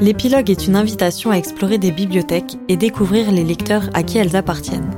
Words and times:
L'épilogue 0.00 0.48
est 0.48 0.66
une 0.66 0.76
invitation 0.76 1.30
à 1.30 1.36
explorer 1.36 1.76
des 1.76 1.92
bibliothèques 1.92 2.56
et 2.68 2.76
découvrir 2.76 3.30
les 3.30 3.44
lecteurs 3.44 3.90
à 3.92 4.02
qui 4.02 4.16
elles 4.16 4.34
appartiennent. 4.34 4.90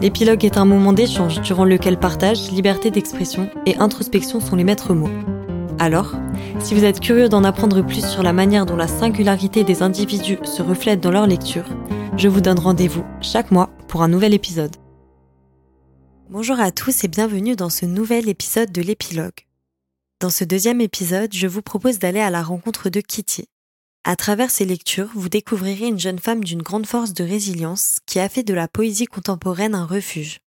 L'épilogue 0.00 0.44
est 0.44 0.58
un 0.58 0.64
moment 0.64 0.92
d'échange 0.92 1.40
durant 1.40 1.64
lequel 1.64 1.96
partage, 1.96 2.50
liberté 2.50 2.90
d'expression 2.90 3.48
et 3.66 3.76
introspection 3.78 4.40
sont 4.40 4.56
les 4.56 4.64
maîtres 4.64 4.94
mots. 4.94 5.10
Alors, 5.78 6.14
si 6.58 6.74
vous 6.74 6.84
êtes 6.84 6.98
curieux 6.98 7.28
d'en 7.28 7.44
apprendre 7.44 7.82
plus 7.82 8.04
sur 8.04 8.22
la 8.24 8.32
manière 8.32 8.66
dont 8.66 8.76
la 8.76 8.88
singularité 8.88 9.62
des 9.62 9.82
individus 9.82 10.38
se 10.42 10.62
reflète 10.62 11.00
dans 11.00 11.12
leur 11.12 11.26
lecture, 11.26 11.64
je 12.16 12.28
vous 12.28 12.40
donne 12.40 12.58
rendez-vous 12.58 13.04
chaque 13.20 13.52
mois 13.52 13.70
pour 13.86 14.02
un 14.02 14.08
nouvel 14.08 14.34
épisode. 14.34 14.74
Bonjour 16.30 16.58
à 16.58 16.72
tous 16.72 17.04
et 17.04 17.08
bienvenue 17.08 17.54
dans 17.54 17.70
ce 17.70 17.86
nouvel 17.86 18.28
épisode 18.28 18.72
de 18.72 18.82
l'épilogue. 18.82 19.47
Dans 20.20 20.30
ce 20.30 20.42
deuxième 20.42 20.80
épisode, 20.80 21.32
je 21.32 21.46
vous 21.46 21.62
propose 21.62 22.00
d'aller 22.00 22.18
à 22.18 22.30
la 22.30 22.42
rencontre 22.42 22.90
de 22.90 23.00
Kitty. 23.00 23.44
À 24.02 24.16
travers 24.16 24.50
ses 24.50 24.64
lectures, 24.64 25.10
vous 25.14 25.28
découvrirez 25.28 25.86
une 25.86 26.00
jeune 26.00 26.18
femme 26.18 26.42
d'une 26.42 26.62
grande 26.62 26.86
force 26.86 27.14
de 27.14 27.22
résilience 27.22 27.98
qui 28.04 28.18
a 28.18 28.28
fait 28.28 28.42
de 28.42 28.52
la 28.52 28.66
poésie 28.66 29.06
contemporaine 29.06 29.76
un 29.76 29.86
refuge. 29.86 30.40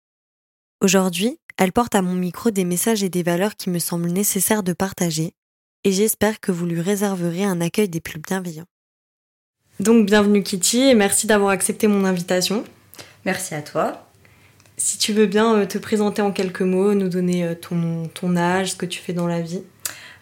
Aujourd'hui, 0.81 1.37
elle 1.57 1.71
porte 1.71 1.93
à 1.93 2.01
mon 2.01 2.15
micro 2.15 2.49
des 2.49 2.65
messages 2.65 3.03
et 3.03 3.09
des 3.09 3.21
valeurs 3.21 3.55
qui 3.55 3.69
me 3.69 3.77
semblent 3.77 4.09
nécessaires 4.09 4.63
de 4.63 4.73
partager, 4.73 5.33
et 5.83 5.91
j'espère 5.91 6.39
que 6.39 6.51
vous 6.51 6.65
lui 6.65 6.81
réserverez 6.81 7.43
un 7.43 7.61
accueil 7.61 7.89
des 7.89 8.01
plus 8.01 8.19
bienveillants. 8.19 8.65
Donc 9.79 10.07
bienvenue 10.07 10.41
Kitty 10.41 10.79
et 10.79 10.95
merci 10.95 11.27
d'avoir 11.27 11.51
accepté 11.51 11.85
mon 11.87 12.05
invitation. 12.05 12.63
Merci 13.23 13.53
à 13.53 13.61
toi. 13.61 14.08
Si 14.79 14.97
tu 14.97 15.11
veux 15.11 15.25
bien 15.25 15.57
euh, 15.57 15.65
te 15.65 15.77
présenter 15.77 16.21
en 16.21 16.31
quelques 16.31 16.61
mots, 16.61 16.93
nous 16.93 17.09
donner 17.09 17.43
euh, 17.43 17.53
ton, 17.53 18.07
ton 18.13 18.37
âge, 18.37 18.71
ce 18.71 18.75
que 18.77 18.85
tu 18.85 19.01
fais 19.01 19.11
dans 19.11 19.27
la 19.27 19.41
vie. 19.41 19.61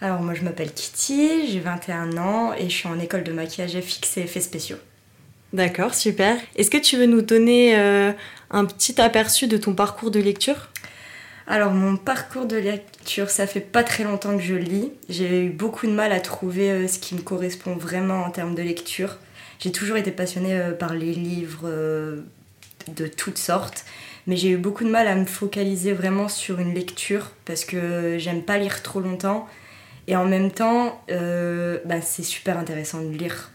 Alors 0.02 0.22
moi 0.22 0.34
je 0.34 0.42
m'appelle 0.42 0.74
Kitty, 0.74 1.48
j'ai 1.48 1.60
21 1.60 2.18
ans 2.18 2.54
et 2.54 2.64
je 2.64 2.76
suis 2.76 2.88
en 2.88 3.00
école 3.00 3.24
de 3.24 3.32
maquillage 3.32 3.80
FX 3.80 4.18
et 4.18 4.22
effets 4.22 4.42
spéciaux. 4.42 4.78
D'accord, 5.54 5.94
super. 5.94 6.38
Est-ce 6.56 6.72
que 6.72 6.78
tu 6.78 6.98
veux 6.98 7.06
nous 7.06 7.22
donner 7.22 7.78
euh, 7.78 8.12
un 8.50 8.66
petit 8.66 9.00
aperçu 9.00 9.46
de 9.46 9.58
ton 9.58 9.76
parcours 9.76 10.10
de 10.10 10.20
lecture? 10.20 10.70
Alors 11.46 11.72
mon 11.72 11.96
parcours 11.96 12.48
de 12.48 12.58
lecture, 12.58 13.30
ça 13.30 13.46
fait 13.46 13.60
pas 13.60 13.84
très 13.84 14.06
longtemps 14.06 14.36
que 14.36 14.44
je 14.44 14.56
lis. 14.56 14.92
J'ai 15.08 15.46
eu 15.46 15.50
beaucoup 15.50 15.86
de 15.86 15.92
mal 15.92 16.12
à 16.12 16.20
trouver 16.20 16.88
ce 16.88 16.98
qui 16.98 17.14
me 17.14 17.22
correspond 17.22 17.76
vraiment 17.76 18.24
en 18.24 18.32
termes 18.32 18.56
de 18.56 18.64
lecture. 18.64 19.18
J'ai 19.60 19.72
toujours 19.72 19.98
été 19.98 20.10
passionnée 20.10 20.60
par 20.80 20.96
les 20.96 21.14
livres 21.14 21.70
de 22.90 23.08
toutes 23.08 23.38
sortes 23.38 23.86
mais 24.28 24.36
j'ai 24.36 24.50
eu 24.50 24.58
beaucoup 24.58 24.84
de 24.84 24.90
mal 24.90 25.08
à 25.08 25.16
me 25.16 25.26
focaliser 25.26 25.94
vraiment 25.94 26.28
sur 26.28 26.60
une 26.60 26.74
lecture 26.74 27.32
parce 27.46 27.64
que 27.64 28.18
j'aime 28.20 28.44
pas 28.44 28.58
lire 28.58 28.84
trop 28.84 29.00
longtemps. 29.00 29.48
Et 30.08 30.16
en 30.16 30.26
même 30.26 30.52
temps, 30.52 31.02
euh, 31.10 31.80
bah, 31.86 32.02
c'est 32.02 32.24
super 32.24 32.58
intéressant 32.58 33.02
de 33.02 33.18
lire 33.18 33.52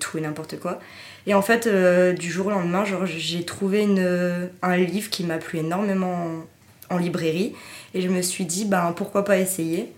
tout 0.00 0.18
et 0.18 0.20
n'importe 0.22 0.58
quoi. 0.58 0.80
Et 1.26 1.34
en 1.34 1.42
fait, 1.42 1.66
euh, 1.66 2.14
du 2.14 2.30
jour 2.30 2.46
au 2.46 2.50
lendemain, 2.50 2.84
j'ai 3.04 3.44
trouvé 3.44 3.82
une, 3.82 4.50
un 4.62 4.76
livre 4.76 5.10
qui 5.10 5.24
m'a 5.24 5.36
plu 5.36 5.58
énormément 5.58 6.44
en, 6.90 6.96
librairie. 6.96 7.54
Et 7.92 8.00
je 8.00 8.08
me 8.08 8.22
suis 8.22 8.46
dit, 8.46 8.64
ben, 8.64 8.94
pourquoi 8.96 9.24
pas 9.24 9.38
essayer 9.38 9.92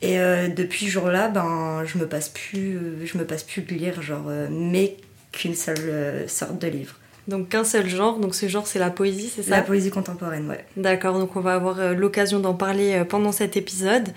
Et 0.00 0.18
euh, 0.18 0.48
depuis 0.48 0.86
ce 0.86 0.92
jour-là, 0.92 1.28
ben, 1.28 1.82
je 1.84 1.98
me 1.98 2.06
passe 2.06 2.30
plus, 2.30 2.78
je 3.04 3.18
me 3.18 3.24
passe 3.24 3.42
plus 3.42 3.62
de 3.62 3.74
lire, 3.74 4.00
genre, 4.00 4.30
mais 4.50 4.96
qu'une 5.32 5.54
seule 5.54 6.26
sorte 6.26 6.58
de 6.58 6.68
livre. 6.68 6.94
Donc 7.28 7.50
qu'un 7.50 7.62
seul 7.62 7.86
genre, 7.88 8.18
donc 8.18 8.34
ce 8.34 8.48
genre 8.48 8.66
c'est 8.66 8.78
la 8.78 8.90
poésie, 8.90 9.30
c'est 9.34 9.42
ça 9.42 9.50
La 9.50 9.62
poésie 9.62 9.90
contemporaine, 9.90 10.48
ouais. 10.48 10.64
D'accord, 10.76 11.18
donc 11.18 11.36
on 11.36 11.40
va 11.40 11.54
avoir 11.54 11.78
euh, 11.78 11.92
l'occasion 11.92 12.40
d'en 12.40 12.54
parler 12.54 12.94
euh, 12.94 13.04
pendant 13.04 13.32
cet 13.32 13.56
épisode. 13.58 14.08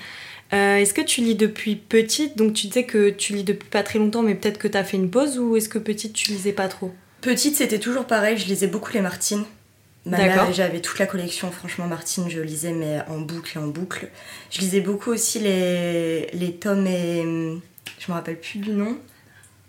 Euh, 0.54 0.78
est-ce 0.78 0.94
que 0.94 1.02
tu 1.02 1.20
lis 1.20 1.36
depuis 1.36 1.76
petite? 1.76 2.38
Donc 2.38 2.54
tu 2.54 2.68
disais 2.68 2.86
que 2.86 3.10
tu 3.10 3.34
lis 3.34 3.44
depuis 3.44 3.68
pas 3.68 3.84
très 3.84 4.00
longtemps, 4.00 4.24
mais 4.24 4.34
peut-être 4.34 4.58
que 4.58 4.68
tu 4.70 4.78
as 4.78 4.86
fait 4.86 4.96
une 4.96 5.10
pause 5.10 5.38
ou 5.38 5.58
est-ce 5.58 5.68
que 5.68 5.78
petite 5.78 6.14
tu 6.14 6.32
lisais 6.32 6.54
pas 6.54 6.70
trop? 6.70 6.94
Petite 7.20 7.58
c'était 7.58 7.80
toujours 7.80 8.06
pareil, 8.06 8.38
je 8.38 8.46
lisais 8.46 8.68
beaucoup 8.68 8.94
les 8.94 9.02
Martines. 9.02 9.44
D'accord. 10.06 10.52
J'avais 10.54 10.80
toute 10.80 10.98
la 10.98 11.06
collection, 11.06 11.52
franchement 11.52 11.88
Martine, 11.88 12.30
je 12.30 12.40
lisais 12.40 12.72
mais 12.72 13.00
en 13.10 13.20
boucle 13.20 13.58
et 13.58 13.62
en 13.62 13.68
boucle. 13.68 14.10
Je 14.50 14.62
lisais 14.62 14.80
beaucoup 14.80 15.12
aussi 15.12 15.40
les, 15.40 16.28
les 16.34 16.54
Tom 16.54 16.88
et... 16.88 17.24
Je 18.00 18.12
me 18.12 18.14
rappelle 18.14 18.40
plus 18.40 18.60
du 18.60 18.72
nom. 18.72 18.98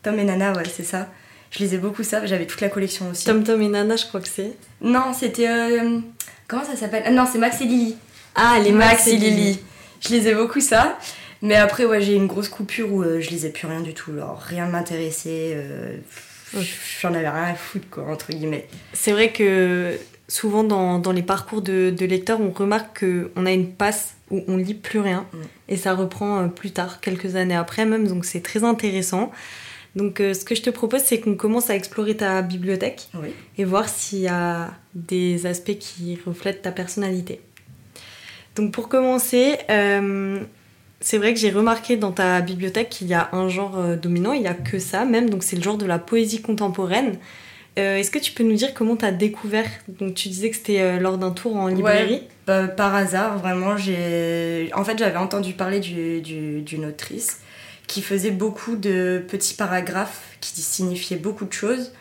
Tom 0.03 0.19
et 0.19 0.25
Nana, 0.25 0.53
ouais 0.53 0.65
c'est 0.65 0.85
ça. 0.85 1.11
Je 1.53 1.59
lisais 1.59 1.77
beaucoup 1.77 2.03
ça, 2.03 2.25
j'avais 2.25 2.47
toute 2.47 2.63
la 2.63 2.71
collection 2.71 3.11
aussi. 3.11 3.27
Tom 3.27 3.45
Tom 3.45 3.61
et 3.61 3.69
Nana, 3.69 3.97
je 3.97 4.07
crois 4.07 4.21
que 4.21 4.29
c'est. 4.29 4.53
Non, 4.81 5.13
c'était. 5.13 5.49
Euh, 5.49 6.01
comment 6.49 6.65
ça 6.65 6.75
s'appelle? 6.75 7.03
Ah, 7.07 7.11
Non, 7.11 7.27
c'est 7.31 7.39
Max 7.39 7.61
et 7.61 7.65
Lily. 7.65 7.97
Ah, 8.35 8.59
les 8.65 8.73
Max, 8.73 9.07
et 9.07 9.17
Lily. 9.17 9.61
Je 10.01 10.09
lisais 10.09 10.35
beaucoup 10.35 10.61
ça. 10.61 10.99
Mais 11.43 11.57
après, 11.57 11.85
ouais, 11.85 12.01
j'ai 12.01 12.15
une 12.15 12.27
grosse 12.27 12.49
coupure 12.49 12.91
où 12.91 13.03
euh, 13.03 13.21
je 13.21 13.29
lisais 13.29 13.51
plus 13.51 13.67
rien 13.67 13.81
du 13.81 13.93
tout. 13.93 14.13
Alors, 14.13 14.39
rien 14.39 14.67
ne 14.67 14.73
m'intéressait. 14.73 15.53
Euh, 15.55 15.97
J'en 17.01 17.13
avais 17.13 17.29
rien 17.29 17.45
à 17.45 17.55
foutre, 17.55 17.87
quoi, 17.91 18.05
entre 18.05 18.31
guillemets. 18.31 18.67
C'est 18.95 19.13
vrai 19.13 19.33
que 19.33 19.99
souvent 20.29 20.65
dans, 20.65 20.99
dans 20.99 21.13
les 21.13 21.23
parcours 21.23 21.61
de, 21.61 21.91
de, 21.91 22.07
lecteurs, 22.07 22.41
on 22.41 22.51
remarque 22.51 23.01
qu'on 23.01 23.45
a 23.45 23.53
une 23.53 23.73
passe 23.73 24.15
où 24.31 24.43
on 24.49 24.57
lit 24.57 24.75
plus 24.75 25.01
rien. 25.01 25.27
Mm. 25.33 25.39
Et 25.69 25.77
ça 25.77 25.95
reprend 25.95 26.41
euh, 26.41 26.47
plus 26.47 26.71
tard, 26.71 27.01
quelques 27.01 27.37
années 27.37 27.57
après 27.57 27.85
même. 27.85 28.09
Donc, 28.09 28.25
c'est 28.25 28.41
très 28.41 28.65
intéressant. 28.65 29.31
Donc, 29.95 30.21
euh, 30.21 30.33
ce 30.33 30.45
que 30.45 30.55
je 30.55 30.63
te 30.63 30.71
propose, 30.71 31.03
c'est 31.03 31.21
qu'on 31.21 31.35
commence 31.35 31.69
à 31.69 31.75
explorer 31.75 32.17
ta 32.17 32.41
bibliothèque 32.43 33.09
et 33.59 33.65
voir 33.65 33.89
s'il 33.89 34.21
y 34.21 34.29
a 34.29 34.71
des 34.95 35.47
aspects 35.47 35.77
qui 35.79 36.19
reflètent 36.27 36.63
ta 36.63 36.73
personnalité. 36.73 37.41
Donc, 38.57 38.73
pour 38.73 38.89
commencer, 38.89 39.59
euh, 39.71 40.41
c'est 41.01 41.19
vrai 41.19 41.35
que 41.35 41.41
j'ai 41.41 41.51
remarqué 41.51 41.97
dans 41.97 42.13
ta 42.13 42.41
bibliothèque 42.41 42.89
qu'il 42.89 43.09
y 43.09 43.15
a 43.15 43.29
un 43.33 43.49
genre 43.49 43.79
euh, 43.79 43.97
dominant, 43.97 44.33
il 44.33 44.41
n'y 44.41 44.47
a 44.47 44.55
que 44.55 44.79
ça 44.79 45.05
même, 45.05 45.29
donc 45.29 45.43
c'est 45.43 45.57
le 45.57 45.63
genre 45.63 45.79
de 45.79 45.87
la 45.87 45.99
poésie 45.99 46.41
contemporaine. 46.41 47.19
Est-ce 47.75 48.11
que 48.11 48.19
tu 48.19 48.33
peux 48.33 48.45
nous 48.45 48.53
dire 48.53 48.75
comment 48.75 48.97
tu 48.97 49.07
as 49.07 49.13
découvert? 49.13 49.65
Donc 49.89 50.13
tu 50.13 50.29
disais 50.29 50.51
que 50.51 50.57
c'était 50.57 51.01
lors 51.01 51.17
d'un 51.17 51.31
tour 51.31 51.57
en 51.57 51.69
librairie 51.69 52.23
ouais, 52.47 52.69
Par 52.77 52.95
hasard, 52.95 53.39
vraiment. 53.39 53.79
J'ai... 53.79 54.69
En 54.75 54.85
fait, 54.85 54.99
j'avais 54.99 55.17
entendu 55.17 55.55
parler 55.55 55.81
d'une 55.81 56.85
autrice 56.85 57.42
qui 57.93 58.01
faisait 58.01 58.31
beaucoup 58.31 58.77
de 58.77 59.23
petits 59.29 59.53
paragraphes 59.53 60.23
qui 60.41 60.63
signifiaient 60.63 61.19
beaucoup 61.19 61.45
de 61.45 61.53
choses. 61.53 61.93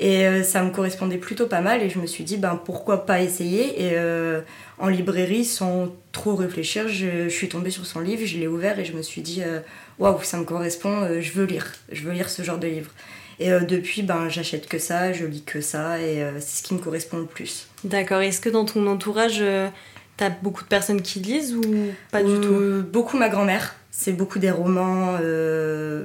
Et 0.00 0.26
euh, 0.26 0.42
ça 0.42 0.62
me 0.62 0.70
correspondait 0.70 1.18
plutôt 1.18 1.46
pas 1.46 1.60
mal 1.60 1.82
et 1.82 1.90
je 1.90 1.98
me 1.98 2.06
suis 2.06 2.24
dit 2.24 2.38
ben 2.38 2.58
pourquoi 2.64 3.04
pas 3.04 3.20
essayer? 3.20 3.84
Et 3.84 3.90
euh, 3.92 4.40
en 4.78 4.88
librairie 4.88 5.44
sans 5.44 5.94
trop 6.12 6.34
réfléchir 6.34 6.88
je, 6.88 7.28
suis 7.28 7.48
tombée 7.50 7.70
sur 7.70 7.84
son 7.84 8.00
livre, 8.00 8.24
je 8.24 8.38
l'ai 8.38 8.48
ouvert 8.48 8.78
et 8.78 8.86
je 8.86 8.94
me 8.94 9.02
suis 9.02 9.20
dit 9.20 9.42
euh, 9.42 9.60
waouh 9.98 10.22
ça 10.22 10.38
me 10.38 10.44
correspond, 10.44 11.06
je 11.20 11.32
veux 11.32 11.44
lire, 11.44 11.70
je 11.92 12.02
veux 12.04 12.12
lire 12.12 12.30
ce 12.30 12.42
genre 12.42 12.58
de 12.58 12.66
livre. 12.66 12.90
Et 13.38 13.50
depuis 13.50 14.02
ben 14.02 14.28
j'achète 14.30 14.66
que 14.66 14.78
ça, 14.78 15.12
je 15.12 15.26
lis 15.26 15.42
que 15.42 15.60
ça 15.60 16.00
et 16.00 16.24
c'est 16.38 16.58
ce 16.58 16.62
qui 16.62 16.72
me 16.72 16.78
correspond 16.78 17.18
le 17.18 17.26
plus. 17.26 17.66
D'accord, 17.84 18.20
est-ce 18.20 18.40
que 18.40 18.48
dans 18.48 18.64
ton 18.64 18.86
entourage 18.86 19.42
t'as 20.16 20.30
beaucoup 20.30 20.62
de 20.62 20.68
personnes 20.68 21.02
qui 21.02 21.20
lisent 21.20 21.54
ou 21.54 21.62
pas 22.10 22.22
du 22.22 22.40
tout 22.40 22.82
Beaucoup 22.92 23.16
ma 23.16 23.28
grand-mère 23.28 23.74
c'est 23.96 24.12
beaucoup 24.12 24.40
des 24.40 24.50
romans, 24.50 25.16
euh, 25.22 26.04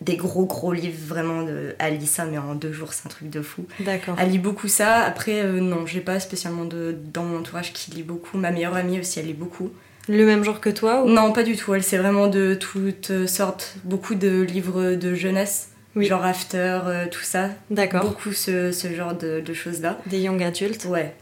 des 0.00 0.16
gros 0.16 0.44
gros 0.44 0.72
livres 0.72 0.98
vraiment. 1.06 1.42
De... 1.42 1.74
Elle 1.78 1.98
lit 1.98 2.06
ça, 2.06 2.24
mais 2.24 2.36
en 2.36 2.56
deux 2.56 2.72
jours, 2.72 2.92
c'est 2.92 3.06
un 3.06 3.10
truc 3.10 3.30
de 3.30 3.42
fou. 3.42 3.64
D'accord. 3.78 4.16
Elle 4.18 4.30
lit 4.30 4.40
beaucoup 4.40 4.66
ça. 4.66 4.96
Après, 5.04 5.40
euh, 5.40 5.60
non, 5.60 5.86
j'ai 5.86 6.00
pas 6.00 6.18
spécialement 6.18 6.64
de... 6.64 6.96
dans 7.14 7.22
mon 7.22 7.38
entourage 7.38 7.72
qui 7.72 7.92
lit 7.92 8.02
beaucoup. 8.02 8.38
Ma 8.38 8.50
meilleure 8.50 8.74
amie 8.74 8.98
aussi, 8.98 9.20
elle 9.20 9.26
lit 9.26 9.34
beaucoup. 9.34 9.70
Le 10.08 10.26
même 10.26 10.42
genre 10.42 10.60
que 10.60 10.68
toi 10.68 11.04
Non, 11.06 11.32
pas 11.32 11.44
du 11.44 11.54
tout. 11.56 11.72
Elle, 11.74 11.84
c'est 11.84 11.96
vraiment 11.96 12.26
de 12.26 12.54
toutes 12.54 13.28
sortes. 13.28 13.76
Beaucoup 13.84 14.16
de 14.16 14.42
livres 14.42 14.94
de 14.94 15.14
jeunesse. 15.14 15.68
Genre 15.94 16.24
After, 16.24 16.80
euh, 16.86 17.06
tout 17.08 17.22
ça. 17.22 17.50
D'accord. 17.70 18.02
Beaucoup 18.02 18.32
ce, 18.32 18.72
ce 18.72 18.92
genre 18.92 19.14
de, 19.14 19.40
de 19.40 19.54
choses-là. 19.54 20.00
Des 20.06 20.18
young 20.18 20.42
adultes 20.42 20.86
Ouais. 20.86 21.14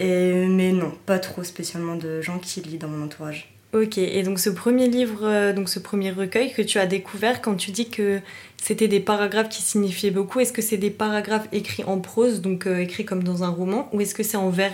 Et, 0.00 0.46
mais 0.46 0.72
non, 0.72 0.92
pas 1.06 1.18
trop 1.18 1.44
spécialement 1.44 1.96
de 1.96 2.20
gens 2.20 2.38
qui 2.38 2.60
lisent 2.60 2.78
dans 2.78 2.88
mon 2.88 3.04
entourage. 3.04 3.54
Ok, 3.74 3.98
et 3.98 4.22
donc 4.22 4.38
ce 4.38 4.50
premier 4.50 4.86
livre, 4.86 5.24
euh, 5.24 5.52
donc 5.52 5.68
ce 5.68 5.80
premier 5.80 6.12
recueil 6.12 6.52
que 6.52 6.62
tu 6.62 6.78
as 6.78 6.86
découvert, 6.86 7.42
quand 7.42 7.56
tu 7.56 7.72
dis 7.72 7.90
que 7.90 8.20
c'était 8.56 8.86
des 8.86 9.00
paragraphes 9.00 9.48
qui 9.48 9.62
signifiaient 9.62 10.12
beaucoup, 10.12 10.38
est-ce 10.38 10.52
que 10.52 10.62
c'est 10.62 10.76
des 10.76 10.90
paragraphes 10.90 11.48
écrits 11.50 11.82
en 11.82 11.98
prose, 11.98 12.40
donc 12.40 12.68
euh, 12.68 12.78
écrits 12.78 13.04
comme 13.04 13.24
dans 13.24 13.42
un 13.42 13.48
roman, 13.48 13.88
ou 13.92 14.00
est-ce 14.00 14.14
que 14.14 14.22
c'est 14.22 14.36
en 14.36 14.48
vers, 14.48 14.70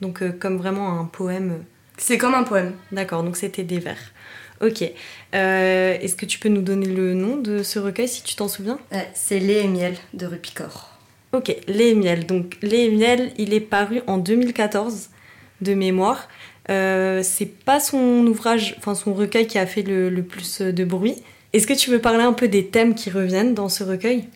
donc 0.00 0.22
euh, 0.22 0.32
comme 0.32 0.56
vraiment 0.56 0.98
un 0.98 1.04
poème 1.04 1.62
C'est 1.98 2.16
comme 2.16 2.32
un 2.32 2.42
poème. 2.42 2.72
D'accord, 2.90 3.22
donc 3.22 3.36
c'était 3.36 3.64
des 3.64 3.80
vers. 3.80 4.00
Ok. 4.62 4.82
est-ce 5.32 6.16
que 6.16 6.24
tu 6.24 6.38
peux 6.38 6.48
nous 6.48 6.62
donner 6.62 6.86
le 6.86 7.12
nom 7.12 7.36
de 7.36 7.62
ce 7.62 7.78
recueil 7.78 8.08
si 8.08 8.22
tu 8.22 8.34
t'en 8.34 8.48
souviens? 8.48 8.78
C'est 9.12 9.40
Lait 9.40 9.64
et 9.64 9.68
miel 9.68 9.94
de 10.14 10.24
Rupicor. 10.24 10.97
Ok, 11.32 11.54
Lait 11.66 11.90
et 11.90 11.94
miel. 11.94 12.26
Donc 12.26 12.56
Lait 12.62 12.86
et 12.86 12.90
miel, 12.90 13.32
il 13.36 13.52
est 13.52 13.60
paru 13.60 14.00
en 14.06 14.18
2014 14.18 15.10
de 15.60 15.74
mémoire. 15.74 16.28
Euh, 16.70 17.22
c'est 17.22 17.46
pas 17.46 17.80
son 17.80 18.26
ouvrage, 18.26 18.74
enfin 18.78 18.94
son 18.94 19.14
recueil 19.14 19.46
qui 19.46 19.58
a 19.58 19.66
fait 19.66 19.82
le, 19.82 20.22
plus 20.22 20.60
de 20.60 20.84
bruit. 20.84 21.16
Est-ce 21.52 21.66
que 21.66 21.74
tu 21.74 21.90
veux 21.90 21.98
parler 21.98 22.24
un 22.24 22.32
peu 22.32 22.48
des 22.48 22.66
thèmes 22.66 22.94
qui 22.94 23.10
reviennent 23.10 23.54
dans 23.54 23.68
ce 23.68 23.84
recueil? 23.84 24.28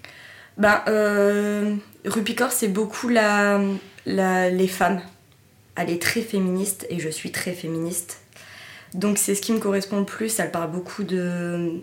Ben, 0.59 0.83
euh, 0.89 1.75
Rupicor, 2.05 2.53
c'est 2.53 2.69
beaucoup 2.69 3.09
les 3.09 4.69
femmes. 4.69 5.01
Elle 5.77 5.91
est 5.91 6.03
très 6.03 6.21
féministe 6.21 6.87
et 6.91 6.99
je 6.99 7.09
suis 7.09 7.31
très 7.31 7.53
féministe. 7.53 8.21
Donc 8.95 9.17
c'est 9.17 9.35
ce 9.35 9.41
qui 9.41 9.53
me 9.53 9.59
correspond 9.59 10.01
le 10.01 10.05
plus. 10.05 10.39
Elle 10.39 10.51
parle 10.51 10.71
beaucoup 10.71 11.05
de, 11.05 11.83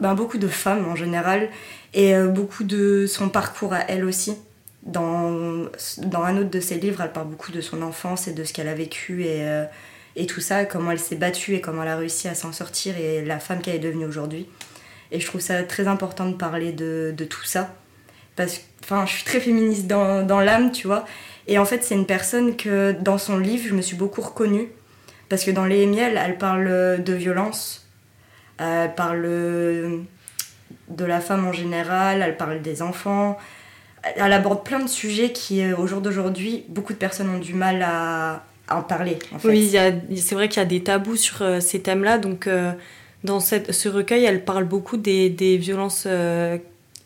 ben, 0.00 0.14
beaucoup 0.14 0.38
de 0.38 0.48
femmes 0.48 0.86
en 0.88 0.96
général 0.96 1.48
et 1.94 2.14
beaucoup 2.24 2.64
de 2.64 3.06
son 3.06 3.28
parcours 3.28 3.72
à 3.72 3.80
elle 3.88 4.04
aussi. 4.04 4.34
Dans, 4.82 5.66
dans 5.98 6.22
un 6.22 6.36
autre 6.36 6.50
de 6.50 6.60
ses 6.60 6.78
livres, 6.78 7.00
elle 7.02 7.12
parle 7.12 7.28
beaucoup 7.28 7.50
de 7.50 7.60
son 7.60 7.82
enfance 7.82 8.28
et 8.28 8.32
de 8.32 8.44
ce 8.44 8.52
qu'elle 8.52 8.68
a 8.68 8.74
vécu 8.74 9.24
et, 9.24 9.44
et 10.14 10.26
tout 10.26 10.40
ça, 10.40 10.64
comment 10.64 10.90
elle 10.90 11.00
s'est 11.00 11.16
battue 11.16 11.54
et 11.54 11.60
comment 11.60 11.82
elle 11.82 11.88
a 11.88 11.96
réussi 11.96 12.28
à 12.28 12.34
s'en 12.34 12.52
sortir 12.52 12.96
et 12.96 13.24
la 13.24 13.38
femme 13.38 13.60
qu'elle 13.60 13.76
est 13.76 13.80
devenue 13.80 14.04
aujourd'hui. 14.04 14.46
Et 15.10 15.20
je 15.20 15.26
trouve 15.26 15.40
ça 15.40 15.62
très 15.62 15.88
important 15.88 16.26
de 16.26 16.34
parler 16.34 16.72
de, 16.72 17.14
de 17.16 17.24
tout 17.24 17.44
ça. 17.44 17.74
Parce 18.36 18.58
que 18.58 18.94
je 19.06 19.12
suis 19.12 19.24
très 19.24 19.40
féministe 19.40 19.86
dans, 19.86 20.24
dans 20.24 20.40
l'âme, 20.40 20.70
tu 20.72 20.86
vois. 20.86 21.06
Et 21.46 21.58
en 21.58 21.64
fait, 21.64 21.82
c'est 21.82 21.94
une 21.94 22.06
personne 22.06 22.56
que 22.56 22.92
dans 22.92 23.18
son 23.18 23.38
livre, 23.38 23.66
je 23.68 23.74
me 23.74 23.82
suis 23.82 23.96
beaucoup 23.96 24.20
reconnue. 24.20 24.68
Parce 25.28 25.44
que 25.44 25.50
dans 25.50 25.64
Les 25.64 25.86
Miels, 25.86 26.20
elle 26.22 26.38
parle 26.38 27.02
de 27.02 27.12
violence, 27.12 27.85
elle 28.58 28.94
parle 28.94 29.26
de 30.88 31.04
la 31.04 31.20
femme 31.20 31.46
en 31.46 31.52
général, 31.52 32.22
elle 32.22 32.36
parle 32.36 32.62
des 32.62 32.82
enfants. 32.82 33.36
Elle 34.16 34.32
aborde 34.32 34.64
plein 34.64 34.78
de 34.78 34.88
sujets 34.88 35.32
qui, 35.32 35.62
euh, 35.62 35.76
au 35.76 35.86
jour 35.86 36.00
d'aujourd'hui, 36.00 36.64
beaucoup 36.68 36.92
de 36.92 36.98
personnes 36.98 37.28
ont 37.28 37.38
du 37.38 37.54
mal 37.54 37.82
à, 37.82 38.44
en 38.70 38.82
parler. 38.82 39.18
En 39.34 39.38
fait. 39.38 39.48
Oui, 39.48 39.76
c'est 40.16 40.34
vrai 40.34 40.48
qu'il 40.48 40.60
y 40.60 40.62
a 40.62 40.68
des 40.68 40.82
tabous 40.82 41.16
sur 41.16 41.42
euh, 41.42 41.60
ces 41.60 41.80
thèmes-là. 41.80 42.18
Donc, 42.18 42.46
euh, 42.46 42.72
dans 43.24 43.40
cette, 43.40 43.72
ce 43.72 43.88
recueil, 43.88 44.24
elle 44.24 44.44
parle 44.44 44.64
beaucoup 44.64 44.96
des, 44.96 45.28
des 45.28 45.56
violences 45.56 46.06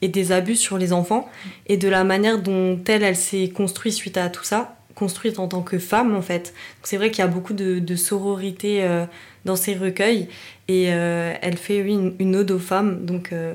et 0.02 0.08
des 0.08 0.32
abus 0.32 0.56
sur 0.56 0.76
les 0.78 0.92
enfants 0.92 1.28
et 1.66 1.76
de 1.76 1.88
la 1.88 2.04
manière 2.04 2.40
dont 2.40 2.78
elle, 2.86 3.02
elle 3.02 3.16
s'est 3.16 3.48
construite 3.48 3.94
suite 3.94 4.16
à 4.16 4.28
tout 4.28 4.44
ça, 4.44 4.76
construite 4.94 5.38
en 5.38 5.48
tant 5.48 5.62
que 5.62 5.78
femme 5.78 6.14
en 6.14 6.22
fait. 6.22 6.52
C'est 6.82 6.96
vrai 6.96 7.10
qu'il 7.10 7.20
y 7.20 7.26
a 7.26 7.30
beaucoup 7.30 7.54
de, 7.54 7.78
de 7.78 7.96
sororité 7.96 8.82
euh, 8.82 9.06
dans 9.44 9.56
ces 9.56 9.74
recueils 9.74 10.28
et 10.68 10.92
euh, 10.92 11.34
elle 11.40 11.56
fait 11.56 11.78
une, 11.78 12.14
une, 12.18 12.36
ode 12.36 12.50
aux 12.50 12.58
femmes. 12.58 13.04
Donc 13.04 13.32
euh, 13.32 13.54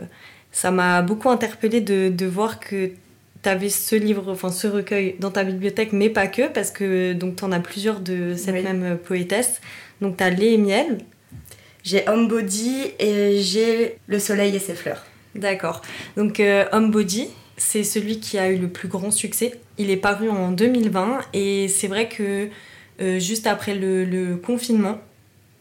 ça 0.51 0.71
m'a 0.71 1.01
beaucoup 1.01 1.29
interpellée 1.29 1.81
de, 1.81 2.09
de 2.09 2.25
voir 2.25 2.59
que 2.59 2.91
tu 3.43 3.49
avais 3.49 3.69
ce 3.69 3.95
livre, 3.95 4.31
enfin 4.31 4.49
ce 4.49 4.67
recueil 4.67 5.15
dans 5.19 5.31
ta 5.31 5.43
bibliothèque, 5.43 5.93
mais 5.93 6.09
pas 6.09 6.27
que, 6.27 6.47
parce 6.47 6.71
que 6.71 7.13
donc 7.13 7.37
tu 7.37 7.43
en 7.43 7.51
as 7.51 7.59
plusieur 7.59 7.99
de 7.99 8.33
cette 8.35 8.55
même 8.63 8.97
poétesse. 8.97 9.61
Donc 10.01 10.17
tu 10.17 10.23
as 10.23 10.29
Lait 10.29 10.53
et 10.53 10.57
Miel. 10.57 10.99
J'ai 11.83 12.07
Home 12.09 12.27
Body 12.27 12.93
et 12.99 13.39
j'ai 13.41 13.97
Le 14.07 14.17
Soleil 14.17 14.55
et 14.55 14.59
ses 14.59 14.73
fleurs. 14.73 15.05
D'accord. 15.35 15.81
Donc 16.17 16.39
euh, 16.39 16.65
Body, 16.89 17.27
c'est 17.57 17.83
celui 17.83 18.19
qui 18.19 18.37
a 18.37 18.49
eu 18.49 18.57
le 18.57 18.69
plus 18.69 18.87
grand 18.87 19.11
succès. 19.11 19.59
Il 19.77 19.89
est 19.91 19.97
paru 19.97 20.29
en 20.29 20.51
2020 20.51 21.19
et 21.33 21.67
c'est 21.67 21.87
vrai 21.87 22.09
que 22.09 22.49
euh, 23.01 23.19
juste 23.19 23.45
après 23.45 23.75
le, 23.75 24.35
confinement, 24.37 24.99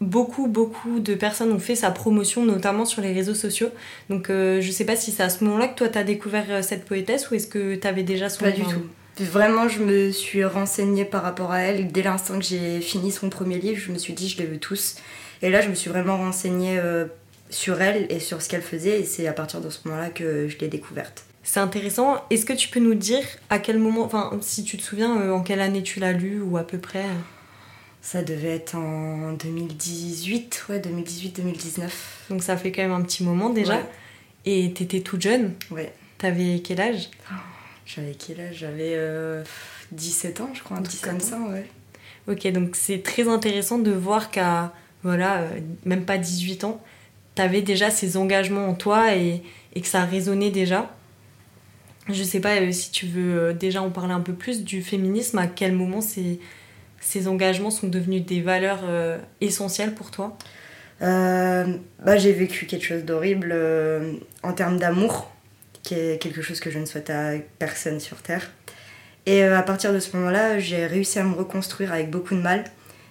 beaucoup, 0.05 0.47
beaucoup 0.47 1.01
de 1.01 1.15
personnes 1.15 1.53
ont 1.53 1.59
fait 1.59 1.75
sa 1.75 1.91
promotion, 1.91 2.45
notamment 2.45 2.85
sur 2.85 3.03
les 3.03 3.13
réseaux 3.13 3.35
sociaux. 3.35 3.69
Donc 4.11 4.31
euh, 4.31 4.61
je 4.61 4.71
sais 4.71 4.85
pas 4.85 4.97
si 4.97 5.11
c'est 5.11 5.23
à 5.23 5.29
ce 5.29 5.45
moment-là 5.45 5.69
que 5.69 5.77
toi 5.77 5.89
tu 5.89 5.99
as 5.99 6.05
découvert 6.05 6.47
euh, 6.49 6.63
cette 6.63 6.85
poétesse 6.85 7.31
ou 7.31 7.35
est-ce 7.35 7.47
que 7.47 7.75
tu 7.75 7.87
avais 7.87 8.03
déjà 8.03 8.29
son 8.29 8.45
Pas 8.45 8.51
du 8.51 8.63
tout. 8.63 8.83
Vraiment, 9.19 9.69
je 9.69 9.81
me 9.81 10.11
suis 10.11 10.45
renseignée 10.45 11.05
par 11.05 11.23
rapport 11.23 11.53
à 11.53 11.61
elle. 11.61 11.87
Dès 11.93 12.03
l'instant 12.03 12.39
que 12.39 12.45
j'ai 12.45 12.81
fini 12.81 13.13
son 13.13 13.31
premier 13.31 13.59
livre, 13.59 13.81
je 13.81 13.93
me 13.93 13.99
suis 13.99 14.13
dit, 14.13 14.29
je 14.29 14.39
les 14.39 14.47
veux 14.47 14.59
tous. 14.59 14.97
Et 15.41 15.51
là, 15.51 15.61
je 15.61 15.69
me 15.69 15.75
suis 15.75 15.89
vraiment 15.89 16.17
renseignée 16.17 16.81
sur 17.51 17.81
elle 17.81 18.07
et 18.11 18.21
sur 18.21 18.43
ce 18.43 18.49
qu'elle 18.49 18.63
faisait 18.63 19.01
et 19.01 19.05
c'est 19.05 19.27
à 19.27 19.33
partir 19.33 19.61
de 19.61 19.71
ce 19.71 19.87
moment-là 19.87 20.11
que 20.11 20.49
je 20.49 20.59
l'ai 20.59 20.69
découverte. 20.69 21.25
C'est 21.43 21.61
intéressant. 21.61 22.25
Est-ce 22.31 22.47
que 22.47 22.53
tu 22.53 22.69
peux 22.69 22.81
nous 22.81 22.95
dire 22.95 23.23
à 23.51 23.59
quel 23.59 23.79
moment, 23.79 24.03
enfin 24.03 24.31
si 24.41 24.65
tu 24.65 24.77
te 24.77 24.83
souviens, 24.83 25.21
euh, 25.21 25.31
en 25.31 25.43
quelle 25.43 25.61
année 25.61 25.83
tu 25.83 26.01
l'as 26.01 26.13
lu 26.13 26.41
ou 26.41 26.57
à 26.57 26.67
peu 26.67 26.79
près? 26.79 27.05
Ça 28.05 28.23
devait 28.23 28.55
être 28.55 28.75
en 28.75 29.33
2018, 29.33 30.67
ouais, 30.69 30.79
2018-2019. 30.79 31.89
Donc 32.29 32.43
ça 32.43 32.59
fait 32.59 32.71
quand 32.71 32.83
même 32.83 32.93
un 32.93 33.01
petit 33.01 33.25
moment 33.25 33.49
déjà. 33.49 33.81
Et 34.45 34.75
t'étais 34.75 35.01
toute 35.01 35.23
jeune 35.23 35.55
Ouais. 35.71 35.91
T'avais 36.19 36.61
quel 36.63 36.83
âge? 36.83 37.09
J'avais 37.87 38.13
quel 38.13 38.43
âge? 38.43 38.57
J'avais 38.59 38.99
17 39.93 40.39
euh, 40.39 40.45
ans, 40.45 40.51
je 40.53 40.63
crois, 40.63 40.77
un 40.77 40.83
truc 40.83 41.01
comme 41.01 41.19
ça, 41.19 41.41
ouais. 41.49 41.67
Ok, 42.29 42.47
donc 42.53 42.77
c'est 42.77 43.03
très 43.03 43.27
intéressant 43.27 43.79
de 43.79 43.91
voir 43.91 44.31
qu'à, 44.31 44.75
voilà, 45.03 45.39
euh, 45.39 45.61
même 45.87 46.05
pas 46.05 46.19
18 46.19 46.65
ans, 46.65 46.83
t'avais 47.35 47.63
déjà 47.63 47.89
ces 47.89 48.19
engagements 48.19 48.69
en 48.69 48.75
toi 48.75 49.17
et, 49.17 49.43
et, 49.75 49.81
que 49.81 49.89
ça 49.89 50.05
résonnait 50.05 50.51
déjà. 50.51 50.95
Je 52.11 52.23
sais 52.23 52.41
pas 52.41 52.61
euh, 52.61 52.71
si 52.71 52.91
tu 52.91 53.07
veux 53.07 53.39
euh, 53.39 53.53
déjà 53.55 53.81
en 53.81 53.89
parler 53.89 54.13
un 54.13 54.21
peu 54.21 54.35
plus 54.35 54.63
du 54.63 54.83
féminisme, 54.83 55.39
à 55.39 55.47
quel 55.47 55.73
moment 55.73 56.03
ces, 56.03 56.39
ces 57.05 57.29
engagements 57.29 57.71
sont 57.71 57.89
devenus 57.89 58.25
des 58.25 58.41
valeurs 58.41 58.83
euh, 58.85 59.19
essentielles 59.41 59.95
pour 59.95 60.11
toi? 60.11 60.37
Bah, 61.01 62.17
J'ai 62.17 62.33
vécu 62.33 62.67
quelque 62.67 62.85
chose 62.85 63.05
d'horrible 63.05 63.55
en 64.43 64.53
termes 64.53 64.79
d'amour, 64.79 65.31
qui 65.83 65.95
est 65.95 66.21
quelque 66.21 66.41
chose 66.41 66.61
que 66.61 66.71
je 66.71 66.79
ne 66.79 66.87
souhaite 66.87 67.11
à 67.11 67.33
personne 67.59 68.01
sur 68.01 68.23
Terre. 68.23 68.51
Et 69.27 69.43
à 69.43 69.63
partir 69.63 69.93
de 69.93 70.01
ce 70.01 70.17
moment-là, 70.17 70.59
j'ai 70.59 70.87
réussi 70.87 71.19
à 71.19 71.25
me 71.25 71.35
reconstruire 71.35 71.93
avec 71.93 72.11
beaucoup 72.11 72.35
de 72.35 72.41
mal. 72.41 72.65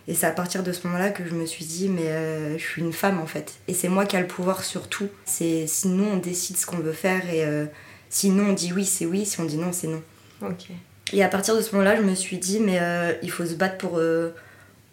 Et 0.08 0.14
c'est 0.14 0.26
à 0.26 0.32
partir 0.32 0.64
de 0.64 0.72
ce 0.72 0.86
moment-là 0.88 1.12
que 1.12 1.26
je 1.26 1.34
me 1.34 1.46
suis 1.46 1.66
dit, 1.66 1.88
mais 1.88 2.08
euh, 2.08 2.58
je 2.58 2.64
suis 2.64 2.82
une 2.82 2.92
femme 2.92 3.20
en 3.20 3.26
fait. 3.26 3.54
Et 3.68 3.74
c'est 3.74 3.88
moi 3.88 4.06
qui 4.06 4.16
ai 4.18 4.20
le 4.20 4.28
pouvoir 4.28 4.64
sur 4.64 4.90
tout. 4.90 5.08
C'est 5.26 5.66
sinon 5.68 6.14
on 6.14 6.18
décide 6.18 6.58
ce 6.58 6.66
qu'on 6.66 6.78
veut 6.78 6.92
faire 6.92 7.30
et 7.30 7.46
euh, 7.46 7.66
sinon 8.10 8.50
on 8.50 8.54
dit 8.54 8.74
oui, 8.74 8.86
c'est 8.86 9.06
oui, 9.06 9.26
si 9.26 9.40
on 9.40 9.46
dit 9.46 9.58
non, 9.58 9.72
c'est 9.72 9.88
non. 9.88 10.02
Ok. 10.42 10.72
Et 11.14 11.24
à 11.24 11.30
partir 11.30 11.56
de 11.56 11.62
ce 11.62 11.72
moment-là, 11.74 11.96
je 11.96 12.02
me 12.02 12.16
suis 12.16 12.38
dit, 12.38 12.60
mais 12.60 12.80
euh, 12.82 13.14
il 13.22 13.32
faut 13.32 13.46
se 13.46 13.54
battre 13.54 13.78
pour, 13.78 14.02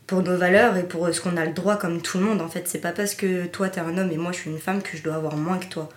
pour 0.06 0.22
nos 0.22 0.36
valeurs 0.36 0.76
et 0.76 0.84
pour 0.84 1.12
ce 1.12 1.20
qu'on 1.20 1.36
a 1.36 1.44
le 1.44 1.52
droit 1.52 1.76
comme 1.76 2.00
tout 2.02 2.18
le 2.18 2.24
monde 2.24 2.40
en 2.40 2.48
fait. 2.48 2.68
C'est 2.68 2.78
pas 2.80 2.92
parce 2.92 3.14
que 3.14 3.46
toi 3.46 3.68
t'es 3.68 3.80
un 3.80 3.96
homme 3.96 4.10
et 4.12 4.16
moi 4.16 4.32
je 4.32 4.38
suis 4.38 4.50
une 4.50 4.58
femme 4.58 4.82
que 4.82 4.96
je 4.96 5.02
dois 5.02 5.14
avoir 5.14 5.36
moins 5.36 5.58
que 5.58 5.66
toi. 5.66 5.88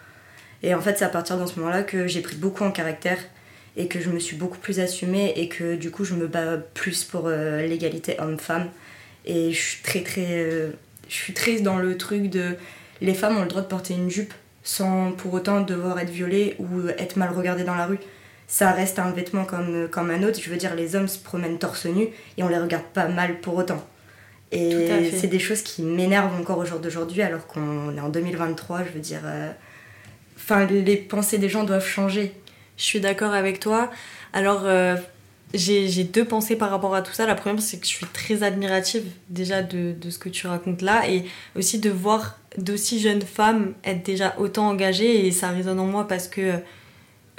Et 0.64 0.74
en 0.74 0.82
fait, 0.82 0.98
c'est 0.98 1.06
à 1.06 1.10
partir 1.10 1.38
de 1.38 1.46
ce 1.46 1.60
moment-là 1.60 1.84
que 1.84 2.08
j'ai 2.08 2.22
pris 2.22 2.38
beaucoup 2.38 2.64
en 2.64 2.72
caractère 2.72 3.18
et 3.76 3.88
que 3.88 4.00
je 4.00 4.10
me 4.10 4.20
suis 4.20 4.38
beaucoup 4.38 4.58
plus 4.58 4.80
assumée 4.80 5.34
et 5.36 5.50
que 5.50 5.76
du 5.76 5.92
coup 5.92 6.06
je 6.06 6.14
me 6.14 6.28
bats 6.28 6.58
plus 6.74 7.04
pour 7.04 7.28
l'égalité 7.28 8.16
homme-femme 8.20 8.70
et 9.26 9.52
je 9.52 9.60
suis 9.60 9.84
très 9.84 10.02
très. 10.02 10.28
Euh, 10.30 10.72
je 11.08 11.14
suis 11.14 11.34
très 11.34 11.60
dans 11.60 11.78
le 11.78 11.98
truc 11.98 12.30
de. 12.30 12.56
Les 13.02 13.14
femmes 13.14 13.38
ont 13.38 13.42
le 13.42 13.48
droit 13.48 13.62
de 13.62 13.68
porter 13.68 13.94
une 13.94 14.10
jupe 14.10 14.34
sans 14.64 15.12
pour 15.12 15.34
autant 15.34 15.62
devoir 15.62 16.00
être 16.00 16.10
violées 16.10 16.56
ou 16.60 16.88
être 16.98 17.18
mal 17.18 17.32
regardées 17.36 17.64
dans 17.64 17.76
la 17.76 17.86
rue. 17.86 18.00
Ça 18.48 18.72
reste 18.72 19.00
un 19.00 19.12
vêtement 19.12 19.46
comme, 19.46 19.88
comme 19.90 20.10
un 20.10 20.24
autre. 20.24 20.40
Je 20.42 20.50
veux 20.50 20.58
dire, 20.58 20.76
les 20.76 20.96
hommes 20.96 21.08
se 21.08 21.18
promènent 21.18 21.58
torse 21.58 21.86
nu 21.86 22.10
et 22.38 22.44
on 22.44 22.48
les 22.48 22.60
regarde 22.60 22.86
pas 22.94 23.08
mal 23.08 23.40
pour 23.40 23.56
autant. 23.56 23.84
Et 24.52 25.12
c'est 25.18 25.28
des 25.28 25.40
choses 25.40 25.64
qui 25.64 25.82
m'énervent 25.82 26.40
encore 26.40 26.60
au 26.60 26.66
jour 26.66 26.80
d'aujourd'hui 26.80 27.24
alors 27.24 27.48
qu'on 27.48 27.96
est 27.98 28.02
en 28.02 28.10
2023. 28.10 28.84
Je 28.86 28.92
veux 28.92 29.00
dire. 29.00 29.22
Euh, 29.26 29.52
enfin, 30.38 30.66
les 30.66 30.98
pensées 30.98 31.40
des 31.40 31.50
gens 31.50 31.64
doivent 31.64 31.86
changer. 31.86 32.34
Je 32.78 32.84
suis 32.84 33.00
d'accord 33.00 33.34
avec 33.34 33.60
toi. 33.60 33.90
Alors, 34.32 34.62
euh, 34.66 34.96
j'ai 35.54 36.04
deux 36.04 36.26
pensées 36.26 36.56
par 36.56 36.70
rapport 36.70 36.96
à 36.96 37.02
tout 37.02 37.14
ça. 37.14 37.26
La 37.26 37.36
première, 37.36 37.62
c'est 37.62 37.78
que 37.78 37.86
je 37.86 37.92
suis 37.92 38.06
très 38.08 38.44
admirative 38.44 39.06
déjà 39.30 39.62
de, 39.62 39.94
de, 39.94 40.10
ce 40.10 40.18
que 40.18 40.30
tu 40.30 40.48
racontes 40.48 40.82
là 40.82 41.08
et 41.08 41.26
aussi 41.56 41.80
de 41.80 41.90
voir 41.90 42.40
d'aussi 42.58 43.00
jeunes 43.00 43.22
femmes 43.22 43.74
être 43.84 44.04
déjà 44.04 44.36
autant 44.38 44.68
engagées 44.68 45.26
et 45.26 45.32
ça 45.32 45.50
résonne 45.50 45.80
en 45.80 45.86
moi 45.86 46.08
parce 46.08 46.28
que 46.28 46.54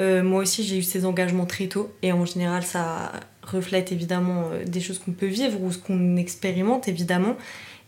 euh, 0.00 0.22
moi 0.24 0.42
aussi 0.42 0.64
j'ai 0.64 0.78
eu 0.78 0.82
ces 0.82 1.04
engagements 1.04 1.46
très 1.46 1.68
tôt 1.68 1.92
et 2.02 2.10
en 2.10 2.26
général 2.26 2.64
ça 2.64 3.12
reflète 3.44 3.92
évidemment 3.92 4.50
euh, 4.52 4.64
des 4.64 4.80
choses 4.80 4.98
qu'on 4.98 5.12
peut 5.12 5.26
vivre 5.26 5.62
ou 5.62 5.70
ce 5.70 5.78
qu'on 5.78 6.16
expérimente 6.16 6.88
évidemment. 6.88 7.36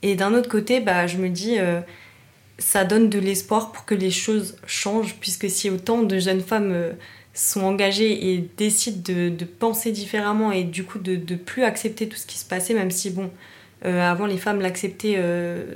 Et 0.02 0.14
d'un 0.14 0.34
autre 0.34 0.48
côté, 0.48 0.80
bah, 0.80 1.06
je 1.06 1.16
me 1.16 1.28
dis, 1.28 1.58
euh, 1.58 1.80
ça 2.58 2.84
donne 2.84 3.08
de 3.08 3.18
l'espoir 3.18 3.72
pour 3.72 3.84
que 3.86 3.94
les 3.94 4.10
choses 4.10 4.56
changent 4.66 5.16
puisque 5.20 5.50
si 5.50 5.68
autant 5.70 6.02
de 6.02 6.18
jeunes 6.18 6.42
femmes 6.42 6.75
sont 7.34 7.62
engagés 7.62 8.32
et 8.32 8.48
décident 8.56 9.02
de, 9.02 9.44
penser 9.44 9.90
différemment 9.92 10.52
et 10.52 10.64
du 10.64 10.84
coup 10.84 10.98
de, 10.98 11.16
de 11.16 11.34
plus 11.34 11.64
accepter 11.64 12.08
tout 12.08 12.16
ce 12.16 12.26
qui 12.26 12.38
se 12.38 12.44
passait, 12.44 12.75
même 12.75 12.90
si, 12.90 13.10
bon, 13.10 13.30
avant 13.82 14.26
les 14.26 14.38
femmes 14.38 14.60
l'acceptaient 14.60 15.22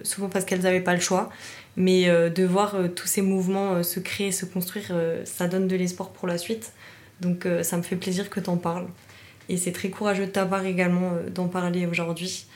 souvent 0.04 0.28
parce 0.28 0.44
qu'elles 0.44 0.62
n'avaient 0.62 0.80
pas 0.80 0.94
le 0.94 1.00
choix. 1.00 1.30
Mais 1.76 2.08
euh, 2.08 2.28
de 2.30 2.44
voir 2.44 2.76
tous 2.94 3.06
ces 3.06 3.22
mouvements 3.22 3.82
se 3.82 4.00
créer, 4.00 4.32
se 4.32 4.44
construire, 4.44 4.92
ça 5.24 5.48
donne 5.48 5.68
de 5.68 5.76
l'espoir 5.76 6.10
pour 6.10 6.28
la 6.28 6.38
suite. 6.38 6.72
Donc 7.20 7.46
ça 7.62 7.76
me 7.76 7.82
fait 7.82 7.96
plaisir 7.96 8.30
que 8.30 8.40
tu 8.40 8.48
en 8.48 8.56
parles. 8.56 8.86
Et 9.48 9.56
c'est 9.56 9.72
très 9.72 9.90
courageux 9.90 10.26
de 10.26 10.30
ta 10.30 10.48
également 10.64 11.12
d'en 11.34 11.48
parler 11.48 11.86
aujourd'hui. 11.86 12.46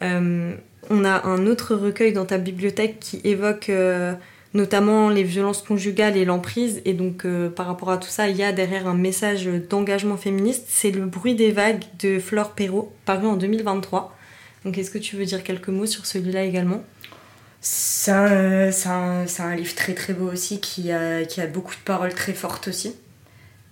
on 0.00 1.04
a 1.04 1.26
un 1.26 1.46
autre 1.46 1.74
recueil 1.74 2.12
dans 2.12 2.26
ta 2.26 2.38
bibliothèque 2.38 2.98
qui 3.00 3.20
évoque 3.24 3.70
notamment 4.54 5.08
les 5.08 5.22
violences 5.22 5.62
conjugales 5.62 6.16
et 6.16 6.24
l'emprise. 6.24 6.82
Et 6.84 6.92
donc, 6.92 7.24
euh, 7.24 7.48
par 7.48 7.66
rapport 7.66 7.90
à 7.90 7.98
tout 7.98 8.08
ça, 8.08 8.28
il 8.28 8.36
y 8.36 8.42
a 8.42 8.52
derrière 8.52 8.86
un 8.86 8.94
message 8.94 9.46
d'engagement 9.70 10.16
féministe. 10.16 10.64
C'est 10.68 10.90
Le 10.90 11.06
bruit 11.06 11.34
des 11.34 11.52
vagues 11.52 11.82
de 12.00 12.18
Flore 12.18 12.52
Perrault, 12.52 12.92
paru 13.04 13.26
en 13.26 13.36
2023. 13.36 14.16
Donc, 14.64 14.78
est-ce 14.78 14.90
que 14.90 14.98
tu 14.98 15.16
veux 15.16 15.24
dire 15.24 15.42
quelques 15.42 15.68
mots 15.68 15.86
sur 15.86 16.06
celui-là 16.06 16.44
également? 16.44 16.82
C'est 17.62 18.10
un, 18.10 18.70
un, 19.38 19.54
livre 19.56 19.74
très 19.76 19.94
très 19.94 20.12
beau 20.12 20.30
aussi 20.30 20.60
qui 20.60 20.90
a, 20.90 21.24
qui 21.24 21.40
a 21.40 21.46
beaucoup 21.46 21.74
de 21.74 21.80
paroles 21.80 22.12
très 22.12 22.32
fortes 22.32 22.66
aussi. 22.68 22.96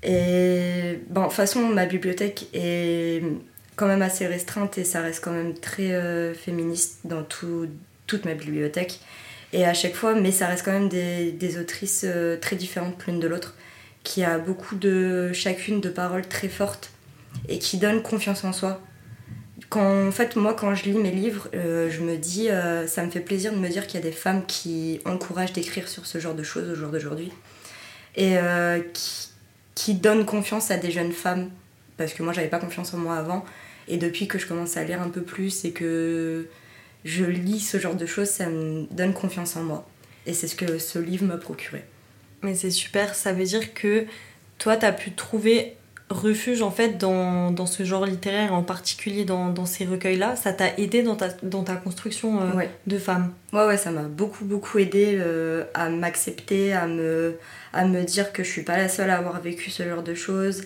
Et 0.05 1.01
bon, 1.09 1.23
de 1.23 1.27
toute 1.27 1.35
façon, 1.35 1.67
ma 1.67 1.87
bibliothèque 1.87 2.47
est 2.55 3.23
quand 3.75 3.89
même 3.89 4.03
assez 4.03 4.27
restreinte 4.27 4.79
et 4.79 4.85
ça 4.85 5.03
reste 5.03 5.23
quand 5.25 5.33
même 5.33 5.55
très 5.55 5.93
euh, 5.93 6.35
féministe 6.35 7.01
dans 7.05 7.25
tout, 7.25 7.67
toute 8.07 8.25
ma 8.25 8.35
bibliothèque. 8.35 9.01
Et 9.53 9.65
à 9.67 9.75
chaque 9.75 9.95
fois, 9.95 10.15
mais 10.15 10.31
ça 10.31 10.47
reste 10.47 10.65
quand 10.65 10.73
même 10.73 10.89
des, 10.89 11.33
des 11.33 11.59
autrices 11.59 12.07
très 12.41 12.55
différentes 12.55 13.05
l'une 13.07 13.19
de 13.19 13.27
l'autre, 13.27 13.57
qui 14.05 14.23
a 14.23 14.39
beaucoup 14.39 14.77
de 14.77 15.33
chacune 15.33 15.81
de 15.81 15.89
paroles 15.89 16.29
très 16.29 16.49
fortes 16.49 16.93
et 17.49 17.59
qui 17.59 17.79
donnent 17.79 18.03
confiance 18.03 18.45
en 18.45 18.53
soi. 18.53 18.81
Quand, 19.71 20.09
en 20.09 20.13
fait, 20.13 20.37
moi, 20.37 20.53
quand 20.53 20.75
je 20.75 20.85
lis 20.85 20.93
mes 20.93 21.11
livres, 21.11 21.49
je 21.53 22.01
me 22.01 22.17
dis, 22.17 22.49
ça 22.87 23.05
me 23.05 23.11
fait 23.11 23.21
plaisir 23.21 23.53
de 23.53 23.59
me 23.59 23.69
dire 23.69 23.87
qu'il 23.87 23.99
y 23.99 24.03
a 24.03 24.07
des 24.07 24.13
femmes 24.13 24.45
qui 24.47 25.01
encouragent 25.07 25.53
d'écrire 25.53 25.89
sur 25.89 26.07
ce 26.07 26.19
genre 26.19 26.35
de 26.35 26.43
choses 26.43 26.69
au 26.69 26.75
jour 26.75 26.91
d'aujourd'hui 26.91 27.33
et 28.17 28.37
qui, 28.93 29.29
qui 29.75 29.95
donnent 29.95 30.27
confiance 30.27 30.71
à 30.71 30.77
des 30.77 30.91
jeunes 30.91 31.13
femmes. 31.13 31.51
Parce 31.97 32.13
que 32.13 32.23
moi 32.23 32.33
j'avais 32.33 32.49
pas 32.49 32.59
confiance 32.59 32.93
en 32.95 32.99
moi 32.99 33.17
avant. 33.17 33.45
Et 33.89 33.97
depuis 33.97 34.27
que 34.27 34.39
je 34.39 34.47
commence 34.47 34.77
à 34.77 34.85
lire 34.85 35.01
un 35.03 35.09
peu 35.09 35.23
plus 35.23 35.65
et 35.65 35.73
que 35.73 36.49
je 37.05 37.25
lis 37.25 37.61
ce 37.61 37.79
genre 37.79 37.95
de 37.95 38.07
choses 38.07 38.29
ça 38.29 38.47
me 38.47 38.87
donne 38.91 39.13
confiance 39.13 39.57
en 39.57 39.63
moi. 39.63 39.89
Et 40.27 40.35
c'est 40.35 40.49
ce 40.49 40.55
que 40.55 40.79
ce 40.79 40.99
livre 40.99 41.27
m'a 41.27 41.37
procuré. 41.37 41.85
Mais 42.43 42.55
c'est 42.55 42.71
super. 42.71 43.15
Ça 43.15 43.33
veut 43.33 43.45
dire 43.45 43.75
que 43.75 44.07
toi 44.59 44.77
tu 44.77 44.87
as 44.87 44.93
pu 44.93 45.13
trouver 45.13 45.77
refuge 46.11 46.61
en 46.61 46.71
fait 46.71 46.99
dans, 46.99 47.51
dans, 47.51 47.67
ce 47.67 47.85
genre 47.85 48.05
littéraire 48.05 48.53
en 48.53 48.63
particulier 48.63 49.25
dans, 49.25 49.49
dans 49.49 49.65
ces 49.65 49.87
recueils 49.87 50.17
là 50.19 50.37
ça 50.37 50.53
t'a 50.53 50.77
aidé 50.77 51.03
dans 51.03 51.17
ta, 51.17 51.29
dans 51.43 51.63
ta 51.63 51.77
construction 51.77 52.43
euh, 52.43 52.65
de 52.87 52.99
femme? 52.99 53.33
Ouais 53.53 53.65
ouais 53.65 53.77
ça 53.77 53.91
m'a 53.91 54.03
beaucoup 54.03 54.45
beaucoup 54.45 54.79
aidé 54.79 55.17
euh, 55.21 55.65
à 55.73 55.89
m'accepter 55.89 56.73
à 56.73 56.87
me 56.87 57.39
à 57.73 57.85
me 57.85 58.03
dire 58.03 58.33
que 58.33 58.43
je 58.43 58.51
suis 58.51 58.63
pas 58.63 58.77
la 58.77 58.89
seule 58.89 59.11
à 59.11 59.19
avoir 59.19 59.41
vécu 59.41 59.71
ce 59.71 59.85
genre 59.85 60.03
de 60.03 60.15
choses 60.15 60.63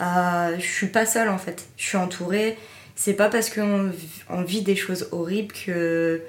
je 0.00 0.64
suis 0.64 0.88
pas 0.88 1.06
seule 1.06 1.28
en 1.28 1.38
fait. 1.38 1.66
Je 1.76 1.84
suis 1.84 1.96
entourée. 1.96 2.56
C'est 2.94 3.14
pas 3.14 3.28
parce 3.28 3.50
qu'on 3.50 3.90
on 4.30 4.42
vit 4.42 4.62
des 4.62 4.76
choses 4.76 5.08
horribles 5.12 5.54
que 5.54 6.22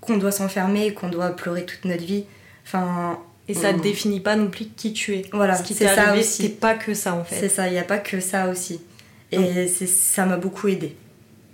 qu'on 0.00 0.16
doit 0.16 0.32
s'enfermer 0.32 0.94
qu'on 0.94 1.08
doit 1.08 1.30
pleurer 1.30 1.64
toute 1.64 1.84
notre 1.84 2.04
vie. 2.04 2.24
Enfin. 2.66 3.18
Et 3.48 3.54
ça 3.54 3.72
ne 3.72 3.80
définit 3.80 4.20
pas 4.20 4.36
non 4.36 4.48
plus 4.48 4.66
qui 4.66 4.92
tu 4.92 5.14
es. 5.16 5.24
Voilà, 5.32 5.56
ce 5.56 5.62
qui 5.62 5.74
t'est 5.74 5.86
arrivé, 5.86 6.22
c'est 6.22 6.48
pas 6.48 6.74
que 6.74 6.94
ça 6.94 7.14
en 7.14 7.24
fait. 7.24 7.40
C'est 7.40 7.48
ça, 7.48 7.68
il 7.68 7.72
n'y 7.72 7.78
a 7.78 7.84
pas 7.84 7.98
que 7.98 8.20
ça 8.20 8.48
aussi. 8.48 8.80
Et 9.30 9.66
ça 9.68 10.26
m'a 10.26 10.36
beaucoup 10.36 10.68
aidé. 10.68 10.94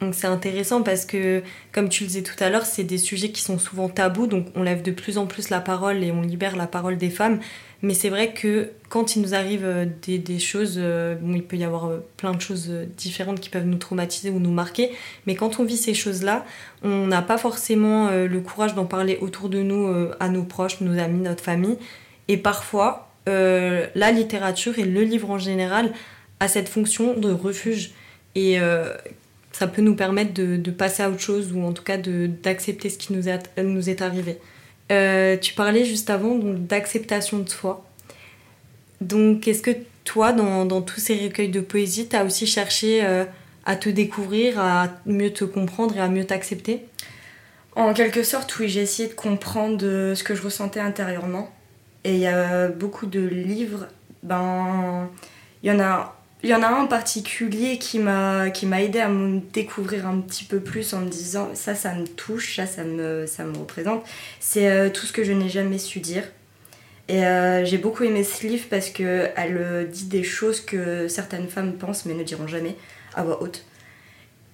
Donc 0.01 0.15
c'est 0.15 0.29
intéressant 0.29 0.83
parce 0.83 1.05
que, 1.05 1.43
comme 1.73 1.89
tu 1.89 2.05
le 2.05 2.09
disais 2.09 2.23
tout 2.23 2.37
à 2.43 2.51
l'heure, 2.51 2.67
c'est 2.67 2.85
des 2.85 2.99
sujets 2.99 3.31
qui 3.31 3.43
sont 3.43 3.59
souvent 3.59 3.89
tabous, 3.89 4.29
donc 4.29 4.47
on 4.55 4.63
lève 4.63 4.83
de 4.83 4.93
plus 4.93 5.19
en 5.19 5.27
plus 5.27 5.51
la 5.51 5.61
parole 5.61 6.05
et 6.05 6.13
on 6.13 6.23
libère 6.23 6.57
la 6.57 6.69
parole 6.69 6.99
des 6.99 7.11
femmes. 7.11 7.41
Mais 7.83 7.95
c'est 7.95 8.09
vrai 8.09 8.33
que 8.33 8.71
quand 8.89 9.15
il 9.15 9.23
nous 9.23 9.35
arrive 9.35 9.65
euh, 9.65 9.87
des, 10.07 10.39
choses, 10.39 10.75
euh, 10.79 11.15
il 11.33 11.45
peut 11.45 11.57
y 11.57 11.63
avoir 11.63 11.87
euh, 11.87 12.05
plein 12.17 12.33
de 12.33 12.41
choses 12.41 12.71
différentes 12.97 13.39
qui 13.39 13.51
peuvent 13.51 13.67
nous 13.67 13.77
traumatiser 13.79 14.31
ou 14.31 14.41
nous 14.41 14.51
marquer, 14.51 14.91
mais 15.27 15.37
quand 15.37 15.61
on 15.61 15.65
vit 15.65 15.77
ces 15.77 15.95
choses-là, 15.95 16.45
on 16.83 17.07
n'a 17.07 17.23
pas 17.23 17.39
forcément 17.39 18.11
le 18.11 18.41
courage 18.41 18.75
d'en 18.75 18.85
parler 18.85 19.19
autour 19.21 19.49
de 19.49 19.63
nous, 19.63 19.93
à 20.21 20.29
nos 20.29 20.45
proches, 20.45 20.81
nos 20.81 20.97
amis, 20.99 21.21
notre 21.21 21.43
famille. 21.43 21.77
Et 22.29 22.37
parfois, 22.37 23.11
la 23.27 24.13
littérature 24.13 24.79
et 24.79 24.85
le 24.85 25.03
livre 25.03 25.29
en 25.31 25.39
général 25.39 25.93
a 26.39 26.47
cette 26.47 26.69
fonction 26.69 27.15
de 27.15 27.33
refuge. 27.33 27.91
Et 28.37 28.59
ça 29.59 29.67
peut 29.67 29.83
nous 29.83 29.97
permettre 29.97 30.33
de, 30.35 30.71
passer 30.71 31.03
à 31.03 31.11
autre 31.11 31.19
chose 31.19 31.53
ou 31.53 31.65
en 31.65 31.73
tout 31.73 31.83
cas 31.83 31.97
d'accepter 31.97 32.91
ce 32.91 32.97
qui 32.97 33.13
nous 33.13 33.29
est, 33.29 33.61
nous 33.61 33.91
est 33.91 34.03
arrivé. 34.03 34.39
Euh, 34.93 35.37
tu 35.37 35.53
parlais 35.53 35.85
juste 35.85 36.11
avant 36.11 36.37
d'acceptation 36.37 37.41
de 37.41 37.49
soi. 37.49 37.85
Donc, 39.01 39.49
est-ce 39.49 39.63
que 39.63 39.73
toi, 40.05 40.33
dans, 40.33 40.65
dans, 40.65 40.81
tous 40.81 41.01
ces 41.01 41.17
recueils 41.25 41.49
de 41.49 41.59
poésie, 41.59 42.07
tu 42.09 42.15
as 42.15 42.25
aussi 42.25 42.47
cherché 42.47 43.05
euh, 43.05 43.25
à 43.67 43.75
te 43.75 43.89
découvrir, 43.89 44.61
à 44.61 44.91
mieux 45.07 45.33
te 45.33 45.45
comprendre 45.45 45.97
et 45.97 46.01
à 46.01 46.07
mieux 46.07 46.25
t'accepter? 46.25 46.85
En 47.75 47.95
quelque 47.95 48.23
sorte, 48.23 48.57
oui, 48.61 48.69
j'ai 48.69 48.83
essayé 48.83 49.09
de 49.09 49.15
comprendre 49.15 49.85
euh, 49.85 50.15
ce 50.15 50.23
que 50.23 50.37
je 50.37 50.43
ressentais 50.43 50.79
intérieurement. 50.79 51.53
Et 52.05 52.15
il 52.15 52.21
y 52.21 52.29
a 52.29 52.69
beaucoup 52.69 53.07
de 53.07 53.27
livres, 53.27 53.89
ben, 54.23 55.11
il 55.65 55.69
y 55.69 55.73
en 55.73 55.81
a 55.81 56.18
il 56.45 56.51
y 56.51 56.55
en 56.55 56.63
a 56.63 56.69
un 56.69 56.83
en 56.83 56.87
particulier 56.87 57.79
qui 57.79 57.99
m'a 57.99 58.51
qui 58.51 58.67
m'a 58.67 58.81
aidé 58.81 59.01
à 59.01 59.09
me 59.09 59.41
découvrir 59.53 60.07
un 60.07 60.21
petit 60.21 60.45
peu 60.45 60.61
plus 60.61 60.95
en 60.95 61.01
me 61.01 61.09
disant 61.09 61.51
ça 61.55 61.75
ça 61.75 61.95
me 61.95 62.07
touche 62.07 62.57
ça 62.57 62.67
ça 62.67 62.85
me 62.85 63.27
ça 63.27 63.45
me 63.45 63.57
représente. 63.57 64.05
C'est 64.39 64.71
euh, 64.71 64.89
tout 64.89 65.05
ce 65.07 65.13
que 65.13 65.25
je 65.25 65.33
n'ai 65.33 65.49
jamais 65.49 65.79
su 65.79 65.99
dire. 66.01 66.25
Et 67.09 67.25
euh, 67.27 67.65
j'ai 67.65 67.79
beaucoup 67.79 68.05
aimé 68.05 68.23
ce 68.23 68.47
livre 68.47 68.67
parce 68.71 68.91
que 68.91 69.29
elle 69.37 69.57
euh, 69.59 69.85
dit 69.85 70.05
des 70.05 70.23
choses 70.23 70.61
que 70.61 71.09
certaines 71.09 71.49
femmes 71.49 71.73
pensent 71.73 72.05
mais 72.07 72.15
ne 72.15 72.23
diront 72.23 72.47
jamais 72.47 72.77
à 73.15 73.25
voix 73.25 73.43
haute. 73.43 73.65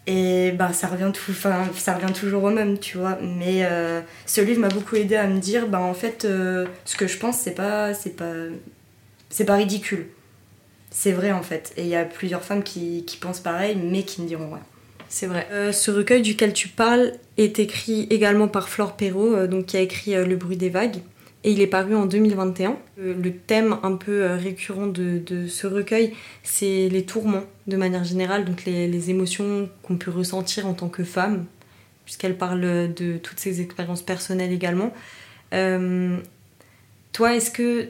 Et 0.06 0.52
ben 0.52 0.72
ça 0.72 0.86
revient 0.86 1.10
tout 1.12 1.30
enfin 1.30 1.64
ça 1.76 1.94
revient 1.94 2.12
toujours 2.12 2.44
au 2.44 2.50
même 2.50 2.78
tu 2.78 2.98
vois. 2.98 3.18
Mais 3.22 3.66
ce 4.26 4.40
livre 4.42 4.60
m'a 4.60 4.68
beaucoup 4.68 4.96
aidé 4.96 5.16
à 5.16 5.26
me 5.26 5.38
dire 5.38 5.66
ben 5.66 5.78
en 5.78 5.94
fait 5.94 6.22
ce 6.22 6.96
que 6.96 7.06
je 7.06 7.18
pense 7.18 7.38
c'est 7.38 7.54
pas 7.54 7.94
c'est 7.94 8.14
pas 8.16 8.34
c'est 9.30 9.46
pas 9.46 9.56
ridicule 9.56 10.06
c'est 10.94 11.12
vrai 11.12 11.32
en 11.32 11.42
fait. 11.42 11.74
Et 11.76 11.82
il 11.82 11.88
y 11.88 11.96
a 11.96 12.04
plusieurs 12.04 12.42
femmes 12.42 12.62
qui, 12.62 13.04
pensent 13.20 13.40
pareil, 13.40 13.76
mais 13.76 14.04
qui 14.04 14.22
ne 14.22 14.28
diront 14.28 14.48
rien. 14.48 14.62
C'est 15.08 15.26
vrai. 15.26 15.46
Euh, 15.50 15.72
ce 15.72 15.90
recueil 15.90 16.22
duquel 16.22 16.52
tu 16.52 16.68
parles 16.68 17.12
est 17.36 17.58
écrit 17.58 18.06
également 18.10 18.48
par 18.48 18.68
Flore 18.68 18.96
Perrault, 18.96 19.34
euh, 19.34 19.46
donc 19.48 19.66
qui 19.66 19.76
a 19.76 19.80
écrit 19.80 20.14
euh, 20.14 20.24
Le 20.24 20.36
bruit 20.36 20.56
des 20.56 20.70
vagues. 20.70 20.98
Et 21.42 21.50
il 21.50 21.60
est 21.60 21.66
paru 21.66 21.94
en 21.94 22.06
2021. 22.06 22.78
le 22.96 23.30
thème 23.32 23.76
un 23.82 23.96
peu 23.96 24.24
récurrent 24.32 24.86
de, 24.86 25.46
ce 25.46 25.66
recueil, 25.66 26.14
c'est 26.42 26.88
les 26.88 27.04
tourments 27.04 27.44
de 27.66 27.76
manière 27.76 28.02
générale, 28.02 28.46
donc 28.46 28.64
les, 28.64 28.88
les 28.88 29.10
émotions 29.10 29.68
qu'on 29.82 29.98
peut 29.98 30.10
ressentir 30.10 30.66
en 30.66 30.72
tant 30.72 30.88
que 30.88 31.04
femme, 31.04 31.44
puisqu'elle 32.06 32.38
parle 32.38 32.94
de 32.94 33.18
toutes 33.18 33.40
ses 33.40 33.60
expériences 33.60 34.00
personnelles 34.00 34.52
également. 34.52 34.94
toi, 37.12 37.34
est-ce 37.34 37.50
que 37.50 37.88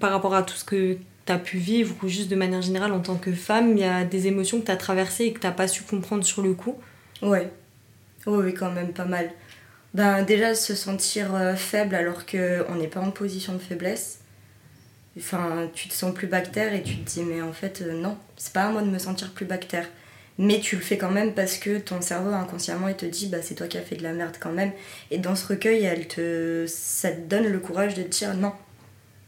par 0.00 0.10
rapport 0.10 0.34
à 0.34 0.42
tout 0.42 0.56
ce 0.56 0.64
que 0.64 0.96
tu 1.26 1.32
as 1.32 1.38
pu 1.38 1.58
vivre 1.58 1.94
ou 2.02 2.08
juste 2.08 2.28
de 2.28 2.36
manière 2.36 2.62
générale 2.62 2.92
en 2.92 3.00
tant 3.00 3.16
que 3.16 3.32
femme, 3.32 3.72
il 3.72 3.80
y 3.80 3.84
a 3.84 4.04
des 4.04 4.26
émotions 4.26 4.60
que 4.60 4.66
tu 4.66 4.70
as 4.70 4.76
traversées 4.76 5.24
et 5.24 5.32
que 5.32 5.40
tu 5.40 5.52
pas 5.52 5.68
su 5.68 5.82
comprendre 5.82 6.24
sur 6.24 6.42
le 6.42 6.54
coup? 6.54 6.76
Ouais. 7.22 7.50
Oui, 8.26 8.54
quand 8.54 8.70
même 8.70 8.92
pas 8.92 9.04
mal. 9.04 9.30
Ben, 9.94 10.22
déjà, 10.22 10.54
se 10.54 10.74
sentir 10.74 11.34
euh, 11.34 11.54
faible 11.54 11.94
alors 11.94 12.26
qu'on 12.26 12.74
n'est 12.74 12.88
pas 12.88 13.00
en 13.00 13.10
position 13.10 13.54
de 13.54 13.58
faiblesse. 13.58 14.20
Enfin, 15.18 15.70
tu 15.74 15.88
te 15.88 15.94
sens 15.94 16.12
plus 16.12 16.26
bactère 16.26 16.74
et 16.74 16.82
tu 16.82 16.96
te 16.96 17.10
dis, 17.10 17.22
mais 17.22 17.40
en 17.40 17.52
fait, 17.52 17.82
euh, 17.82 17.92
non, 17.92 18.18
c'est 18.36 18.52
pas 18.52 18.64
à 18.64 18.70
moi 18.70 18.82
de 18.82 18.88
me 18.90 18.98
sentir 18.98 19.32
plus 19.32 19.46
bactère. 19.46 19.88
Mais 20.38 20.60
tu 20.60 20.76
le 20.76 20.82
fais 20.82 20.98
quand 20.98 21.10
même 21.10 21.32
parce 21.32 21.56
que 21.56 21.78
ton 21.78 22.02
cerveau 22.02 22.30
inconsciemment 22.30 22.88
il 22.88 22.94
te 22.94 23.06
dit 23.06 23.26
bah 23.28 23.38
c'est 23.40 23.54
toi 23.54 23.68
qui 23.68 23.78
as 23.78 23.82
fait 23.82 23.96
de 23.96 24.02
la 24.02 24.12
merde 24.12 24.36
quand 24.38 24.52
même. 24.52 24.72
Et 25.10 25.16
dans 25.16 25.34
ce 25.34 25.46
recueil, 25.46 25.84
elle 25.84 26.06
te, 26.08 26.66
ça 26.68 27.10
te 27.10 27.20
donne 27.20 27.46
le 27.46 27.58
courage 27.58 27.94
de 27.94 28.02
te 28.02 28.08
dire 28.08 28.34
non, 28.34 28.52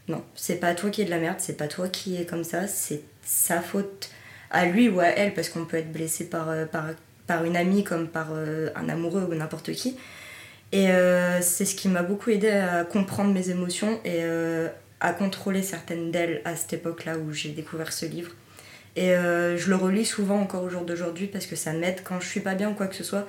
non, 0.09 0.23
c'est 0.33 0.59
pas 0.59 0.73
toi 0.73 0.89
qui 0.89 1.03
es 1.03 1.05
de 1.05 1.11
la 1.11 1.19
merde, 1.19 1.37
c'est 1.37 1.55
pas 1.55 1.67
toi 1.67 1.87
qui 1.87 2.19
est 2.19 2.25
comme 2.25 2.43
ça, 2.43 2.67
c'est 2.67 3.01
sa 3.23 3.61
faute 3.61 4.09
à 4.49 4.65
lui 4.65 4.89
ou 4.89 4.99
à 4.99 5.05
elle, 5.05 5.35
parce 5.35 5.49
qu'on 5.49 5.65
peut 5.65 5.77
être 5.77 5.91
blessé 5.91 6.27
par, 6.27 6.49
euh, 6.49 6.65
par, 6.65 6.85
par 7.27 7.45
une 7.45 7.55
amie 7.55 7.83
comme 7.83 8.07
par 8.07 8.29
euh, 8.31 8.69
un 8.75 8.89
amoureux 8.89 9.27
ou 9.29 9.35
n'importe 9.35 9.71
qui. 9.71 9.97
Et 10.71 10.89
euh, 10.89 11.41
c'est 11.41 11.65
ce 11.65 11.75
qui 11.75 11.87
m'a 11.89 12.01
beaucoup 12.01 12.31
aidé 12.31 12.49
à 12.49 12.83
comprendre 12.85 13.31
mes 13.31 13.51
émotions 13.51 13.99
et 14.03 14.23
à 14.99 15.13
contrôler 15.13 15.63
certaines 15.63 16.11
d'elles 16.11 16.41
à 16.43 16.55
cette 16.55 16.73
époque-là 16.73 17.17
où 17.17 17.31
j'ai 17.31 17.49
découvert 17.49 17.93
ce 17.93 18.05
livre. 18.05 18.31
Et 18.95 19.09
je 19.09 19.69
le 19.69 19.75
relis 19.75 20.05
souvent 20.05 20.39
encore 20.39 20.63
au 20.63 20.69
jour 20.69 20.83
d'aujourd'hui 20.83 21.25
parce 21.25 21.47
que 21.47 21.55
ça 21.55 21.73
m'aide 21.73 22.01
quand 22.03 22.19
je 22.19 22.27
suis 22.27 22.41
pas 22.41 22.53
bien 22.53 22.69
ou 22.69 22.73
quoi 22.73 22.85
que 22.85 22.95
ce 22.95 23.03
soit. 23.03 23.27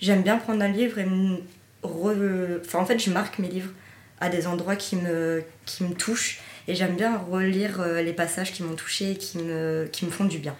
J'aime 0.00 0.22
bien 0.22 0.38
prendre 0.38 0.62
un 0.64 0.68
livre 0.68 0.98
et 0.98 1.04
me 1.04 1.38
enfin, 1.84 2.80
en 2.80 2.86
fait, 2.86 2.98
je 2.98 3.10
marque 3.10 3.38
mes 3.38 3.48
livres 3.48 3.70
à 4.20 4.28
des 4.28 4.46
endroits 4.46 4.76
qui 4.76 4.96
me, 4.96 5.42
qui 5.66 5.84
me 5.84 5.94
touchent. 5.94 6.40
Et 6.68 6.74
j'aime 6.74 6.94
bien 6.94 7.18
relire 7.30 7.80
euh, 7.80 8.02
les 8.02 8.12
passages 8.12 8.52
qui 8.52 8.62
m'ont 8.62 8.74
touchée 8.74 9.12
et 9.12 9.16
qui 9.16 9.38
me, 9.38 9.88
qui 9.90 10.04
me 10.04 10.10
font 10.10 10.24
du 10.24 10.38
bien. 10.38 10.54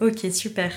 Ok, 0.00 0.26
super. 0.32 0.72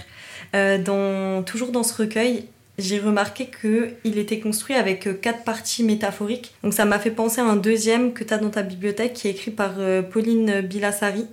Euh, 0.56 0.78
dans, 0.78 1.44
toujours 1.44 1.72
dans 1.72 1.84
ce 1.84 1.94
recueil, 1.94 2.46
j'ai 2.78 3.00
remarqué 3.00 3.50
qu'il 3.50 4.18
était 4.18 4.40
construit 4.40 4.76
avec 4.76 5.08
euh, 5.08 5.14
quatre 5.14 5.44
parties 5.44 5.84
métaphoriques. 5.84 6.54
Donc 6.64 6.74
ça 6.74 6.86
m'a 6.86 7.00
fait 7.00 7.12
penser 7.12 7.42
à 7.42 7.46
un 7.46 7.56
deuxième 7.56 8.14
que 8.14 8.24
tu 8.24 8.34
as 8.34 8.38
dans 8.38 8.50
ta 8.50 8.62
bibliothèque 8.62 9.14
qui 9.14 9.28
est 9.28 9.32
écrit 9.32 9.52
par 9.52 9.74
Pauline 10.12 10.62
Bilassari. 10.62 11.26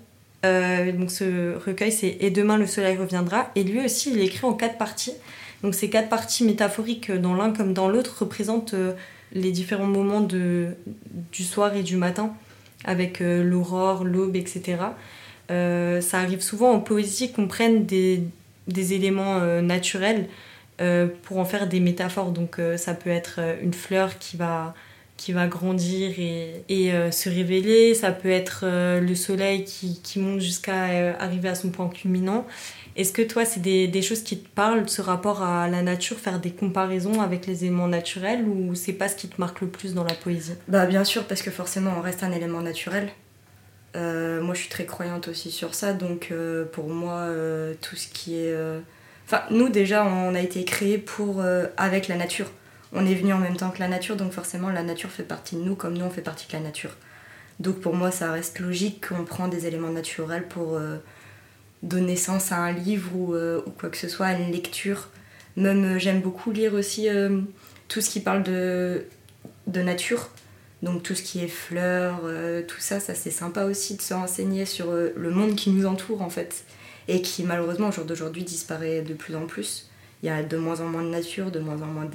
donc 0.43 1.11
ce 1.11 1.57
recueil 1.57 1.93
c'est 1.93 2.17
Et 2.21 2.31
demain 2.31 2.57
le 2.57 2.67
soleil 2.67 2.97
reviendra. 2.97 3.51
Et 3.55 3.65
lui 3.65 3.85
aussi 3.85 4.13
il 4.13 4.21
est 4.21 4.27
écrit 4.27 4.47
en 4.47 4.55
quatre 4.55 4.79
parties. 4.79 5.15
Donc 5.63 5.75
ces 5.75 5.91
quatre 5.91 6.09
parties 6.09 6.45
métaphoriques 6.45 7.13
dans 7.13 7.35
l'un 7.35 7.53
comme 7.53 7.73
dans 7.73 7.89
l'autre 7.89 8.17
représentent 8.21 8.75
les 9.37 9.53
différents 9.53 9.87
moments 9.87 10.21
de, 10.21 10.75
du 11.33 11.45
soir 11.45 11.75
et 11.77 11.83
du 11.83 11.97
matin, 11.97 12.35
avec 12.85 13.21
euh, 13.21 13.43
l'aurore, 13.43 14.05
l'aube, 14.05 14.37
etc. 14.37 14.79
Euh, 15.51 16.01
ça 16.01 16.19
arrive 16.19 16.41
souvent 16.41 16.73
en 16.73 16.81
poésie 16.81 17.33
qu'on 17.33 17.47
prenne 17.47 17.87
des, 17.87 18.23
des 18.67 18.95
éléments 18.95 19.39
euh, 19.39 19.61
naturels 19.61 20.29
pour 21.23 21.39
en 21.39 21.47
faire 21.47 21.69
des 21.69 21.81
métaphores. 21.81 22.33
Donc 22.33 22.61
ça 22.77 22.93
peut 22.93 23.09
être 23.09 23.41
une 23.63 23.73
fleur 23.73 24.19
qui 24.19 24.37
va 24.37 24.75
qui 25.17 25.33
va 25.33 25.47
grandir 25.47 26.13
et, 26.19 26.93
euh, 26.93 27.11
se 27.11 27.29
révéler. 27.29 27.95
Ça 27.95 28.13
peut 28.13 28.31
être 28.31 28.61
euh, 28.65 29.01
le 29.01 29.15
soleil 29.15 29.65
qui, 29.65 30.19
monte 30.19 30.41
jusqu'à 30.41 30.87
euh, 30.87 31.13
arriver 31.19 31.49
à 31.49 31.55
son 31.55 31.71
point 31.71 31.89
culminant. 31.89 32.47
Est-ce 32.97 33.13
que 33.13 33.23
toi, 33.23 33.45
c'est 33.45 33.61
des, 33.61 33.89
des, 33.89 34.03
choses 34.03 34.23
qui 34.23 34.39
te 34.39 34.49
parlent, 34.49 34.89
ce 34.89 35.03
rapport 35.03 35.43
à 35.43 35.69
la 35.69 35.83
nature, 35.83 36.19
faire 36.19 36.41
des 36.41 36.51
comparaisons 36.51 37.21
avec 37.21 37.47
les 37.47 37.65
éléments 37.65 37.89
naturels 37.89 38.45
ou 38.47 38.75
c'est 38.75 38.95
pas 38.95 39.09
ce 39.09 39.17
qui 39.17 39.29
te 39.29 39.41
marque 39.41 39.61
le 39.61 39.69
plus 39.69 39.95
dans 39.95 40.05
la 40.05 40.15
poésie? 40.15 40.55
Bah 40.69 40.87
bien 40.87 41.05
sûr, 41.05 41.25
parce 41.25 41.43
que 41.43 41.51
forcément, 41.51 41.93
on 41.99 42.01
reste 42.01 42.23
un 42.23 42.33
élément 42.33 42.61
naturel. 42.61 43.11
Moi, 43.95 44.53
je 44.53 44.61
suis 44.61 44.69
très 44.69 44.85
croyante 44.85 45.29
aussi 45.29 45.51
sur 45.51 45.75
ça, 45.75 45.95
donc 45.95 46.31
pour 46.73 46.89
moi, 46.91 47.29
tout 47.81 47.97
ce 47.97 48.09
qui 48.09 48.37
est... 48.37 48.55
Enfin, 49.27 49.43
nous 49.51 49.71
déjà, 49.71 50.05
on 50.05 50.35
a 50.35 50.41
été 50.41 50.65
créés 50.65 50.99
pour, 50.99 51.43
avec 51.79 52.09
la 52.09 52.17
nature. 52.17 52.51
On 52.93 53.07
est 53.07 53.15
venu 53.15 53.33
en 53.33 53.39
même 53.39 53.57
temps 53.57 53.71
que 53.71 53.81
la 53.81 53.89
nature, 53.89 54.17
donc 54.17 54.33
forcément, 54.33 54.71
la 54.71 54.83
nature 54.83 55.11
fait 55.11 55.23
partie 55.23 55.57
de 55.57 55.63
nous, 55.63 55.75
comme 55.75 55.97
nous, 55.97 56.05
on 56.05 56.11
fait 56.11 56.23
partie 56.23 56.47
de 56.47 56.53
la 56.53 56.61
nature. 56.61 56.97
Donc 57.61 57.81
pour 57.81 57.95
moi, 57.95 58.11
ça 58.11 58.33
reste 58.33 58.59
logique 58.59 59.09
qu'on 59.09 59.25
prend 59.25 59.49
des 59.49 59.67
éléments 59.67 59.91
naturels 59.91 60.47
pour 60.47 60.79
donner 61.83 62.17
sens 62.17 62.53
à 62.53 62.57
un 62.59 62.73
livre 62.73 63.11
ou, 63.15 63.35
ou, 63.35 63.71
quoi 63.71 63.89
que 63.89 63.97
ce 63.97 64.09
soit, 64.09 64.27
à 64.27 64.33
une 64.35 64.53
lecture. 64.53 65.09
Même, 65.57 65.99
j'aime 65.99 66.21
beaucoup 66.21 66.53
lire 66.53 66.75
aussi 66.75 67.09
tout 67.89 68.01
ce 68.01 68.11
qui 68.11 68.21
parle 68.21 68.43
de, 68.43 69.07
de 69.67 69.81
nature 69.81 70.29
donc 70.83 71.03
tout 71.03 71.15
ce 71.15 71.23
qui 71.23 71.43
est 71.43 71.49
fleurs, 71.49 72.21
euh, 72.25 72.63
tout 72.63 72.81
ça, 72.81 73.01
ça 73.01 73.15
c'est 73.15 73.31
sympa 73.31 73.65
aussi 73.65 73.97
de 73.97 74.03
se 74.03 74.15
renseigner 74.15 74.67
sur 74.67 74.91
euh, 74.91 75.13
le 75.17 75.31
monde 75.31 75.57
qui 75.57 75.71
nous 75.71 75.87
entoure 75.87 76.23
en 76.23 76.31
fait. 76.31 76.65
Et 77.09 77.23
qui 77.23 77.45
malheureusement 77.45 77.89
au 77.89 77.93
jour 77.93 78.05
d'aujourd'hui 78.05 78.43
disparaît 78.43 79.03
de 79.03 79.15
plus 79.15 79.37
en 79.37 79.47
plus. 79.47 79.89
Il 80.23 80.27
y 80.27 80.29
a 80.31 80.43
de 80.43 80.57
moins 80.57 80.81
en 80.81 80.87
moins 80.87 81.03
de 81.03 81.09
nature, 81.09 81.51
de 81.51 81.59
moins 81.61 81.81
en 81.83 81.87
moins 81.87 82.09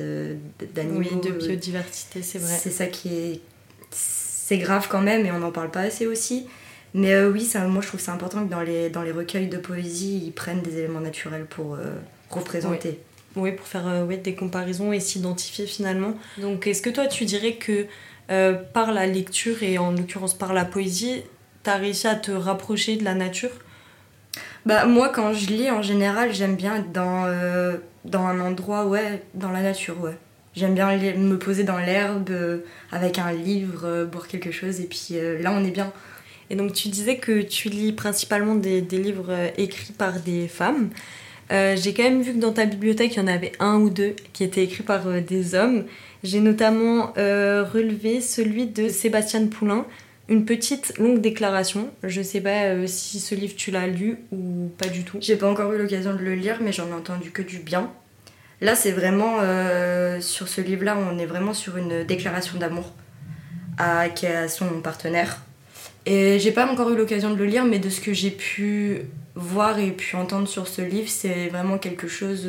d'animaux. 0.73 0.99
Oui, 0.99 1.09
de 1.23 1.31
biodiversité, 1.31 2.21
c'est 2.21 2.39
vrai. 2.39 2.57
C'est 2.59 2.71
ça 2.71 2.87
qui 2.87 3.13
est... 3.15 3.41
C'est 3.91 4.57
grave 4.57 4.87
quand 4.89 5.01
même 5.01 5.25
et 5.25 5.31
on 5.31 5.39
n'en 5.39 5.51
parle 5.51 5.71
pas 5.71 5.81
assez 5.81 6.07
aussi. 6.07 6.47
Mais 6.93 7.13
euh, 7.13 7.31
oui, 7.31 7.45
ça, 7.45 7.65
moi 7.67 7.81
je 7.81 7.87
trouve 7.87 8.01
c'est 8.01 8.11
important 8.11 8.45
que 8.45 8.51
dans 8.51 8.61
les, 8.61 8.89
dans 8.89 9.01
les 9.01 9.13
recueils 9.13 9.47
de 9.47 9.57
poésie, 9.57 10.21
ils 10.25 10.33
prennent 10.33 10.61
des 10.61 10.79
éléments 10.79 10.99
naturels 10.99 11.45
pour 11.45 11.77
représenter. 12.29 12.99
Oui. 13.35 13.53
pour 13.53 13.65
faire 13.65 14.05
des 14.05 14.35
comparaisons 14.35 14.91
et 14.91 14.99
s'identifier 14.99 15.65
finalement. 15.65 16.15
Donc 16.37 16.67
est-ce 16.67 16.81
que 16.81 16.89
toi 16.89 17.07
tu 17.07 17.23
dirais 17.23 17.53
que 17.53 17.85
euh, 18.29 18.53
par 18.53 18.91
la 18.91 19.07
lecture 19.07 19.63
et 19.63 19.77
en 19.77 19.91
l'occurrence 19.91 20.33
par 20.37 20.53
la 20.53 20.65
poésie, 20.65 21.23
t'as 21.63 21.77
réussi 21.77 22.07
à 22.07 22.15
te 22.15 22.31
rapprocher 22.31 22.97
de 22.97 23.03
la 23.03 23.13
nature? 23.13 23.51
Bah 24.65 24.85
moi 24.85 25.09
quand 25.09 25.33
je 25.33 25.47
lis 25.47 25.71
en 25.71 25.81
général 25.81 26.33
j'aime 26.33 26.55
bien 26.55 26.75
être 26.77 26.91
dans, 26.91 27.25
euh, 27.25 27.77
dans 28.05 28.25
un 28.25 28.39
endroit 28.39 28.85
ouais 28.87 29.23
dans 29.33 29.51
la 29.51 29.61
nature 29.61 29.99
ouais. 30.01 30.17
J'aime 30.53 30.73
bien 30.73 30.97
me 30.97 31.37
poser 31.37 31.63
dans 31.63 31.77
l'herbe 31.77 32.29
euh, 32.29 32.59
avec 32.91 33.19
un 33.19 33.31
livre 33.31 34.05
boire 34.05 34.27
quelque 34.27 34.51
chose 34.51 34.81
et 34.81 34.85
puis 34.85 35.15
là 35.39 35.51
on 35.53 35.63
est 35.63 35.71
bien. 35.71 35.93
Et 36.49 36.55
donc 36.55 36.73
tu 36.73 36.89
disais 36.89 37.17
que 37.17 37.41
tu 37.41 37.69
lis 37.69 37.93
principalement 37.93 38.55
des, 38.55 38.81
des 38.81 38.97
livres 38.97 39.33
écrits 39.57 39.93
par 39.93 40.19
des 40.19 40.49
femmes. 40.49 40.89
J'ai 41.49 41.93
quand 41.93 42.03
même 42.03 42.21
vu 42.21 42.33
que 42.33 42.39
dans 42.39 42.53
ta 42.53 42.65
bibliothèque 42.65 43.15
il 43.15 43.19
y 43.19 43.21
en 43.21 43.27
avait 43.27 43.51
un 43.59 43.75
ou 43.75 43.89
deux 43.89 44.15
qui 44.33 44.43
étaient 44.43 44.63
écrits 44.63 44.83
par 44.83 45.05
des 45.21 45.55
hommes. 45.55 45.85
J'ai 46.23 46.39
notamment 46.39 47.13
euh, 47.17 47.63
relevé 47.63 48.21
celui 48.21 48.67
de 48.67 48.89
Sébastien 48.89 49.47
Poulain, 49.47 49.85
une 50.31 50.45
petite 50.45 50.97
longue 50.97 51.21
déclaration. 51.21 51.91
Je 52.03 52.21
sais 52.21 52.41
pas 52.41 52.63
euh, 52.63 52.87
si 52.87 53.19
ce 53.19 53.35
livre 53.35 53.53
tu 53.55 53.69
l'as 53.69 53.87
lu 53.87 54.17
ou 54.31 54.71
pas 54.77 54.87
du 54.87 55.03
tout. 55.03 55.17
J'ai 55.21 55.35
pas 55.35 55.49
encore 55.49 55.71
eu 55.73 55.77
l'occasion 55.77 56.13
de 56.13 56.19
le 56.19 56.33
lire, 56.33 56.57
mais 56.61 56.71
j'en 56.71 56.87
ai 56.87 56.93
entendu 56.93 57.31
que 57.31 57.43
du 57.43 57.59
bien. 57.59 57.91
Là, 58.61 58.75
c'est 58.75 58.91
vraiment 58.91 59.37
euh, 59.41 60.19
sur 60.21 60.47
ce 60.47 60.61
livre-là, 60.61 60.97
on 60.97 61.19
est 61.19 61.25
vraiment 61.25 61.53
sur 61.53 61.77
une 61.77 62.03
déclaration 62.03 62.57
d'amour 62.57 62.91
à, 63.77 64.07
son 64.47 64.81
partenaire. 64.81 65.41
Et 66.05 66.39
j'ai 66.39 66.51
pas 66.51 66.71
encore 66.71 66.89
eu 66.91 66.95
l'occasion 66.95 67.31
de 67.31 67.35
le 67.35 67.45
lire, 67.45 67.65
mais 67.65 67.79
de 67.79 67.89
ce 67.89 68.01
que 68.01 68.13
j'ai 68.13 68.31
pu 68.31 69.01
voir 69.35 69.79
et 69.79 69.91
pu 69.91 70.15
entendre 70.15 70.47
sur 70.47 70.67
ce 70.67 70.81
livre, 70.81 71.09
c'est 71.09 71.47
vraiment 71.49 71.77
quelque 71.77 72.07
chose 72.07 72.47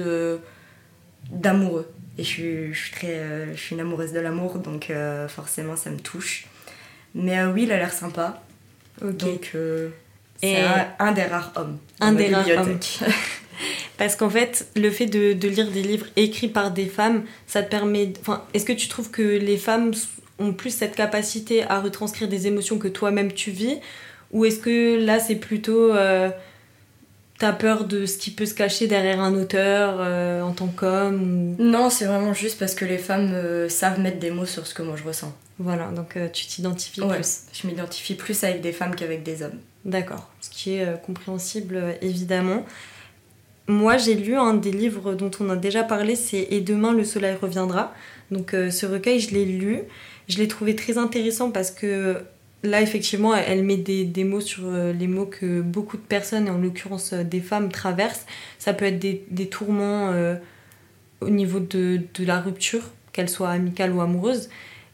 d'amoureux. 1.30 1.90
Et 2.18 2.24
je 2.24 2.28
suis, 2.28 2.74
je 2.74 2.78
suis 2.78 2.92
très, 2.92 3.18
euh, 3.18 3.54
je 3.54 3.60
suis 3.60 3.74
une 3.74 3.80
amoureuse 3.80 4.12
de 4.12 4.20
l'amour, 4.20 4.58
donc 4.58 4.90
euh, 4.90 5.28
forcément 5.28 5.76
ça 5.76 5.90
me 5.90 5.98
touche. 5.98 6.46
Mais 7.14 7.38
euh, 7.38 7.52
oui, 7.52 7.64
il 7.64 7.72
a 7.72 7.76
l'air 7.76 7.92
sympa. 7.92 8.42
Donc 9.00 9.56
c'est 10.40 10.64
un, 10.98 11.12
des 11.12 11.24
rares 11.24 11.52
hommes. 11.56 11.78
Un 12.00 12.12
des 12.12 12.32
rares 12.32 12.48
hommes. 12.48 12.78
Parce 13.98 14.16
qu'en 14.16 14.30
fait, 14.30 14.66
le 14.74 14.90
fait 14.90 15.06
de, 15.06 15.32
de, 15.32 15.48
lire 15.48 15.70
des 15.70 15.82
livres 15.82 16.06
écrits 16.16 16.48
par 16.48 16.70
des 16.70 16.86
femmes, 16.86 17.24
ça 17.46 17.62
te 17.62 17.70
permet. 17.70 18.12
Enfin, 18.20 18.42
est-ce 18.54 18.64
que 18.64 18.72
tu 18.72 18.88
trouves 18.88 19.10
que 19.10 19.22
les 19.22 19.56
femmes 19.56 19.92
ont 20.38 20.52
plus 20.52 20.70
cette 20.70 20.96
capacité 20.96 21.62
à 21.64 21.80
retranscrire 21.80 22.28
des 22.28 22.46
émotions 22.46 22.78
que 22.78 22.88
toi-même 22.88 23.32
tu 23.32 23.50
vis? 23.50 23.78
Ou 24.32 24.44
est-ce 24.44 24.58
que 24.58 25.04
là, 25.04 25.20
c'est 25.20 25.36
plutôt 25.36 25.92
T'as 27.42 27.52
peur 27.52 27.86
de 27.86 28.06
ce 28.06 28.18
qui 28.18 28.30
peut 28.30 28.46
se 28.46 28.54
cacher 28.54 28.86
derrière 28.86 29.20
un 29.20 29.34
auteur 29.34 29.96
euh, 29.98 30.42
en 30.42 30.52
tant 30.52 30.68
qu'homme 30.68 31.56
Non, 31.58 31.90
c'est 31.90 32.04
vraiment 32.04 32.34
juste 32.34 32.56
parce 32.56 32.72
que 32.72 32.84
les 32.84 32.98
femmes 32.98 33.32
euh, 33.34 33.68
savent 33.68 33.98
mettre 33.98 34.20
des 34.20 34.30
mots 34.30 34.46
sur 34.46 34.64
ce 34.64 34.74
que 34.74 34.82
moi 34.82 34.94
je 34.94 35.02
ressens. 35.02 35.36
Voilà, 35.62 35.90
donc 35.90 36.16
euh, 36.16 36.28
tu 36.28 36.46
t'identifies 36.46 37.00
plus. 37.00 37.44
Je 37.52 37.66
m'identifie 37.66 38.14
plus 38.14 38.42
avec 38.44 38.60
des 38.60 38.72
femmes 38.72 38.94
qu'avec 38.94 39.22
des 39.22 39.42
hommes. 39.42 39.58
D'accord, 39.84 40.30
ce 40.40 40.50
qui 40.50 40.74
est 40.74 41.02
compréhensible 41.02 41.96
évidemment. 42.02 42.64
Moi 43.68 43.96
j'ai 43.96 44.14
lu 44.14 44.36
un 44.36 44.54
des 44.54 44.72
livres 44.72 45.14
dont 45.14 45.30
on 45.40 45.50
a 45.50 45.56
déjà 45.56 45.82
parlé, 45.82 46.14
c'est 46.14 46.48
Et 46.50 46.60
demain 46.60 46.92
le 46.92 47.04
soleil 47.04 47.36
reviendra. 47.40 47.92
Donc 48.30 48.52
ce 48.52 48.86
recueil 48.86 49.18
je 49.18 49.30
l'ai 49.34 49.44
lu, 49.44 49.80
je 50.28 50.38
l'ai 50.38 50.46
trouvé 50.46 50.76
très 50.76 50.98
intéressant 50.98 51.50
parce 51.50 51.72
que 51.72 52.22
là, 52.62 52.80
effectivement, 52.80 53.34
elle 53.34 53.64
met 53.64 53.76
des, 53.76 54.04
des, 54.04 54.24
mots 54.24 54.40
sur 54.40 54.64
euh, 54.66 54.92
les 54.92 55.06
mots 55.06 55.26
que 55.26 55.60
beaucoup 55.60 55.96
de 55.96 56.02
personnes, 56.02 56.46
et 56.46 56.50
en 56.50 56.58
l'occurrence 56.58 57.12
euh, 57.12 57.24
des 57.24 57.40
femmes, 57.40 57.70
traversent. 57.70 58.26
Ça 58.58 58.72
peut 58.72 58.84
être 58.84 58.98
des, 58.98 59.24
des 59.30 59.48
tourments 59.48 60.10
euh, 60.12 60.36
au 61.20 61.30
niveau 61.30 61.60
de, 61.60 62.00
de 62.14 62.24
la 62.24 62.40
rupture, 62.40 62.82
qu'elle 63.12 63.28
soit 63.28 63.50
amicale 63.50 63.92
ou 63.92 64.00
amoureuse, 64.00 64.48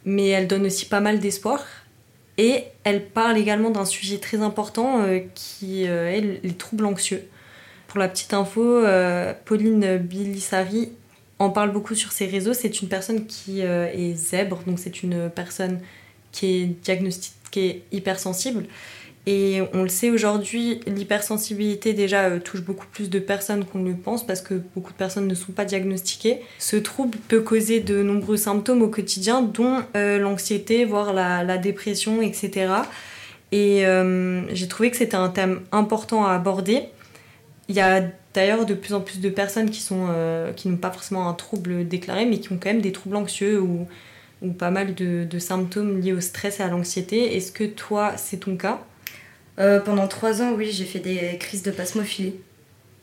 mais 0.08 0.28
elle 0.28 0.48
donne 0.48 0.66
aussi 0.66 0.86
pas 0.86 1.00
mal 1.00 1.20
d'espoir. 1.20 1.64
Et 2.38 2.64
elle 2.84 3.04
parle 3.04 3.36
également 3.36 3.70
d'un 3.70 3.84
sujet 3.84 4.18
très 4.18 4.38
important 4.38 5.04
qui 5.34 5.84
est 5.84 6.40
les 6.42 6.54
troubles 6.54 6.86
anxieux. 6.86 7.28
Pour 7.88 7.98
la 7.98 8.08
petite 8.08 8.32
info, 8.32 8.82
Pauline 9.44 9.98
Bilissari 9.98 10.92
en 11.40 11.50
parle 11.50 11.72
beaucoup 11.72 11.96
sur 11.96 12.12
ses 12.12 12.26
réseaux. 12.26 12.54
C'est 12.54 12.80
une 12.80 12.88
personne 12.88 13.26
qui 13.26 13.62
est 13.62 14.14
zèbre, 14.14 14.62
donc 14.66 14.78
c'est 14.78 15.02
une 15.02 15.28
personne 15.30 15.80
qui 16.30 16.46
est 16.46 16.64
diagnostiquée 16.66 17.82
hypersensible. 17.90 18.66
Et 19.30 19.60
on 19.74 19.82
le 19.82 19.90
sait 19.90 20.08
aujourd'hui, 20.08 20.80
l'hypersensibilité 20.86 21.92
déjà 21.92 22.22
euh, 22.22 22.38
touche 22.38 22.62
beaucoup 22.62 22.86
plus 22.86 23.10
de 23.10 23.18
personnes 23.18 23.66
qu'on 23.66 23.82
le 23.82 23.92
pense 23.92 24.26
parce 24.26 24.40
que 24.40 24.54
beaucoup 24.54 24.90
de 24.90 24.96
personnes 24.96 25.28
ne 25.28 25.34
sont 25.34 25.52
pas 25.52 25.66
diagnostiquées. 25.66 26.40
Ce 26.58 26.76
trouble 26.76 27.18
peut 27.28 27.42
causer 27.42 27.80
de 27.80 28.02
nombreux 28.02 28.38
symptômes 28.38 28.80
au 28.80 28.88
quotidien, 28.88 29.42
dont 29.42 29.82
euh, 29.96 30.18
l'anxiété, 30.18 30.86
voire 30.86 31.12
la, 31.12 31.58
dépression, 31.58 32.22
etc. 32.22 32.72
Et 33.52 33.84
euh, 33.84 34.48
j'ai 34.54 34.66
trouvé 34.66 34.90
que 34.90 34.96
c'était 34.96 35.14
un 35.14 35.28
thème 35.28 35.60
important 35.72 36.24
à 36.24 36.32
aborder. 36.32 36.84
Il 37.68 37.74
y 37.74 37.80
a 37.80 38.00
d'ailleurs 38.32 38.64
de 38.64 38.72
plus 38.72 38.94
en 38.94 39.02
plus 39.02 39.20
de 39.20 39.28
personnes 39.28 39.68
qui, 39.68 39.82
sont, 39.82 40.06
qui 40.56 40.68
n'ont 40.68 40.78
pas 40.78 40.90
forcément 40.90 41.28
un 41.28 41.34
trouble 41.34 41.86
déclaré, 41.86 42.24
mais 42.24 42.38
qui 42.38 42.50
ont 42.50 42.58
quand 42.58 42.70
même 42.70 42.80
des 42.80 42.92
troubles 42.92 43.16
anxieux 43.16 43.60
ou 43.60 44.52
pas 44.56 44.70
mal 44.70 44.94
de 44.94 45.38
symptômes 45.38 46.00
liés 46.00 46.14
au 46.14 46.22
stress 46.22 46.60
et 46.60 46.62
à 46.62 46.68
l'anxiété. 46.68 47.36
Est-ce 47.36 47.52
que 47.52 47.64
toi, 47.64 48.14
c'est 48.16 48.38
ton 48.38 48.56
cas? 48.56 48.80
Euh, 49.58 49.80
Pendant 49.80 50.08
trois 50.08 50.42
ans, 50.42 50.52
oui, 50.52 50.70
j'ai 50.70 50.84
fait 50.84 50.98
des 50.98 51.36
crises 51.38 51.62
de 51.62 51.70
pasmophilie. 51.70 52.34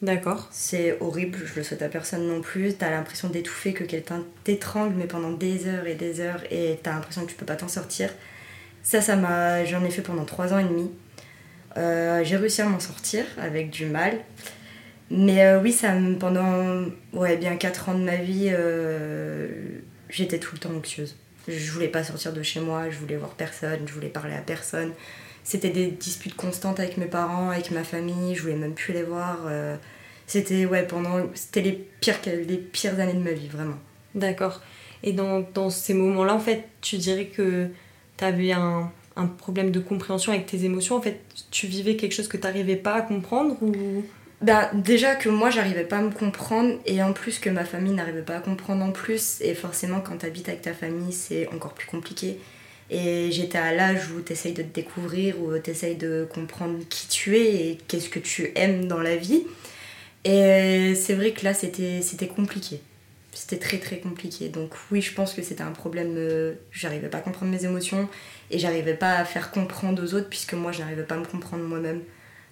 D'accord. 0.02 0.48
C'est 0.52 0.98
horrible, 1.00 1.40
je 1.46 1.56
le 1.56 1.64
souhaite 1.64 1.82
à 1.82 1.90
personne 1.90 2.28
non 2.28 2.42
plus. 2.42 2.76
T'as 2.76 2.92
l'impression 2.92 3.30
d'étouffer, 3.30 3.74
que 3.74 3.84
quelqu'un 3.84 4.24
t'étrangle, 4.44 4.96
mais 4.98 5.06
pendant 5.06 5.32
des 5.32 5.68
heures 5.68 5.88
et 5.88 5.96
des 5.96 6.20
heures, 6.20 6.44
et 6.52 6.80
t'as 6.84 6.94
l'impression 6.94 7.24
que 7.26 7.32
tu 7.32 7.36
peux 7.36 7.46
pas 7.46 7.56
t'en 7.56 7.68
sortir. 7.68 8.10
Ça, 8.84 9.02
ça 9.02 9.16
m'a, 9.16 9.66
j'en 9.66 9.84
ai 9.84 9.90
fait 9.90 10.02
pendant 10.02 10.26
trois 10.26 10.54
ans 10.54 10.60
et 10.60 10.64
demi. 10.64 10.92
Euh, 11.78 12.24
j'ai 12.24 12.38
réussi 12.38 12.62
à 12.62 12.66
m'en 12.66 12.80
sortir 12.80 13.26
avec 13.38 13.70
du 13.70 13.86
mal. 13.86 14.20
Mais 15.10 15.46
euh, 15.46 15.62
oui, 15.62 15.72
ça, 15.72 15.94
pendant 16.20 16.86
ouais, 17.14 17.38
bien 17.38 17.56
quatre 17.58 17.90
ans 17.90 17.96
de 17.96 18.04
ma 18.04 18.18
vie, 18.18 18.52
j'étais 20.10 20.40
tout 20.40 20.56
le 20.56 20.60
temps 20.60 20.76
anxieuse. 20.78 21.16
Je 21.48 21.72
voulais 21.72 21.88
pas 21.88 22.04
sortir 22.04 22.34
de 22.34 22.42
chez 22.42 22.60
moi, 22.60 22.90
je 22.90 22.98
voulais 22.98 23.18
voir 23.18 23.32
personne, 23.32 23.80
je 23.86 23.94
voulais 23.94 24.10
parler 24.10 24.34
à 24.34 24.42
personne. 24.42 24.92
C'était 25.46 25.70
des 25.70 25.88
disputes 25.88 26.36
constantes 26.36 26.80
avec 26.80 26.98
mes 26.98 27.06
parents, 27.06 27.52
avec 27.52 27.70
ma 27.70 27.84
famille, 27.84 28.36
je 28.36 28.42
voulais 28.42 28.56
même 28.56 28.74
plus 28.74 28.94
les 28.94 29.04
voir. 29.04 29.38
Euh. 29.46 29.78
C'était 30.26 30.66
ouais, 30.66 30.88
pendant 30.88 31.24
c'était 31.36 31.62
les 31.62 31.72
pires 32.02 32.18
les 32.26 32.58
pires 32.58 33.00
années 33.00 33.14
de 33.14 33.20
ma 33.20 33.32
vie 33.32 33.48
vraiment. 33.48 33.78
D'accord. 34.16 34.62
Et 35.04 35.14
dans, 35.14 35.46
dans 35.54 35.70
ces 35.70 35.94
moments-là, 35.94 36.34
en 36.34 36.40
fait, 36.40 36.64
tu 36.82 36.98
dirais 36.98 37.28
que 37.28 37.68
tu 38.18 38.24
avais 38.24 38.54
un, 38.54 38.92
un, 39.16 39.28
problème 39.28 39.70
de 39.70 39.80
compréhension 39.80 40.32
avec 40.32 40.48
tes 40.48 40.66
émotions. 40.66 40.96
En 40.96 41.02
fait, 41.02 41.20
tu 41.52 41.68
vivais 41.68 41.96
quelque 41.96 42.14
chose 42.14 42.28
que 42.28 42.38
tu 42.38 42.44
n'arrivais 42.44 42.76
pas 42.76 42.96
à 42.96 43.02
comprendre 43.04 43.56
ou? 43.62 44.04
Bah, 44.42 44.70
déjà 44.74 45.16
que 45.16 45.30
moi 45.30 45.50
j'arrivais 45.50 45.86
pas 45.86 45.98
à 45.98 46.02
me 46.02 46.12
comprendre 46.12 46.76
et 46.86 47.02
en 47.02 47.14
plus 47.14 47.40
que 47.40 47.50
ma 47.50 47.64
famille 47.64 47.94
n'arrivait 47.94 48.22
pas 48.22 48.38
à 48.38 48.40
comprendre 48.42 48.84
en 48.84 48.92
plus 48.92 49.40
et 49.42 49.54
forcément 49.54 50.02
quand 50.02 50.18
tu 50.18 50.26
habites 50.26 50.50
avec 50.50 50.62
ta 50.62 50.74
famille 50.74 51.14
c'est 51.14 51.48
encore 51.54 51.74
plus 51.74 51.88
compliqué 51.88 52.38
Et 52.90 53.32
j'étais 53.32 53.58
à 53.58 53.74
l'âge 53.74 54.12
où 54.12 54.22
tu 54.22 54.34
essayes 54.34 54.54
de 54.54 54.62
te 54.62 54.74
découvrir, 54.74 55.42
où 55.42 55.58
tu 55.58 55.72
essayes 55.72 55.96
de 55.96 56.28
comprendre 56.32 56.80
qui 56.90 57.08
tu 57.08 57.36
es 57.38 57.70
et 57.70 57.78
qu'est-ce 57.88 58.10
que 58.10 58.20
tu 58.20 58.52
aimes 58.56 58.88
dans 58.88 59.02
la 59.02 59.16
vie. 59.16 59.44
Et 60.24 60.94
c'est 60.96 61.14
vrai 61.14 61.32
que 61.32 61.44
là, 61.44 61.54
c'était 61.54 62.28
compliqué. 62.28 62.82
C'était 63.32 63.58
très 63.58 63.80
très 63.80 64.00
compliqué. 64.00 64.50
Donc 64.50 64.72
oui, 64.92 65.02
je 65.02 65.14
pense 65.14 65.34
que 65.34 65.42
c'était 65.42 65.64
un 65.64 65.72
problème. 65.72 66.16
Euh, 66.18 66.54
j'arrivais 66.72 67.10
pas 67.10 67.18
à 67.18 67.22
comprendre 67.22 67.52
mes 67.52 67.66
émotions 67.66 68.08
et 68.50 68.60
j'arrivais 68.60 68.94
pas 68.94 69.18
à 69.18 69.26
faire 69.26 69.52
comprendre 69.52 70.02
aux 70.02 70.14
autres 70.14 70.30
puisque 70.30 70.54
moi, 70.54 70.72
je 70.72 70.80
n'arrivais 70.80 71.04
pas 71.04 71.16
à 71.16 71.18
me 71.18 71.26
comprendre 71.26 71.64
moi-même. 71.64 72.02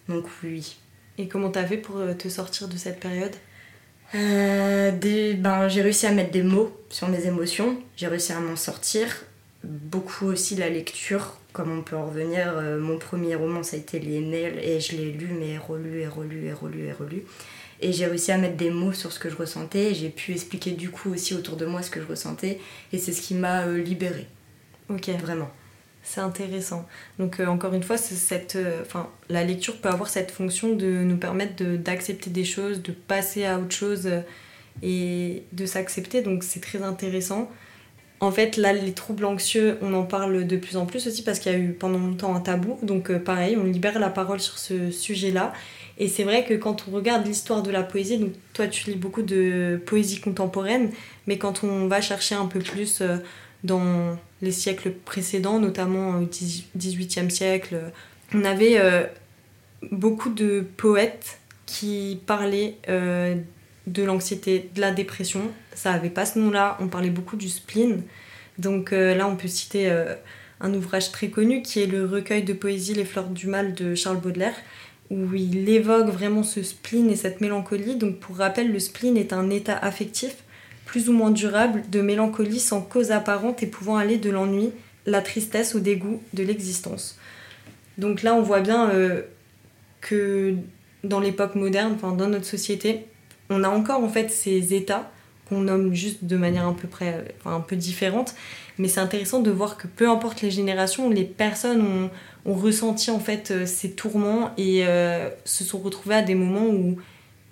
Donc 0.09 0.25
oui. 0.43 0.77
Et 1.17 1.27
comment 1.27 1.51
t'as 1.51 1.65
fait 1.65 1.77
pour 1.77 1.97
euh, 1.97 2.13
te 2.13 2.27
sortir 2.27 2.67
de 2.67 2.75
cette 2.75 2.99
période? 2.99 3.33
Euh, 4.13 4.91
ben, 4.91 5.67
J'ai 5.69 5.81
réussi 5.81 6.05
à 6.05 6.11
mettre 6.11 6.31
des 6.31 6.43
mots 6.43 6.75
sur 6.89 7.07
mes 7.07 7.25
émotions. 7.25 7.81
J'ai 7.95 8.07
réussi 8.07 8.33
à 8.33 8.39
m'en 8.39 8.55
sortir 8.55 9.23
beaucoup 9.63 10.25
aussi 10.25 10.55
la 10.55 10.69
lecture, 10.69 11.37
comme 11.53 11.77
on 11.77 11.81
peut 11.81 11.95
en 11.95 12.05
revenir. 12.05 12.53
Euh, 12.57 12.79
mon 12.79 12.97
premier 12.97 13.35
roman, 13.35 13.63
ça 13.63 13.75
a 13.75 13.79
été 13.79 13.99
Les 13.99 14.19
Nails, 14.19 14.59
et 14.61 14.79
je 14.79 14.95
l'ai 14.95 15.11
lu, 15.11 15.29
mais 15.39 15.57
relu 15.57 16.01
et 16.01 16.07
relu 16.07 16.45
et 16.45 16.53
relu 16.53 16.85
et 16.85 16.91
relu. 16.91 17.23
Et 17.81 17.91
j'ai 17.91 18.05
réussi 18.05 18.31
à 18.31 18.37
mettre 18.37 18.57
des 18.57 18.69
mots 18.69 18.93
sur 18.93 19.11
ce 19.11 19.19
que 19.19 19.29
je 19.29 19.35
ressentais, 19.35 19.93
j'ai 19.93 20.09
pu 20.09 20.31
expliquer 20.33 20.71
du 20.71 20.89
coup 20.89 21.11
aussi 21.11 21.33
autour 21.33 21.57
de 21.57 21.65
moi 21.65 21.81
ce 21.81 21.89
que 21.89 22.01
je 22.01 22.05
ressentais, 22.05 22.59
et 22.91 22.97
c'est 22.97 23.11
ce 23.11 23.21
qui 23.21 23.33
m'a 23.33 23.63
euh, 23.63 23.77
libérée. 23.81 24.27
Ok. 24.89 25.09
Vraiment. 25.21 25.49
C'est 26.05 26.19
intéressant. 26.19 26.85
Donc 27.17 27.39
euh, 27.39 27.45
encore 27.45 27.73
une 27.73 27.83
fois, 27.83 27.97
cette, 27.97 28.57
enfin, 28.81 29.09
la 29.29 29.45
lecture 29.45 29.77
peut 29.77 29.87
avoir 29.87 30.09
cette 30.09 30.31
fonction 30.31 30.75
de 30.75 30.85
nous 30.85 31.15
permettre 31.15 31.63
d'accepter 31.63 32.29
des 32.29 32.43
choses, 32.43 32.81
de 32.81 32.91
passer 32.91 33.45
à 33.45 33.57
autre 33.57 33.73
chose 33.73 34.09
et 34.81 35.43
de 35.53 35.65
s'accepter. 35.65 36.21
Donc 36.21 36.43
c'est 36.43 36.59
très 36.59 36.83
intéressant. 36.83 37.49
En 38.23 38.31
fait, 38.31 38.55
là, 38.55 38.71
les 38.71 38.93
troubles 38.93 39.25
anxieux, 39.25 39.77
on 39.81 39.93
en 39.93 40.03
parle 40.03 40.47
de 40.47 40.55
plus 40.55 40.77
en 40.77 40.85
plus 40.85 41.07
aussi 41.07 41.23
parce 41.23 41.39
qu'il 41.39 41.51
y 41.51 41.55
a 41.55 41.57
eu 41.57 41.73
pendant 41.73 41.99
longtemps 41.99 42.33
un 42.33 42.39
tabou. 42.39 42.79
Donc, 42.81 43.09
euh, 43.09 43.19
pareil, 43.19 43.57
on 43.57 43.65
libère 43.65 43.99
la 43.99 44.09
parole 44.09 44.39
sur 44.39 44.57
ce 44.57 44.91
sujet-là. 44.91 45.51
Et 45.97 46.07
c'est 46.07 46.23
vrai 46.23 46.45
que 46.45 46.53
quand 46.53 46.85
on 46.87 46.95
regarde 46.95 47.27
l'histoire 47.27 47.63
de 47.63 47.69
la 47.69 47.83
poésie, 47.83 48.17
donc 48.17 48.31
toi, 48.53 48.67
tu 48.67 48.89
lis 48.91 48.95
beaucoup 48.95 49.23
de 49.23 49.77
poésie 49.85 50.21
contemporaine, 50.21 50.91
mais 51.27 51.37
quand 51.37 51.65
on 51.65 51.87
va 51.87 51.99
chercher 51.99 52.35
un 52.35 52.45
peu 52.45 52.59
plus 52.59 53.01
euh, 53.01 53.17
dans 53.65 54.17
les 54.41 54.53
siècles 54.53 54.91
précédents, 54.91 55.59
notamment 55.59 56.21
au 56.21 56.25
XVIIIe 56.77 57.29
siècle, 57.29 57.75
on 58.33 58.45
avait 58.45 58.79
euh, 58.79 59.03
beaucoup 59.91 60.29
de 60.29 60.65
poètes 60.77 61.39
qui 61.65 62.21
parlaient 62.25 62.77
de 62.87 64.03
l'anxiété, 64.03 64.69
de 64.73 64.79
la 64.79 64.91
dépression. 64.91 65.51
Ça 65.75 65.91
avait 65.91 66.09
pas 66.09 66.25
ce 66.25 66.39
nom-là, 66.39 66.77
on 66.79 66.87
parlait 66.87 67.09
beaucoup 67.09 67.35
du 67.35 67.49
spleen. 67.49 68.03
Donc 68.57 68.93
euh, 68.93 69.15
là, 69.15 69.27
on 69.27 69.35
peut 69.35 69.47
citer 69.47 69.89
euh, 69.89 70.15
un 70.61 70.73
ouvrage 70.73 71.11
très 71.11 71.29
connu 71.29 71.61
qui 71.61 71.81
est 71.81 71.87
le 71.87 72.05
recueil 72.05 72.43
de 72.43 72.53
poésie 72.53 72.93
Les 72.93 73.05
fleurs 73.05 73.29
du 73.29 73.47
mal 73.47 73.73
de 73.73 73.95
Charles 73.95 74.19
Baudelaire, 74.19 74.55
où 75.09 75.33
il 75.33 75.67
évoque 75.69 76.07
vraiment 76.07 76.43
ce 76.43 76.63
spleen 76.63 77.09
et 77.09 77.15
cette 77.15 77.41
mélancolie. 77.41 77.95
Donc 77.95 78.19
pour 78.19 78.37
rappel, 78.37 78.71
le 78.71 78.79
spleen 78.79 79.17
est 79.17 79.33
un 79.33 79.49
état 79.49 79.77
affectif 79.77 80.35
plus 80.85 81.09
ou 81.09 81.13
moins 81.13 81.31
durable 81.31 81.83
de 81.89 82.01
mélancolie 82.01 82.59
sans 82.59 82.81
cause 82.81 83.11
apparente 83.11 83.63
et 83.63 83.67
pouvant 83.67 83.97
aller 83.97 84.17
de 84.17 84.29
l'ennui, 84.29 84.71
la 85.05 85.21
tristesse 85.21 85.75
au 85.75 85.79
dégoût 85.79 86.21
de 86.33 86.43
l'existence. 86.43 87.17
Donc 87.97 88.21
là, 88.21 88.33
on 88.35 88.41
voit 88.41 88.59
bien 88.59 88.89
euh, 88.89 89.21
que 90.01 90.55
dans 91.03 91.19
l'époque 91.19 91.55
moderne, 91.55 91.93
enfin 91.95 92.13
dans 92.13 92.27
notre 92.27 92.45
société, 92.45 93.05
on 93.49 93.63
a 93.63 93.69
encore 93.69 94.03
en 94.03 94.09
fait 94.09 94.29
ces 94.29 94.73
états 94.73 95.11
qu'on 95.47 95.61
nomme 95.61 95.93
juste 95.93 96.23
de 96.23 96.37
manière 96.37 96.65
un 96.65 96.73
peu, 96.73 96.87
près, 96.87 97.25
un 97.45 97.59
peu 97.59 97.75
différente. 97.75 98.35
Mais 98.77 98.87
c'est 98.87 98.99
intéressant 98.99 99.39
de 99.39 99.51
voir 99.51 99.77
que 99.77 99.87
peu 99.87 100.09
importe 100.09 100.41
les 100.41 100.51
générations, 100.51 101.09
les 101.09 101.25
personnes 101.25 102.09
ont, 102.45 102.53
ressenti 102.53 103.09
en 103.09 103.19
fait 103.19 103.51
euh, 103.51 103.65
ces 103.65 103.91
tourments 103.91 104.51
et 104.57 104.85
euh, 104.85 105.29
se 105.45 105.63
sont 105.63 105.79
retrouvées 105.79 106.15
à 106.15 106.21
des 106.21 106.35
moments 106.35 106.67
où 106.67 106.97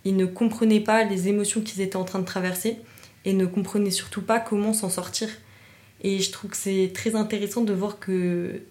ils 0.04 0.17
ne 0.17 0.25
comprenaient 0.25 0.82
pas 0.82 1.06
les 1.06 1.30
émotions 1.30 1.62
qu'ils 1.62 1.80
étaient 1.80 1.95
en 1.95 2.04
train 2.04 2.19
de 2.19 2.25
traverser 2.25 2.77
et 3.23 3.32
ne 3.32 3.45
comprenaient 3.45 3.91
surtout 3.91 4.21
pas 4.21 4.39
comment 4.39 4.73
s'en 4.73 4.89
sortir. 4.89 5.30
Et 6.04 6.19
je 6.19 6.32
trouve 6.32 6.51
que 6.51 6.58
c'est 6.58 6.91
très 6.93 7.15
intéressant 7.15 7.62
de 7.62 7.71
voir 7.71 7.99
que 7.99 8.62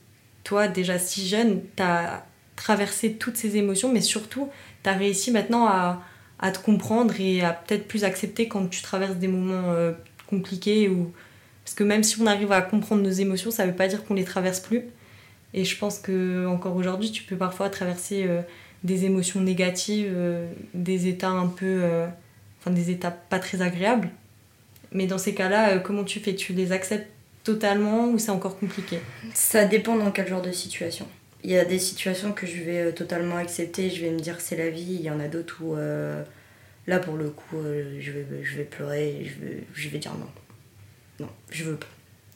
toi, 0.44 0.68
déjà 0.68 0.98
si 0.98 1.26
jeune, 1.26 1.62
tu 1.76 1.82
as 1.82 2.26
traversé 2.56 3.14
toutes 3.14 3.36
ces 3.36 3.56
émotions, 3.56 3.90
mais 3.90 4.00
surtout, 4.00 4.48
tu 4.82 4.90
as 4.90 4.94
réussi 4.94 5.30
maintenant 5.30 5.66
à, 5.66 6.02
à 6.40 6.50
te 6.50 6.58
comprendre 6.58 7.14
et 7.20 7.42
à 7.42 7.52
peut-être 7.52 7.86
plus 7.86 8.04
accepter 8.04 8.48
quand 8.48 8.66
tu 8.66 8.82
traverses 8.82 9.16
des 9.16 9.28
moments 9.28 9.72
euh, 9.72 9.92
compliqués 10.26 10.88
ou 10.88 11.12
parce 11.64 11.74
que 11.74 11.84
même 11.84 12.02
si 12.02 12.20
on 12.20 12.26
arrive 12.26 12.50
à 12.50 12.62
comprendre 12.62 13.02
nos 13.02 13.10
émotions, 13.10 13.50
ça 13.50 13.66
veut 13.66 13.74
pas 13.74 13.86
dire 13.86 14.04
qu'on 14.04 14.14
les 14.14 14.24
traverse 14.24 14.60
plus. 14.60 14.84
Et 15.52 15.64
je 15.64 15.76
pense 15.76 15.98
que 15.98 16.46
encore 16.46 16.74
aujourd'hui, 16.74 17.12
tu 17.12 17.22
peux 17.22 17.36
parfois 17.36 17.68
traverser 17.68 18.24
euh, 18.26 18.40
des 18.82 19.04
émotions 19.04 19.40
négatives, 19.40 20.10
euh, 20.12 20.50
des 20.74 21.06
états 21.06 21.28
un 21.28 21.46
peu 21.46 21.82
enfin 22.60 22.70
des 22.70 22.90
états 22.90 23.10
pas 23.10 23.38
très 23.38 23.62
agréables. 23.62 24.10
Mais 24.92 25.06
dans 25.06 25.18
ces 25.18 25.34
cas-là, 25.34 25.78
comment 25.78 26.04
tu 26.04 26.18
fais? 26.18 26.34
Tu 26.34 26.52
les 26.54 26.72
acceptes 26.72 27.08
totalement 27.44 28.08
ou 28.08 28.18
c'est 28.18 28.30
encore 28.30 28.58
compliqué? 28.58 28.98
Ça 29.34 29.64
dépend 29.64 29.96
dans 29.96 30.10
quel 30.10 30.26
genre 30.26 30.42
de 30.42 30.52
situation. 30.52 31.06
Il 31.42 31.50
y 31.50 31.56
a 31.56 31.64
des 31.64 31.78
situations 31.78 32.32
que 32.32 32.46
je 32.46 32.62
vais 32.62 32.80
euh, 32.80 32.92
totalement 32.92 33.36
accepter, 33.36 33.90
je 33.90 34.04
vais 34.04 34.10
me 34.10 34.20
dire 34.20 34.40
c'est 34.40 34.56
la 34.56 34.68
vie. 34.68 34.96
Il 34.98 35.00
y 35.00 35.10
en 35.10 35.20
a 35.20 35.28
d'autres 35.28 35.58
où, 35.62 35.74
euh, 35.76 36.22
là 36.86 36.98
pour 36.98 37.16
le 37.16 37.30
coup, 37.30 37.56
euh, 37.56 37.98
je, 38.00 38.12
vais, 38.12 38.26
je 38.42 38.56
vais 38.56 38.64
pleurer, 38.64 39.24
je 39.24 39.44
vais, 39.44 39.64
je 39.72 39.88
vais 39.88 39.98
dire 39.98 40.12
non. 40.14 40.28
Non, 41.26 41.30
je 41.50 41.64
veux 41.64 41.76
pas. 41.76 41.86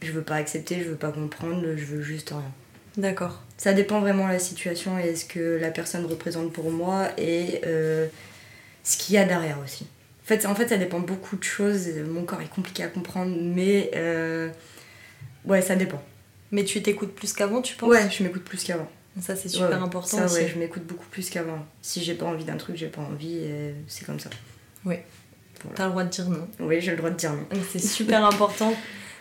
Je 0.02 0.12
veux 0.12 0.22
pas 0.22 0.36
accepter, 0.36 0.80
je 0.80 0.90
veux 0.90 0.96
pas 0.96 1.12
comprendre, 1.12 1.62
je 1.76 1.84
veux 1.84 2.02
juste 2.02 2.30
rien. 2.30 2.52
D'accord. 2.96 3.42
Ça 3.56 3.72
dépend 3.72 4.00
vraiment 4.00 4.26
de 4.26 4.32
la 4.32 4.38
situation 4.38 4.98
et 4.98 5.14
ce 5.16 5.24
que 5.24 5.58
la 5.60 5.70
personne 5.70 6.04
représente 6.04 6.52
pour 6.52 6.70
moi 6.70 7.08
et 7.16 7.60
ce 8.82 8.96
qu'il 8.98 9.14
y 9.14 9.18
a 9.18 9.24
derrière 9.24 9.58
aussi. 9.64 9.86
En 10.22 10.26
fait, 10.26 10.46
en 10.46 10.54
fait, 10.54 10.68
ça 10.68 10.76
dépend 10.76 11.00
beaucoup 11.00 11.36
de 11.36 11.42
choses. 11.42 11.88
Mon 12.06 12.24
corps 12.24 12.42
est 12.42 12.54
compliqué 12.54 12.82
à 12.82 12.88
comprendre, 12.88 13.34
mais 13.40 13.90
ouais, 15.46 15.62
ça 15.62 15.74
dépend. 15.74 16.02
Mais 16.54 16.64
tu 16.64 16.80
t'écoutes 16.82 17.14
plus 17.14 17.32
qu'avant, 17.32 17.60
tu 17.60 17.74
penses? 17.74 17.90
Ouais, 17.90 18.08
je 18.10 18.22
m'écoute 18.22 18.44
plus 18.44 18.62
qu'avant. 18.62 18.88
Ça, 19.20 19.34
c'est 19.34 19.48
super 19.48 19.82
important. 19.82 20.28
Ça, 20.28 20.32
ouais, 20.32 20.48
je 20.48 20.58
m'écoute 20.58 20.84
beaucoup 20.84 21.06
plus 21.10 21.30
qu'avant. 21.30 21.66
Si 21.82 22.02
j'ai 22.02 22.14
pas 22.14 22.26
envie 22.26 22.44
d'un 22.44 22.56
truc, 22.56 22.76
j'ai 22.76 22.86
pas 22.86 23.00
envie, 23.00 23.40
c'est 23.88 24.04
comme 24.04 24.20
ça. 24.20 24.30
Oui. 24.84 24.96
Voilà. 25.62 25.76
T'as 25.76 25.84
le 25.86 25.90
droit 25.90 26.04
de 26.04 26.10
dire 26.10 26.28
non. 26.28 26.48
Oui, 26.60 26.80
j'ai 26.80 26.92
le 26.92 26.96
droit 26.96 27.10
de 27.10 27.16
dire 27.16 27.32
non. 27.32 27.46
C'est 27.70 27.80
super 27.80 28.24
important 28.32 28.74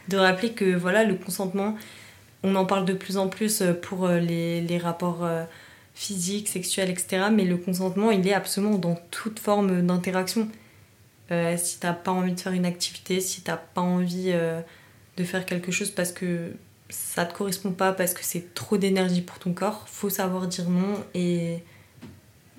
de 0.10 0.18
rappeler 0.18 0.52
que 0.52 0.76
voilà, 0.76 1.04
le 1.04 1.16
consentement, 1.16 1.76
on 2.44 2.56
en 2.56 2.66
parle 2.66 2.86
de 2.86 2.94
plus 2.94 3.18
en 3.18 3.30
plus 3.30 3.64
pour 3.82 4.06
euh, 4.06 4.20
les, 4.20 4.62
les 4.62 4.78
rapports 4.78 5.24
euh, 5.24 5.44
physiques, 5.96 6.50
sexuels, 6.50 6.90
etc. 6.90 7.28
Mais 7.32 7.46
le 7.46 7.58
consentement, 7.58 8.12
il 8.12 8.28
est 8.28 8.34
absolument 8.34 8.78
dans 8.78 8.96
toute 9.12 9.40
forme 9.40 9.86
d'interaction. 9.86 10.50
Euh, 11.32 11.56
si 11.58 11.80
t'as 11.80 11.94
pas 11.94 12.12
envie 12.12 12.34
de 12.34 12.40
faire 12.40 12.52
une 12.52 12.66
activité, 12.66 13.22
si 13.22 13.42
t'as 13.42 13.58
pas 13.58 13.82
envie 13.82 14.34
de 15.18 15.24
faire 15.24 15.46
quelque 15.46 15.72
chose 15.72 15.90
parce 15.90 16.12
que 16.12 16.52
ça 16.94 17.26
te 17.26 17.34
correspond 17.36 17.72
pas 17.72 17.92
parce 17.92 18.14
que 18.14 18.24
c'est 18.24 18.54
trop 18.54 18.78
d'énergie 18.78 19.22
pour 19.22 19.40
ton 19.40 19.54
corps, 19.54 19.86
faut 19.88 20.10
savoir 20.10 20.48
dire 20.48 20.70
non 20.70 21.04
et 21.14 21.58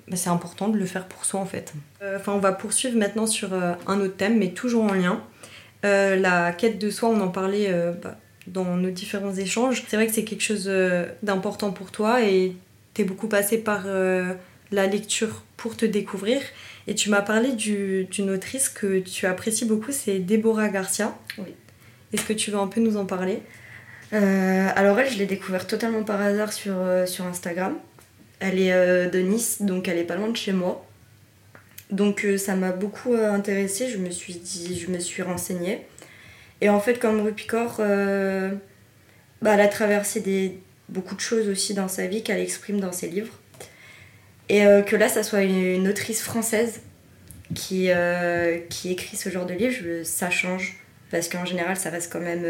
bah, 0.07 0.17
c'est 0.17 0.29
important 0.29 0.67
de 0.67 0.77
le 0.77 0.85
faire 0.85 1.07
pour 1.07 1.25
soi 1.25 1.39
en 1.39 1.45
fait. 1.45 1.73
Euh, 2.01 2.17
enfin, 2.19 2.33
on 2.33 2.39
va 2.39 2.51
poursuivre 2.51 2.97
maintenant 2.97 3.27
sur 3.27 3.53
euh, 3.53 3.73
un 3.87 3.99
autre 4.01 4.17
thème, 4.17 4.37
mais 4.37 4.49
toujours 4.49 4.83
en 4.83 4.93
lien. 4.93 5.23
Euh, 5.85 6.15
la 6.15 6.51
quête 6.51 6.79
de 6.79 6.89
soi, 6.89 7.09
on 7.09 7.21
en 7.21 7.29
parlait 7.29 7.71
bah, 8.03 8.17
dans 8.47 8.75
nos 8.75 8.91
différents 8.91 9.33
échanges. 9.33 9.83
C'est 9.87 9.95
vrai 9.95 10.07
que 10.07 10.13
c'est 10.13 10.25
quelque 10.25 10.43
chose 10.43 10.69
d'important 11.23 11.71
pour 11.71 11.91
toi 11.91 12.23
et 12.23 12.55
tu 12.93 13.01
es 13.01 13.05
beaucoup 13.05 13.27
passé 13.27 13.57
par 13.57 13.85
la 13.85 14.87
lecture 14.87 15.43
pour 15.57 15.77
te 15.77 15.85
découvrir. 15.85 16.41
Et 16.87 16.95
tu 16.95 17.09
m'as 17.09 17.21
parlé 17.21 17.53
d'une 17.53 18.29
autrice 18.29 18.69
que 18.69 18.99
tu 18.99 19.25
apprécies 19.25 19.65
beaucoup, 19.65 19.91
c'est 19.91 20.19
Deborah 20.19 20.69
Garcia. 20.69 21.15
Oui. 21.37 21.53
Est-ce 22.13 22.25
que 22.25 22.33
tu 22.33 22.51
veux 22.51 22.59
un 22.59 22.67
peu 22.67 22.81
nous 22.81 22.97
en 22.97 23.05
parler? 23.05 23.41
Euh, 24.15 24.69
alors 24.75 24.99
elle, 24.99 25.11
je 25.11 25.17
l'ai 25.17 25.25
découverte 25.25 25.69
totalement 25.69 26.03
par 26.03 26.21
hasard 26.21 26.53
sur, 26.53 26.73
euh, 26.77 27.05
Instagram. 27.19 27.77
Elle 28.39 28.59
est 28.59 28.71
euh, 28.71 29.09
de 29.09 29.19
Nice, 29.19 29.61
donc 29.61 29.87
elle 29.87 29.97
est 29.97 30.05
pas 30.05 30.15
loin 30.15 30.29
de 30.29 30.37
chez 30.37 30.53
moi. 30.53 30.85
Donc 31.91 32.25
ça 32.37 32.55
m'a 32.55 32.71
beaucoup 32.71 33.13
intéressée, 33.13 33.87
je 33.87 33.97
me 33.97 34.09
suis 34.09 34.33
dit, 34.33 34.79
je 34.79 34.89
me 34.89 34.99
suis 34.99 35.21
renseignée. 35.21 35.85
Et 36.61 36.69
en 36.69 36.79
fait, 36.79 36.97
comme 36.97 37.21
Rupicor, 37.21 37.75
bah, 37.77 39.53
elle 39.53 39.61
a 39.61 39.67
traversé 39.67 40.57
beaucoup 40.89 41.13
de 41.13 41.19
choses 41.19 41.47
aussi 41.47 41.75
dans 41.75 41.87
sa 41.87 42.07
vie 42.07 42.23
qu'elle 42.23 42.39
exprime 42.39 42.79
dans 42.79 42.91
ses 42.91 43.07
livres. 43.07 43.39
Et 44.49 44.61
que 44.87 44.95
là, 44.95 45.09
ça 45.09 45.21
soit 45.21 45.43
une, 45.43 45.87
autrice 45.87 46.23
française 46.23 46.81
qui, 47.53 47.89
qui 48.69 48.91
écrit 48.91 49.15
ce 49.15 49.29
genre 49.29 49.45
de 49.45 49.53
livre, 49.53 50.03
ça 50.03 50.31
change. 50.31 50.77
Parce 51.11 51.29
qu'en 51.29 51.45
général, 51.45 51.77
ça 51.77 51.91
reste 51.91 52.11
quand 52.11 52.19
même 52.19 52.43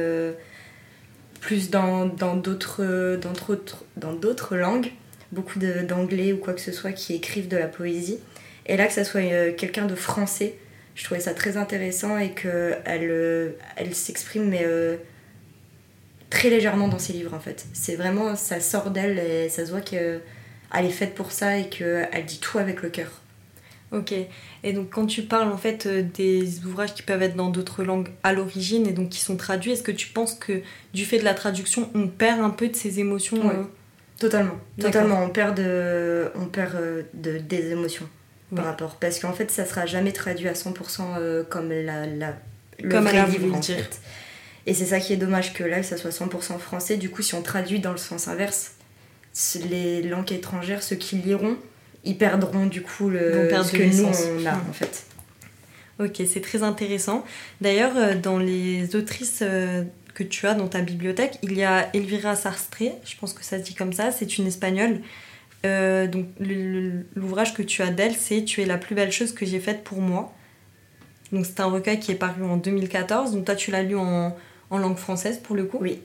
plus 1.39 1.69
dans 1.69 2.05
d'autres 2.07 3.17
dans 3.17 4.55
langues, 4.55 4.91
beaucoup 5.31 5.59
d'anglais 5.59 6.33
ou 6.33 6.37
quoi 6.37 6.53
que 6.53 6.61
ce 6.61 6.71
soit 6.71 6.91
qui 6.91 7.13
écrivent 7.13 7.47
de 7.47 7.57
la 7.57 7.67
poésie. 7.67 8.19
Et 8.65 8.77
là, 8.77 8.87
que 8.87 8.93
ça 8.93 9.03
soit 9.03 9.21
euh, 9.21 9.53
quelqu'un 9.55 9.85
de 9.85 9.95
français, 9.95 10.55
je 10.95 11.03
trouvais 11.03 11.19
ça 11.19 11.33
très 11.33 11.57
intéressant 11.57 12.17
et 12.17 12.31
qu'elle 12.31 12.81
elle, 12.85 13.09
euh, 13.11 13.51
elle 13.75 13.93
s'exprime 13.93 14.49
mais 14.49 14.63
euh, 14.63 14.97
très 16.29 16.49
légèrement 16.49 16.87
dans 16.87 16.99
ses 16.99 17.13
livres 17.13 17.33
en 17.33 17.39
fait. 17.39 17.67
C'est 17.73 17.95
vraiment, 17.95 18.35
ça 18.35 18.59
sort 18.59 18.89
d'elle 18.91 19.19
et 19.19 19.49
ça 19.49 19.65
se 19.65 19.71
voit 19.71 19.81
qu'elle 19.81 20.21
est 20.73 20.89
faite 20.89 21.13
pour 21.13 21.31
ça 21.31 21.57
et 21.57 21.69
qu'elle 21.69 22.25
dit 22.25 22.39
tout 22.39 22.57
avec 22.57 22.81
le 22.81 22.89
cœur. 22.89 23.21
Ok. 23.91 24.13
Et 24.63 24.73
donc 24.73 24.89
quand 24.89 25.05
tu 25.05 25.21
parles 25.23 25.51
en 25.51 25.57
fait 25.57 25.85
euh, 25.85 26.01
des 26.01 26.65
ouvrages 26.65 26.93
qui 26.93 27.03
peuvent 27.03 27.21
être 27.21 27.35
dans 27.35 27.49
d'autres 27.49 27.83
langues 27.83 28.09
à 28.23 28.33
l'origine 28.33 28.87
et 28.87 28.91
donc 28.91 29.09
qui 29.09 29.19
sont 29.19 29.37
traduits, 29.37 29.71
est-ce 29.71 29.83
que 29.83 29.91
tu 29.91 30.07
penses 30.07 30.33
que 30.33 30.61
du 30.93 31.05
fait 31.05 31.19
de 31.19 31.23
la 31.23 31.33
traduction, 31.33 31.89
on 31.93 32.07
perd 32.07 32.41
un 32.41 32.49
peu 32.49 32.67
de 32.67 32.75
ses 32.75 32.99
émotions 32.99 33.49
euh 33.49 33.63
Totalement. 34.17 34.55
Totalement. 34.79 35.23
On 35.23 35.29
perd, 35.29 35.57
de, 35.57 36.31
on 36.35 36.45
perd 36.45 36.75
euh, 36.75 37.03
de, 37.13 37.37
des 37.37 37.71
émotions 37.71 38.07
par 38.55 38.63
rapport. 38.63 38.95
Parce 38.95 39.19
qu'en 39.19 39.33
fait, 39.33 39.51
ça 39.51 39.65
sera 39.65 39.85
jamais 39.85 40.13
traduit 40.13 40.47
à 40.47 40.53
100% 40.53 41.43
comme 41.49 41.69
la, 41.69 42.05
la, 42.05 42.33
le 42.81 42.89
comme 42.89 43.03
vrai 43.03 43.25
livre 43.27 43.53
en 43.53 43.61
fait. 43.61 43.99
Et 44.65 44.73
c'est 44.73 44.85
ça 44.85 44.99
qui 44.99 45.13
est 45.13 45.17
dommage 45.17 45.53
que 45.53 45.63
là, 45.63 45.83
ça 45.83 45.97
soit 45.97 46.11
100% 46.11 46.57
français. 46.57 46.97
Du 46.97 47.09
coup, 47.09 47.21
si 47.21 47.35
on 47.35 47.41
traduit 47.41 47.79
dans 47.79 47.91
le 47.91 47.97
sens 47.97 48.27
inverse, 48.27 48.71
les 49.69 50.01
langues 50.01 50.31
étrangères, 50.31 50.81
ceux 50.81 50.95
qui 50.95 51.17
liront, 51.17 51.57
ils 52.05 52.17
perdront 52.17 52.65
du 52.65 52.81
coup 52.81 53.09
le, 53.09 53.49
ce 53.63 53.71
que 53.71 53.83
nous 53.83 54.41
on 54.41 54.45
a 54.45 54.55
en 54.55 54.73
fait. 54.73 55.05
Ok, 55.99 56.21
c'est 56.27 56.41
très 56.41 56.61
intéressant. 56.63 57.23
D'ailleurs, 57.61 57.93
euh, 57.95 58.15
dans 58.15 58.37
les 58.37 58.95
autrices 58.97 59.39
euh, 59.41 59.83
que 60.13 60.23
tu 60.23 60.45
as 60.45 60.53
dans 60.53 60.67
ta 60.67 60.81
bibliothèque, 60.81 61.39
il 61.41 61.53
y 61.53 61.63
a 61.63 61.89
Elvira 61.93 62.35
Sastre, 62.35 62.83
je 63.05 63.15
pense 63.17 63.33
que 63.33 63.45
ça 63.45 63.59
se 63.59 63.63
dit 63.63 63.75
comme 63.75 63.93
ça, 63.93 64.11
c'est 64.11 64.37
une 64.37 64.47
espagnole. 64.47 64.99
Euh, 65.65 66.05
donc 66.07 66.25
l'ouvrage 67.15 67.53
que 67.53 67.61
tu 67.61 67.81
as 67.81 67.91
d'elle, 67.91 68.13
c'est 68.13 68.43
Tu 68.43 68.61
es 68.61 68.65
la 68.65 68.77
plus 68.77 68.93
belle 68.93 69.11
chose 69.11 69.33
que 69.33 69.45
j'ai 69.45 69.59
faite 69.59 69.83
pour 69.83 70.01
moi. 70.01 70.33
Donc 71.31 71.45
c'est 71.45 71.59
un 71.61 71.65
recueil 71.65 71.99
qui 71.99 72.11
est 72.11 72.15
paru 72.15 72.43
en 72.43 72.57
2014. 72.57 73.31
Donc 73.31 73.45
toi 73.45 73.55
tu 73.55 73.71
l'as 73.71 73.81
lu 73.81 73.95
en, 73.95 74.35
en, 74.69 74.77
langue 74.77 74.97
française 74.97 75.39
pour 75.41 75.55
le 75.55 75.63
coup. 75.63 75.77
Oui. 75.81 76.01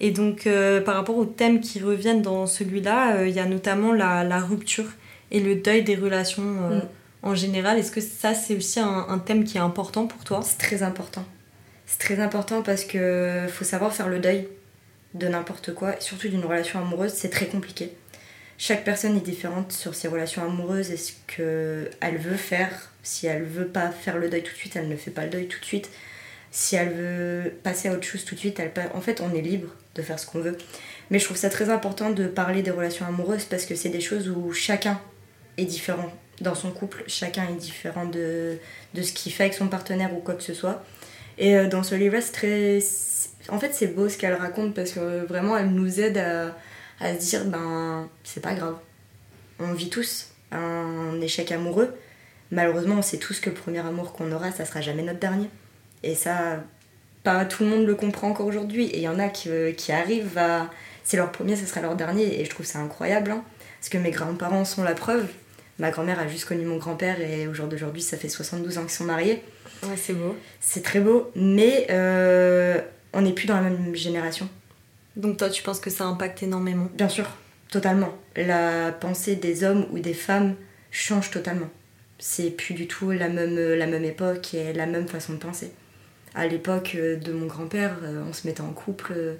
Et 0.00 0.12
donc 0.12 0.48
par 0.84 0.94
rapport 0.94 1.16
aux 1.16 1.26
thèmes 1.26 1.60
qui 1.60 1.80
reviennent 1.80 2.22
dans 2.22 2.46
celui-là, 2.46 3.26
il 3.26 3.34
y 3.34 3.38
a 3.38 3.46
notamment 3.46 3.92
la, 3.92 4.24
la 4.24 4.40
rupture 4.40 4.86
et 5.32 5.40
le 5.40 5.56
deuil 5.56 5.82
des 5.82 5.96
relations 5.96 6.42
euh, 6.44 6.76
mm. 6.76 6.88
en 7.24 7.34
général. 7.34 7.78
Est-ce 7.78 7.90
que 7.90 8.00
ça, 8.00 8.34
c'est 8.34 8.54
aussi 8.54 8.78
un, 8.78 9.18
thème 9.18 9.42
qui 9.42 9.56
est 9.56 9.60
important 9.60 10.06
pour 10.06 10.22
toi? 10.22 10.40
C'est 10.44 10.58
très 10.58 10.84
important. 10.84 11.24
C'est 11.86 11.98
très 11.98 12.20
important 12.20 12.62
parce 12.62 12.84
que 12.84 13.46
faut 13.48 13.64
savoir 13.64 13.92
faire 13.92 14.08
le 14.08 14.20
deuil 14.20 14.46
de 15.14 15.26
n'importe 15.26 15.74
quoi, 15.74 15.96
surtout 16.00 16.28
d'une 16.28 16.44
relation 16.44 16.78
amoureuse, 16.78 17.12
c'est 17.12 17.28
très 17.28 17.46
compliqué. 17.46 17.92
Chaque 18.56 18.84
personne 18.84 19.16
est 19.16 19.24
différente 19.24 19.72
sur 19.72 19.94
ses 19.94 20.08
relations 20.08 20.42
amoureuses 20.42 20.90
et 20.90 20.96
ce 20.96 21.12
qu'elle 21.26 22.18
veut 22.18 22.36
faire. 22.36 22.92
Si 23.02 23.26
elle 23.26 23.42
veut 23.42 23.66
pas 23.66 23.90
faire 23.90 24.18
le 24.18 24.30
deuil 24.30 24.42
tout 24.42 24.52
de 24.52 24.56
suite, 24.56 24.76
elle 24.76 24.88
ne 24.88 24.96
fait 24.96 25.10
pas 25.10 25.24
le 25.24 25.30
deuil 25.30 25.48
tout 25.48 25.58
de 25.58 25.64
suite. 25.64 25.90
Si 26.50 26.76
elle 26.76 26.92
veut 26.92 27.52
passer 27.62 27.88
à 27.88 27.92
autre 27.92 28.04
chose 28.04 28.24
tout 28.24 28.34
de 28.34 28.40
suite, 28.40 28.60
elle 28.60 28.72
en 28.94 29.00
fait, 29.00 29.20
on 29.20 29.34
est 29.34 29.40
libre 29.40 29.68
de 29.94 30.02
faire 30.02 30.18
ce 30.18 30.26
qu'on 30.26 30.40
veut. 30.40 30.56
Mais 31.10 31.18
je 31.18 31.24
trouve 31.24 31.36
ça 31.36 31.50
très 31.50 31.70
important 31.70 32.10
de 32.10 32.26
parler 32.26 32.62
des 32.62 32.70
relations 32.70 33.04
amoureuses 33.04 33.44
parce 33.44 33.66
que 33.66 33.74
c'est 33.74 33.88
des 33.88 34.00
choses 34.00 34.28
où 34.28 34.52
chacun 34.52 35.00
est 35.56 35.64
différent 35.64 36.10
dans 36.40 36.54
son 36.54 36.70
couple, 36.70 37.04
chacun 37.06 37.44
est 37.48 37.56
différent 37.58 38.06
de, 38.06 38.58
de 38.94 39.02
ce 39.02 39.12
qu'il 39.12 39.32
fait 39.32 39.44
avec 39.44 39.54
son 39.54 39.68
partenaire 39.68 40.14
ou 40.14 40.20
quoi 40.20 40.34
que 40.34 40.42
ce 40.42 40.54
soit. 40.54 40.84
Et 41.38 41.56
euh, 41.56 41.68
dans 41.68 41.82
ce 41.82 41.94
livre 41.94 42.18
c'est 42.20 42.32
très. 42.32 42.78
En 43.48 43.58
fait, 43.58 43.72
c'est 43.74 43.88
beau 43.88 44.08
ce 44.08 44.16
qu'elle 44.18 44.34
raconte 44.34 44.74
parce 44.74 44.92
que 44.92 45.24
vraiment, 45.26 45.56
elle 45.56 45.70
nous 45.70 46.00
aide 46.00 46.18
à, 46.18 46.56
à 47.00 47.14
se 47.14 47.18
dire 47.18 47.44
ben, 47.46 48.08
c'est 48.24 48.42
pas 48.42 48.54
grave. 48.54 48.76
On 49.58 49.72
vit 49.72 49.90
tous 49.90 50.28
un 50.50 51.20
échec 51.20 51.50
amoureux. 51.52 51.94
Malheureusement, 52.50 52.96
on 52.98 53.02
sait 53.02 53.16
tous 53.16 53.40
que 53.40 53.48
le 53.48 53.56
premier 53.56 53.78
amour 53.78 54.12
qu'on 54.12 54.30
aura, 54.30 54.52
ça 54.52 54.64
sera 54.64 54.80
jamais 54.80 55.02
notre 55.02 55.18
dernier. 55.18 55.48
Et 56.02 56.14
ça, 56.14 56.62
pas 57.24 57.44
tout 57.44 57.64
le 57.64 57.70
monde 57.70 57.86
le 57.86 57.94
comprend 57.94 58.28
encore 58.28 58.46
aujourd'hui. 58.46 58.86
Et 58.86 58.98
il 58.98 59.02
y 59.02 59.08
en 59.08 59.18
a 59.18 59.28
qui, 59.28 59.48
euh, 59.48 59.72
qui 59.72 59.92
arrivent 59.92 60.38
à. 60.38 60.70
C'est 61.04 61.16
leur 61.16 61.32
premier, 61.32 61.56
ce 61.56 61.66
sera 61.66 61.80
leur 61.80 61.96
dernier. 61.96 62.40
Et 62.40 62.44
je 62.44 62.50
trouve 62.50 62.66
ça 62.66 62.78
incroyable. 62.78 63.30
Hein, 63.30 63.44
parce 63.80 63.88
que 63.88 63.98
mes 63.98 64.10
grands-parents 64.10 64.64
sont 64.64 64.84
la 64.84 64.94
preuve. 64.94 65.26
Ma 65.78 65.90
grand-mère 65.90 66.20
a 66.20 66.28
juste 66.28 66.44
connu 66.44 66.64
mon 66.64 66.76
grand-père 66.76 67.20
et 67.20 67.46
au 67.46 67.54
jour 67.54 67.66
d'aujourd'hui, 67.66 68.02
ça 68.02 68.16
fait 68.16 68.28
72 68.28 68.78
ans 68.78 68.82
qu'ils 68.82 68.90
sont 68.90 69.04
mariés. 69.04 69.42
Ouais, 69.82 69.96
c'est 69.96 70.12
beau. 70.12 70.36
C'est 70.60 70.82
très 70.82 71.00
beau, 71.00 71.30
mais 71.34 71.86
euh, 71.90 72.80
on 73.12 73.22
n'est 73.22 73.32
plus 73.32 73.46
dans 73.46 73.56
la 73.56 73.62
même 73.62 73.94
génération. 73.94 74.48
Donc 75.16 75.38
toi, 75.38 75.50
tu 75.50 75.62
penses 75.62 75.80
que 75.80 75.90
ça 75.90 76.04
impacte 76.04 76.42
énormément? 76.42 76.88
Bien 76.94 77.08
sûr, 77.08 77.26
totalement. 77.70 78.14
La 78.36 78.92
pensée 78.92 79.34
des 79.36 79.64
hommes 79.64 79.86
ou 79.92 79.98
des 79.98 80.14
femmes 80.14 80.54
change 80.90 81.30
totalement. 81.30 81.68
C'est 82.18 82.50
plus 82.50 82.74
du 82.74 82.86
tout 82.86 83.10
la 83.10 83.28
même, 83.28 83.56
la 83.56 83.86
même 83.86 84.04
époque 84.04 84.54
et 84.54 84.72
la 84.72 84.86
même 84.86 85.08
façon 85.08 85.32
de 85.32 85.38
penser. 85.38 85.72
À 86.34 86.46
l'époque 86.46 86.96
de 86.96 87.32
mon 87.32 87.46
grand-père, 87.46 87.96
euh, 88.04 88.22
on 88.28 88.32
se 88.32 88.46
mettait 88.46 88.60
en 88.60 88.72
couple, 88.72 89.12
euh, 89.16 89.34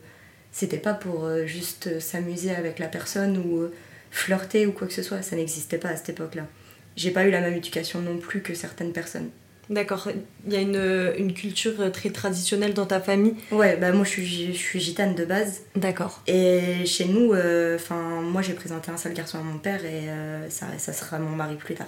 c'était 0.51 0.79
pas 0.79 0.93
pour 0.93 1.31
juste 1.47 2.01
s'amuser 2.01 2.55
avec 2.55 2.79
la 2.79 2.89
personne 2.89 3.39
ou 3.39 3.71
flirter 4.13 4.67
ou 4.67 4.73
quoi 4.73 4.87
que 4.87 4.93
ce 4.93 5.03
soit. 5.03 5.23
Ça 5.23 5.35
n'existait 5.35 5.79
pas 5.79 5.89
à 5.89 5.97
cette 5.97 6.11
époque-là. 6.11 6.47
J'ai 6.95 7.11
pas 7.11 7.25
eu 7.25 7.31
la 7.31 7.41
même 7.41 7.55
éducation 7.55 8.01
non 8.01 8.19
plus 8.19 8.43
que 8.43 8.55
certaines 8.55 8.93
personnes. 8.93 9.31
D'accord. 9.71 10.09
Il 10.47 10.53
y 10.53 10.57
a 10.57 10.61
une, 10.61 11.13
une, 11.17 11.33
culture 11.33 11.91
très 11.93 12.11
traditionnelle 12.11 12.75
dans 12.75 12.85
ta 12.85 13.01
famille 13.01 13.35
Ouais, 13.53 13.77
bah 13.77 13.93
moi 13.93 14.05
je 14.05 14.11
suis, 14.11 14.53
je 14.53 14.59
suis 14.59 14.81
gitane 14.81 15.15
de 15.15 15.25
base. 15.25 15.63
D'accord. 15.77 16.23
Et 16.27 16.85
chez 16.85 17.07
nous, 17.07 17.33
euh, 17.33 17.77
enfin 17.77 18.21
moi 18.21 18.43
j'ai 18.43 18.53
présenté 18.53 18.91
un 18.91 18.97
seul 18.97 19.15
garçon 19.15 19.39
à 19.39 19.43
mon 19.43 19.59
père 19.59 19.85
et 19.85 20.11
euh, 20.11 20.51
ça, 20.51 20.67
ça 20.79 20.93
sera 20.93 21.19
mon 21.19 21.35
mari 21.35 21.57
plus 21.57 21.75
tard. 21.75 21.87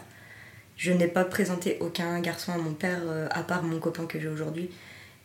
Je 0.77 0.93
n'ai 0.93 1.09
pas 1.09 1.25
présenté 1.25 1.77
aucun 1.81 2.21
garçon 2.21 2.53
à 2.53 2.59
mon 2.59 2.73
père 2.73 3.03
euh, 3.07 3.27
à 3.31 3.43
part 3.43 3.63
mon 3.63 3.79
copain 3.81 4.07
que 4.07 4.19
j'ai 4.19 4.29
aujourd'hui. 4.29 4.71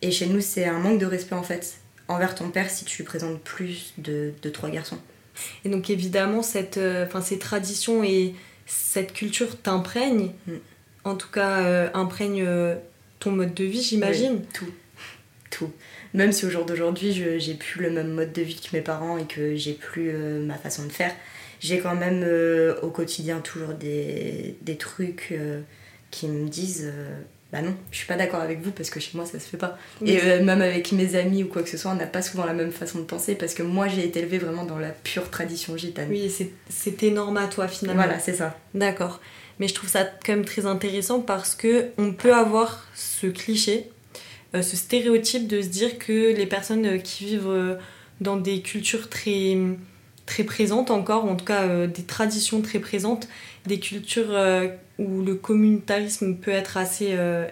Et 0.02 0.10
chez 0.10 0.26
nous, 0.26 0.40
c'est 0.40 0.66
un 0.66 0.78
manque 0.78 0.98
de 0.98 1.06
respect 1.06 1.36
en 1.36 1.42
fait 1.42 1.78
envers 2.08 2.34
ton 2.34 2.50
père 2.50 2.68
si 2.68 2.84
tu 2.84 2.98
lui 2.98 3.04
présentes 3.04 3.40
plus 3.40 3.94
de, 3.96 4.32
de 4.42 4.50
trois 4.50 4.70
garçons. 4.70 4.98
Et 5.64 5.68
donc 5.68 5.90
évidemment, 5.90 6.42
cette, 6.42 6.78
euh, 6.78 7.06
ces 7.22 7.38
traditions 7.38 8.02
et 8.04 8.34
cette 8.66 9.12
culture 9.12 9.60
t'imprègnent, 9.60 10.32
mm. 10.46 10.52
en 11.04 11.16
tout 11.16 11.30
cas 11.30 11.64
euh, 11.64 11.90
imprègnent 11.94 12.44
euh, 12.46 12.76
ton 13.18 13.32
mode 13.32 13.54
de 13.54 13.64
vie, 13.64 13.82
j'imagine. 13.82 14.42
tout. 14.52 14.70
Tout. 15.50 15.72
Même 16.14 16.32
si 16.32 16.46
au 16.46 16.50
jour 16.50 16.64
d'aujourd'hui, 16.64 17.12
j'ai 17.12 17.54
plus 17.54 17.82
le 17.82 17.90
même 17.90 18.12
mode 18.12 18.32
de 18.32 18.42
vie 18.42 18.60
que 18.60 18.76
mes 18.76 18.82
parents 18.82 19.18
et 19.18 19.26
que 19.26 19.56
j'ai 19.56 19.72
plus 19.72 20.12
ma 20.12 20.54
façon 20.54 20.84
de 20.84 20.92
faire, 20.92 21.12
j'ai 21.58 21.80
quand 21.80 21.96
même 21.96 22.24
au 22.82 22.90
quotidien 22.90 23.40
toujours 23.40 23.74
des, 23.74 24.56
des 24.62 24.76
trucs 24.76 25.34
qui 26.12 26.28
me 26.28 26.48
disent 26.48 26.92
bah 27.52 27.62
non, 27.62 27.74
je 27.90 27.96
suis 27.96 28.06
pas 28.06 28.14
d'accord 28.14 28.40
avec 28.40 28.60
vous 28.62 28.70
parce 28.70 28.90
que 28.90 29.00
chez 29.00 29.10
moi 29.14 29.26
ça 29.26 29.40
se 29.40 29.48
fait 29.48 29.56
pas. 29.56 29.76
Et 30.06 30.20
euh, 30.22 30.44
même 30.44 30.62
avec 30.62 30.92
mes 30.92 31.16
amis 31.16 31.42
ou 31.42 31.48
quoi 31.48 31.62
que 31.62 31.68
ce 31.68 31.76
soit, 31.76 31.90
on 31.90 31.96
n'a 31.96 32.06
pas 32.06 32.22
souvent 32.22 32.44
la 32.44 32.52
même 32.52 32.70
façon 32.70 32.98
de 32.98 33.04
penser 33.04 33.34
parce 33.34 33.54
que 33.54 33.64
moi 33.64 33.88
j'ai 33.88 34.04
été 34.04 34.20
élevée 34.20 34.38
vraiment 34.38 34.64
dans 34.64 34.78
la 34.78 34.90
pure 34.90 35.30
tradition 35.30 35.76
gitane. 35.76 36.08
Oui, 36.10 36.32
c'est 36.68 37.02
énorme 37.02 37.36
à 37.38 37.48
toi 37.48 37.66
finalement. 37.66 38.04
Voilà, 38.04 38.20
c'est 38.20 38.34
ça. 38.34 38.56
D'accord. 38.74 39.20
Mais 39.58 39.66
je 39.66 39.74
trouve 39.74 39.90
ça 39.90 40.04
quand 40.24 40.32
même 40.32 40.44
très 40.44 40.64
intéressant 40.64 41.20
parce 41.20 41.56
que 41.56 41.88
on 41.98 42.12
peut 42.12 42.34
avoir 42.34 42.86
ce 42.94 43.26
cliché, 43.26 43.90
euh, 44.54 44.62
ce 44.62 44.76
stéréotype 44.76 45.48
de 45.48 45.60
se 45.60 45.68
dire 45.68 45.98
que 45.98 46.32
les 46.32 46.46
personnes 46.46 46.86
euh, 46.86 46.98
qui 46.98 47.24
vivent 47.24 47.78
dans 48.20 48.36
des 48.36 48.62
cultures 48.62 49.08
très 49.08 49.58
très 50.24 50.44
présentes 50.44 50.92
encore, 50.92 51.24
ou 51.24 51.28
en 51.30 51.34
tout 51.34 51.44
cas 51.44 51.88
des 51.88 52.04
traditions 52.04 52.60
très 52.60 52.78
présentes, 52.78 53.26
des 53.66 53.80
cultures 53.80 54.30
où 55.00 55.22
le 55.22 55.34
communautarisme 55.34 56.36
peut 56.36 56.50
être 56.50 56.76
assez 56.76 57.08
euh, 57.12 57.46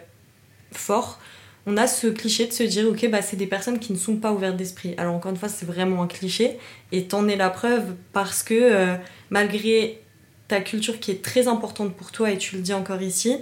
fort, 0.71 1.19
on 1.67 1.77
a 1.77 1.87
ce 1.87 2.07
cliché 2.07 2.47
de 2.47 2.53
se 2.53 2.63
dire 2.63 2.87
ok 2.89 3.09
bah 3.11 3.23
c'est 3.23 3.37
des 3.37 3.47
personnes 3.47 3.79
qui 3.79 3.93
ne 3.93 3.99
sont 3.99 4.17
pas 4.17 4.33
ouvertes 4.33 4.57
d'esprit. 4.57 4.95
Alors 4.99 5.15
encore 5.15 5.33
une 5.33 5.37
fois 5.37 5.49
c'est 5.49 5.67
vraiment 5.67 6.03
un 6.03 6.07
cliché 6.07 6.59
et 6.93 7.05
t'en 7.05 7.27
es 7.27 7.37
la 7.37 7.51
preuve 7.51 7.95
parce 8.13 8.43
que 8.43 8.55
euh, 8.55 8.95
malgré 9.31 10.01
ta 10.47 10.61
culture 10.61 11.01
qui 11.01 11.11
est 11.11 11.23
très 11.23 11.49
importante 11.49 11.95
pour 11.95 12.13
toi 12.13 12.31
et 12.31 12.39
tu 12.39 12.57
le 12.57 12.63
dis 12.63 12.73
encore 12.73 13.03
ici, 13.03 13.37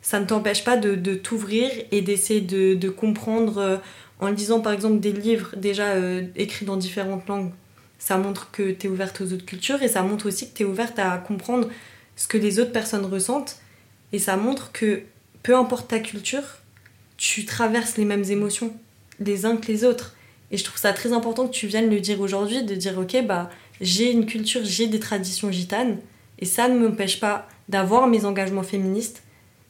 ça 0.00 0.20
ne 0.20 0.26
t'empêche 0.26 0.64
pas 0.64 0.76
de, 0.76 1.14
t'ouvrir 1.14 1.70
et 1.92 2.02
d'essayer 2.02 2.40
de, 2.40 2.74
de, 2.74 2.88
comprendre 2.88 3.58
euh, 3.58 3.76
en 4.20 4.28
lisant 4.28 4.60
par 4.60 4.72
exemple 4.72 5.00
des 5.00 5.12
livres 5.12 5.54
déjà 5.56 5.94
écrits 6.36 6.66
dans 6.66 6.76
différentes 6.76 7.26
langues. 7.28 7.52
Ça 7.98 8.18
montre 8.18 8.50
que 8.50 8.70
tu 8.70 8.86
es 8.86 8.90
ouverte 8.90 9.20
aux 9.20 9.32
autres 9.32 9.46
cultures 9.46 9.82
et 9.82 9.88
ça 9.88 10.02
montre 10.02 10.26
aussi 10.26 10.50
que 10.50 10.56
tu 10.56 10.62
es 10.64 10.66
ouverte 10.66 10.98
à 10.98 11.18
comprendre 11.18 11.68
ce 12.16 12.28
que 12.28 12.38
les 12.38 12.60
autres 12.60 12.72
personnes 12.72 13.04
ressentent. 13.04 13.56
Et 14.12 14.18
ça 14.18 14.36
montre 14.36 14.72
que 14.72 15.02
peu 15.42 15.56
importe 15.56 15.88
ta 15.88 15.98
culture, 15.98 16.44
tu 17.16 17.44
traverses 17.44 17.96
les 17.96 18.04
mêmes 18.04 18.24
émotions 18.24 18.74
les 19.20 19.46
uns 19.46 19.56
que 19.56 19.66
les 19.68 19.84
autres. 19.84 20.14
Et 20.50 20.56
je 20.56 20.64
trouve 20.64 20.78
ça 20.78 20.92
très 20.92 21.12
important 21.12 21.46
que 21.46 21.52
tu 21.52 21.66
viennes 21.66 21.90
le 21.90 22.00
dire 22.00 22.20
aujourd'hui, 22.20 22.62
de 22.62 22.74
dire 22.74 22.98
ok, 22.98 23.24
bah 23.26 23.50
j'ai 23.80 24.12
une 24.12 24.26
culture, 24.26 24.60
j'ai 24.64 24.86
des 24.86 25.00
traditions 25.00 25.50
gitanes, 25.50 25.98
et 26.38 26.44
ça 26.44 26.68
ne 26.68 26.78
m'empêche 26.78 27.20
pas 27.20 27.48
d'avoir 27.68 28.06
mes 28.06 28.24
engagements 28.24 28.62
féministes 28.62 29.22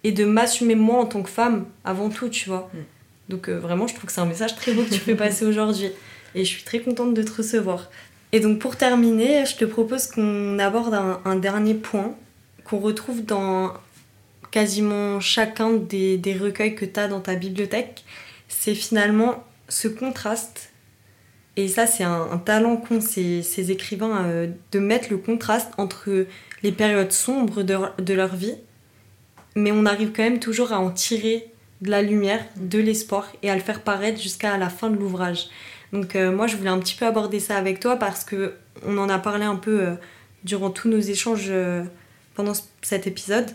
et 0.02 0.12
de 0.12 0.24
m'assumer 0.24 0.74
moi 0.74 0.98
en 0.98 1.06
tant 1.06 1.22
que 1.22 1.30
femme 1.30 1.66
avant 1.84 2.10
tout, 2.10 2.28
tu 2.28 2.48
vois. 2.48 2.70
Mm. 2.74 2.78
Donc 3.30 3.48
euh, 3.48 3.58
vraiment, 3.58 3.86
je 3.86 3.94
trouve 3.94 4.06
que 4.06 4.12
c'est 4.12 4.20
un 4.20 4.26
message 4.26 4.54
très 4.56 4.72
beau 4.72 4.82
que 4.82 4.90
tu 4.90 5.00
fais 5.00 5.14
passer 5.14 5.46
aujourd'hui. 5.46 5.90
Et 6.34 6.44
je 6.44 6.48
suis 6.48 6.64
très 6.64 6.80
contente 6.80 7.14
de 7.14 7.22
te 7.22 7.32
recevoir. 7.32 7.90
Et 8.32 8.40
donc 8.40 8.58
pour 8.58 8.76
terminer, 8.76 9.46
je 9.46 9.56
te 9.56 9.64
propose 9.64 10.08
qu'on 10.08 10.58
aborde 10.58 10.94
un 11.24 11.36
dernier 11.36 11.74
point 11.74 12.16
qu'on 12.64 12.78
retrouve 12.78 13.24
dans 13.24 13.72
quasiment 14.50 15.18
chacun 15.18 15.72
des, 15.72 16.38
recueils 16.40 16.74
que 16.74 16.84
tu 16.84 17.00
as 17.00 17.08
dans 17.08 17.20
ta 17.20 17.34
bibliothèque, 17.34 18.04
c'est 18.48 18.74
finalement 18.74 19.42
ce 19.68 19.88
contraste 19.88 20.70
Et 21.56 21.66
ça, 21.66 21.88
c'est 21.88 22.04
un, 22.04 22.38
talent 22.38 22.76
qu'ont 22.76 23.00
ces, 23.00 23.42
ces, 23.42 23.72
écrivains 23.72 24.24
euh, 24.26 24.46
de 24.70 24.78
mettre 24.78 25.08
le 25.10 25.18
contraste 25.18 25.72
entre 25.76 26.26
les 26.62 26.72
périodes 26.72 27.10
sombres 27.10 27.64
de, 27.64 27.76
de, 27.98 28.14
leur 28.14 28.36
vie, 28.36 28.54
mais 29.56 29.72
on 29.72 29.86
arrive 29.86 30.12
quand 30.12 30.22
même 30.22 30.38
toujours 30.38 30.72
à 30.72 30.78
en 30.78 30.90
tirer 30.90 31.50
de 31.80 31.90
la 31.90 32.02
lumière, 32.02 32.44
de 32.56 32.78
l'espoir 32.78 33.32
et 33.42 33.50
à 33.50 33.54
le 33.54 33.60
faire 33.60 33.82
paraître 33.82 34.20
jusqu'à 34.20 34.56
la 34.56 34.68
fin 34.68 34.88
de 34.88 34.96
l'ouvrage. 34.96 35.48
Donc 35.92 36.14
euh, 36.14 36.30
moi, 36.30 36.46
je 36.46 36.56
voulais 36.56 36.70
un 36.70 36.78
petit 36.78 36.94
peu 36.94 37.06
aborder 37.06 37.40
ça 37.40 37.56
avec 37.56 37.80
toi 37.80 37.96
parce 37.96 38.22
que 38.22 38.54
on 38.86 38.98
en 38.98 39.08
a 39.08 39.18
parlé 39.18 39.44
un 39.44 39.56
peu 39.56 39.80
euh, 39.80 39.94
durant 40.44 40.70
tous 40.70 40.88
nos 40.88 41.00
échanges 41.00 41.52
pendant 42.34 42.52
cet 42.82 43.06
épisode 43.06 43.46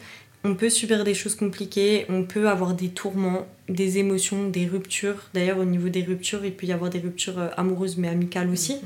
on 0.44 0.56
peut 0.56 0.70
subir 0.70 1.04
des 1.04 1.14
choses 1.14 1.36
compliquées, 1.36 2.06
on 2.10 2.24
peut 2.24 2.48
avoir 2.48 2.74
des 2.74 2.90
tourments, 2.90 3.46
des 3.68 3.98
émotions, 3.98 4.48
des 4.48 4.68
ruptures. 4.68 5.30
D'ailleurs, 5.34 5.58
au 5.58 5.66
niveau 5.66 5.90
des 5.90 6.04
ruptures, 6.04 6.46
il 6.46 6.54
peut 6.54 6.66
y 6.66 6.72
avoir 6.72 6.90
des 6.90 7.00
ruptures 7.00 7.40
euh, 7.40 7.50
amoureuses 7.58 7.98
mais 7.98 8.08
amicales 8.08 8.50
aussi. 8.50 8.76
Mhm. 8.76 8.82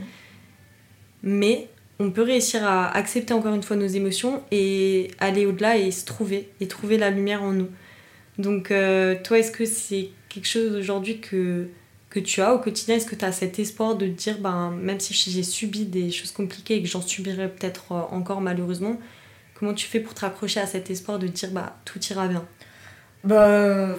Mais 1.23 1.67
on 1.99 2.09
peut 2.09 2.23
réussir 2.23 2.65
à 2.65 2.89
accepter 2.95 3.33
encore 3.33 3.53
une 3.53 3.61
fois 3.61 3.75
nos 3.75 3.87
émotions 3.87 4.43
et 4.51 5.11
aller 5.19 5.45
au-delà 5.45 5.77
et 5.77 5.91
se 5.91 6.05
trouver, 6.05 6.49
et 6.59 6.67
trouver 6.67 6.97
la 6.97 7.11
lumière 7.11 7.43
en 7.43 7.51
nous. 7.51 7.69
Donc, 8.39 8.71
euh, 8.71 9.15
toi, 9.23 9.37
est-ce 9.37 9.51
que 9.51 9.65
c'est 9.65 10.09
quelque 10.29 10.47
chose 10.47 10.73
aujourd'hui 10.75 11.19
que, 11.19 11.67
que 12.09 12.19
tu 12.19 12.41
as 12.41 12.55
au 12.55 12.57
quotidien? 12.57 12.95
Est-ce 12.95 13.05
que 13.05 13.15
tu 13.15 13.25
as 13.25 13.31
cet 13.31 13.59
espoir 13.59 13.95
de 13.95 14.07
dire, 14.07 14.39
ben, 14.39 14.71
même 14.71 14.99
si 14.99 15.13
j'ai 15.13 15.43
subi 15.43 15.85
des 15.85 16.09
choses 16.09 16.31
compliquées 16.31 16.77
et 16.77 16.81
que 16.81 16.89
j'en 16.89 17.03
subirai 17.03 17.47
peut-être 17.47 17.91
euh, 17.91 18.01
encore 18.09 18.41
malheureusement, 18.41 18.99
Comment 19.55 19.73
tu 19.73 19.87
fais 19.87 19.99
pour 19.99 20.13
te 20.13 20.21
raccrocher 20.21 20.59
à 20.59 20.67
cet 20.67 20.89
espoir 20.89 21.19
de 21.19 21.27
dire 21.27 21.51
bah 21.51 21.77
tout 21.85 21.99
ira 21.99 22.27
bien? 22.27 22.45
Bah 23.23 23.95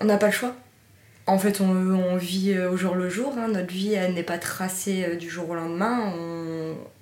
on 0.00 0.04
n'a 0.04 0.16
pas 0.16 0.26
le 0.26 0.32
choix. 0.32 0.54
En 1.28 1.38
fait, 1.38 1.60
on, 1.60 2.16
vit 2.16 2.54
euh, 2.54 2.70
au 2.70 2.78
jour 2.78 2.94
le 2.94 3.10
jour. 3.10 3.34
Hein. 3.36 3.48
Notre 3.48 3.70
vie, 3.70 3.92
elle 3.92 4.14
n'est 4.14 4.22
pas 4.22 4.38
tracée 4.38 5.04
euh, 5.04 5.16
du 5.16 5.28
jour 5.28 5.50
au 5.50 5.54
lendemain. 5.54 6.14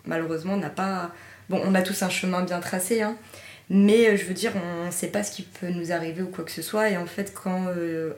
Malheureusement, 0.05 0.55
on 0.55 0.59
n'a 0.59 0.69
pas. 0.69 1.13
Bon, 1.49 1.63
on 1.65 1.77
a 1.77 1.83
tous 1.83 2.03
un 2.03 2.11
chemin 2.11 2.43
bien 2.43 2.59
tracé, 2.59 3.03
hein. 3.03 3.17
mais 3.71 4.09
euh, 4.09 4.17
je 4.17 4.25
veux 4.25 4.35
dire, 4.35 4.51
on 4.57 4.87
ne 4.87 4.91
sait 4.91 5.07
pas 5.09 5.23
ce 5.23 5.31
qui 5.31 5.43
peut 5.43 5.69
nous 5.69 5.93
arriver 5.93 6.23
ou 6.23 6.27
quoi 6.27 6.43
que 6.45 6.51
ce 6.51 6.61
soit. 6.61 6.91
Et 6.91 6.97
en 6.97 7.07
fait, 7.07 7.33
quand, 7.41 7.67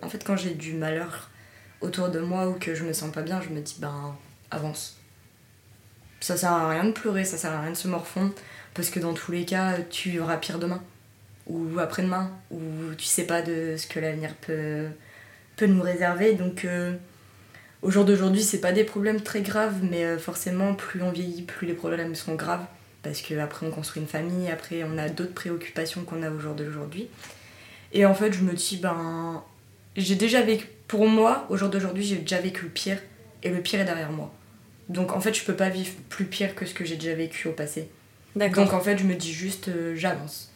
en 0.01 0.09
fait, 0.09 0.25
quand 0.25 0.37
j'ai 0.37 0.55
du 0.55 0.73
malheur 0.73 1.29
autour 1.83 2.09
de 2.09 2.21
moi 2.21 2.49
ou 2.49 2.55
que 2.55 2.75
je 2.75 2.85
me 2.85 2.95
sens 2.95 3.13
pas 3.13 3.21
bien, 3.21 3.43
je 3.43 3.51
me 3.51 3.61
dis, 3.61 3.77
ben, 3.79 4.17
avance. 4.51 4.99
Ça 6.21 6.39
sert 6.39 6.53
à 6.53 6.71
rien 6.71 6.85
de 6.85 6.93
pleurer, 6.93 7.25
ça 7.25 7.37
sert 7.37 7.53
à 7.53 7.61
rien 7.61 7.73
de 7.73 7.77
se 7.77 7.87
morfondre. 7.87 8.33
Parce 8.79 8.91
que 8.91 9.01
dans 9.01 9.13
tous 9.13 9.33
les 9.33 9.45
cas, 9.45 9.75
tu 9.91 10.21
auras 10.21 10.37
pire 10.37 10.61
demain, 10.61 10.81
ou 11.49 11.81
après-demain, 11.81 12.31
ou 12.53 12.61
tu 12.97 13.07
sais 13.07 13.27
pas 13.27 13.43
de 13.43 13.75
ce 13.77 13.89
que 13.89 13.99
l'avenir 13.99 14.35
peut, 14.37 14.87
nous 15.67 15.83
réserver. 15.83 16.35
Donc 16.35 16.65
euh, 16.65 16.95
au 17.83 17.91
jour 17.91 18.05
d'aujourd'hui, 18.05 18.41
c'est 18.41 18.61
pas 18.61 18.71
des 18.71 18.85
problèmes 18.85 19.21
très 19.21 19.41
graves, 19.41 19.81
mais 19.83 20.05
euh, 20.05 20.17
forcément, 20.17 20.75
plus 20.75 21.03
on 21.03 21.11
vieillit, 21.11 21.43
plus 21.43 21.67
les 21.67 21.73
problèmes 21.75 22.15
sont 22.15 22.37
graves. 22.37 22.65
Parce 23.03 23.21
qu'après, 23.21 23.67
on 23.67 23.73
construit 23.73 24.01
une 24.01 24.07
famille, 24.07 24.49
après, 24.49 24.85
on 24.85 24.97
a 24.97 25.09
d'autres 25.09 25.35
préoccupations 25.35 26.05
qu'on 26.05 26.23
a 26.23 26.31
au 26.31 26.39
jour 26.39 26.55
d'aujourd'hui. 26.55 27.09
Et 27.93 28.07
en 28.07 28.15
fait, 28.15 28.33
je 28.33 28.43
me 28.43 28.53
dis, 28.53 28.77
ben, 28.77 29.43
j'ai 29.97 30.15
déjà 30.15 30.41
vécu, 30.43 30.69
pour 30.87 31.09
moi, 31.09 31.49
au 31.51 31.57
jour 31.57 31.69
d'aujourd'hui, 31.69 32.05
j'ai 32.05 32.19
déjà 32.19 32.41
vécu 32.41 32.63
le 32.63 32.71
pire, 32.71 32.99
et 33.43 33.51
le 33.51 33.61
pire 33.61 33.81
est 33.81 33.87
derrière 33.87 34.13
moi. 34.13 34.33
Donc 34.89 35.11
en 35.13 35.21
fait, 35.21 35.35
je 35.35 35.43
peux 35.43 35.57
pas 35.57 35.69
vivre 35.69 35.91
plus 36.09 36.27
pire 36.27 36.55
que 36.55 36.65
ce 36.65 36.75
que 36.75 36.85
j'ai 36.85 36.95
déjà 36.95 37.15
vécu 37.15 37.49
au 37.49 37.53
passé. 37.53 37.89
Donc 38.37 38.73
en 38.73 38.81
fait, 38.81 38.99
je 38.99 39.05
me 39.05 39.15
dis 39.15 39.33
juste, 39.33 39.69
euh, 39.69 39.95
j'avance. 39.97 40.51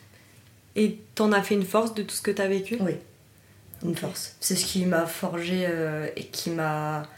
Et 0.77 0.99
t'en 1.15 1.33
as 1.33 1.43
fait 1.43 1.55
une 1.55 1.65
force 1.65 1.95
de 1.95 2.03
tout 2.03 2.15
ce 2.15 2.23
que 2.23 2.31
t'as 2.31 2.49
vécu? 2.49 2.77
Oui, 2.81 2.95
une 3.85 3.95
force. 3.95 4.37
C'est 4.41 4.57
ce 4.57 4.65
qui 4.65 4.87
m'a 4.87 5.07
forgé 5.07 5.67
euh, 5.69 6.09
et 6.17 6.25
qui 6.25 6.51
m'a 6.51 7.09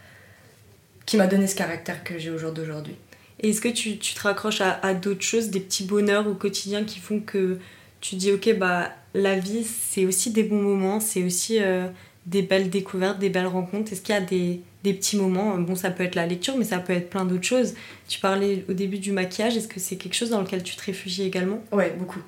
qui 1.06 1.18
m'a 1.18 1.26
donné 1.26 1.46
ce 1.46 1.54
caractère 1.54 2.02
que 2.02 2.18
j'ai 2.18 2.30
au 2.30 2.38
jour 2.38 2.52
d'aujourd'hui. 2.52 2.96
Et 3.40 3.50
est-ce 3.50 3.60
que 3.60 3.68
tu, 3.68 3.98
tu, 3.98 4.14
te 4.14 4.20
raccroches 4.22 4.62
à, 4.62 4.94
d'autres 4.94 5.22
choses, 5.22 5.50
des 5.50 5.60
petits 5.60 5.84
bonheurs 5.84 6.26
au 6.26 6.34
quotidien 6.34 6.84
qui 6.84 6.98
font 6.98 7.20
que 7.20 7.58
tu 8.00 8.16
dis 8.16 8.32
ok 8.32 8.56
bah 8.56 8.90
la 9.12 9.38
vie 9.38 9.64
c'est 9.64 10.06
aussi 10.06 10.30
des 10.30 10.44
bons 10.44 10.62
moments, 10.62 11.00
c'est 11.00 11.22
aussi 11.22 11.58
euh, 11.60 11.86
des 12.26 12.42
belles 12.42 12.70
découvertes, 12.70 13.18
des 13.18 13.28
belles 13.28 13.46
rencontres 13.46 13.92
Est-ce 13.92 14.00
qu'il 14.00 14.14
y 14.14 14.18
a 14.18 14.20
des, 14.20 14.60
des, 14.82 14.94
petits 14.94 15.16
moments 15.16 15.56
Bon, 15.58 15.74
ça 15.74 15.90
peut 15.90 16.04
être 16.04 16.14
la 16.14 16.26
lecture, 16.26 16.56
mais 16.56 16.64
ça 16.64 16.78
peut 16.78 16.92
être 16.92 17.10
plein 17.10 17.24
d'autres 17.24 17.44
choses. 17.44 17.74
Tu 18.08 18.20
parlais 18.20 18.64
au 18.68 18.72
début 18.72 18.98
du 18.98 19.12
maquillage, 19.12 19.56
est-ce 19.56 19.68
que 19.68 19.80
c'est 19.80 19.96
quelque 19.96 20.14
chose 20.14 20.30
dans 20.30 20.40
lequel 20.40 20.62
tu 20.62 20.76
te 20.76 20.82
réfugies 20.84 21.24
également? 21.24 21.62
Ouais, 21.72 21.94
beaucoup. 21.98 22.20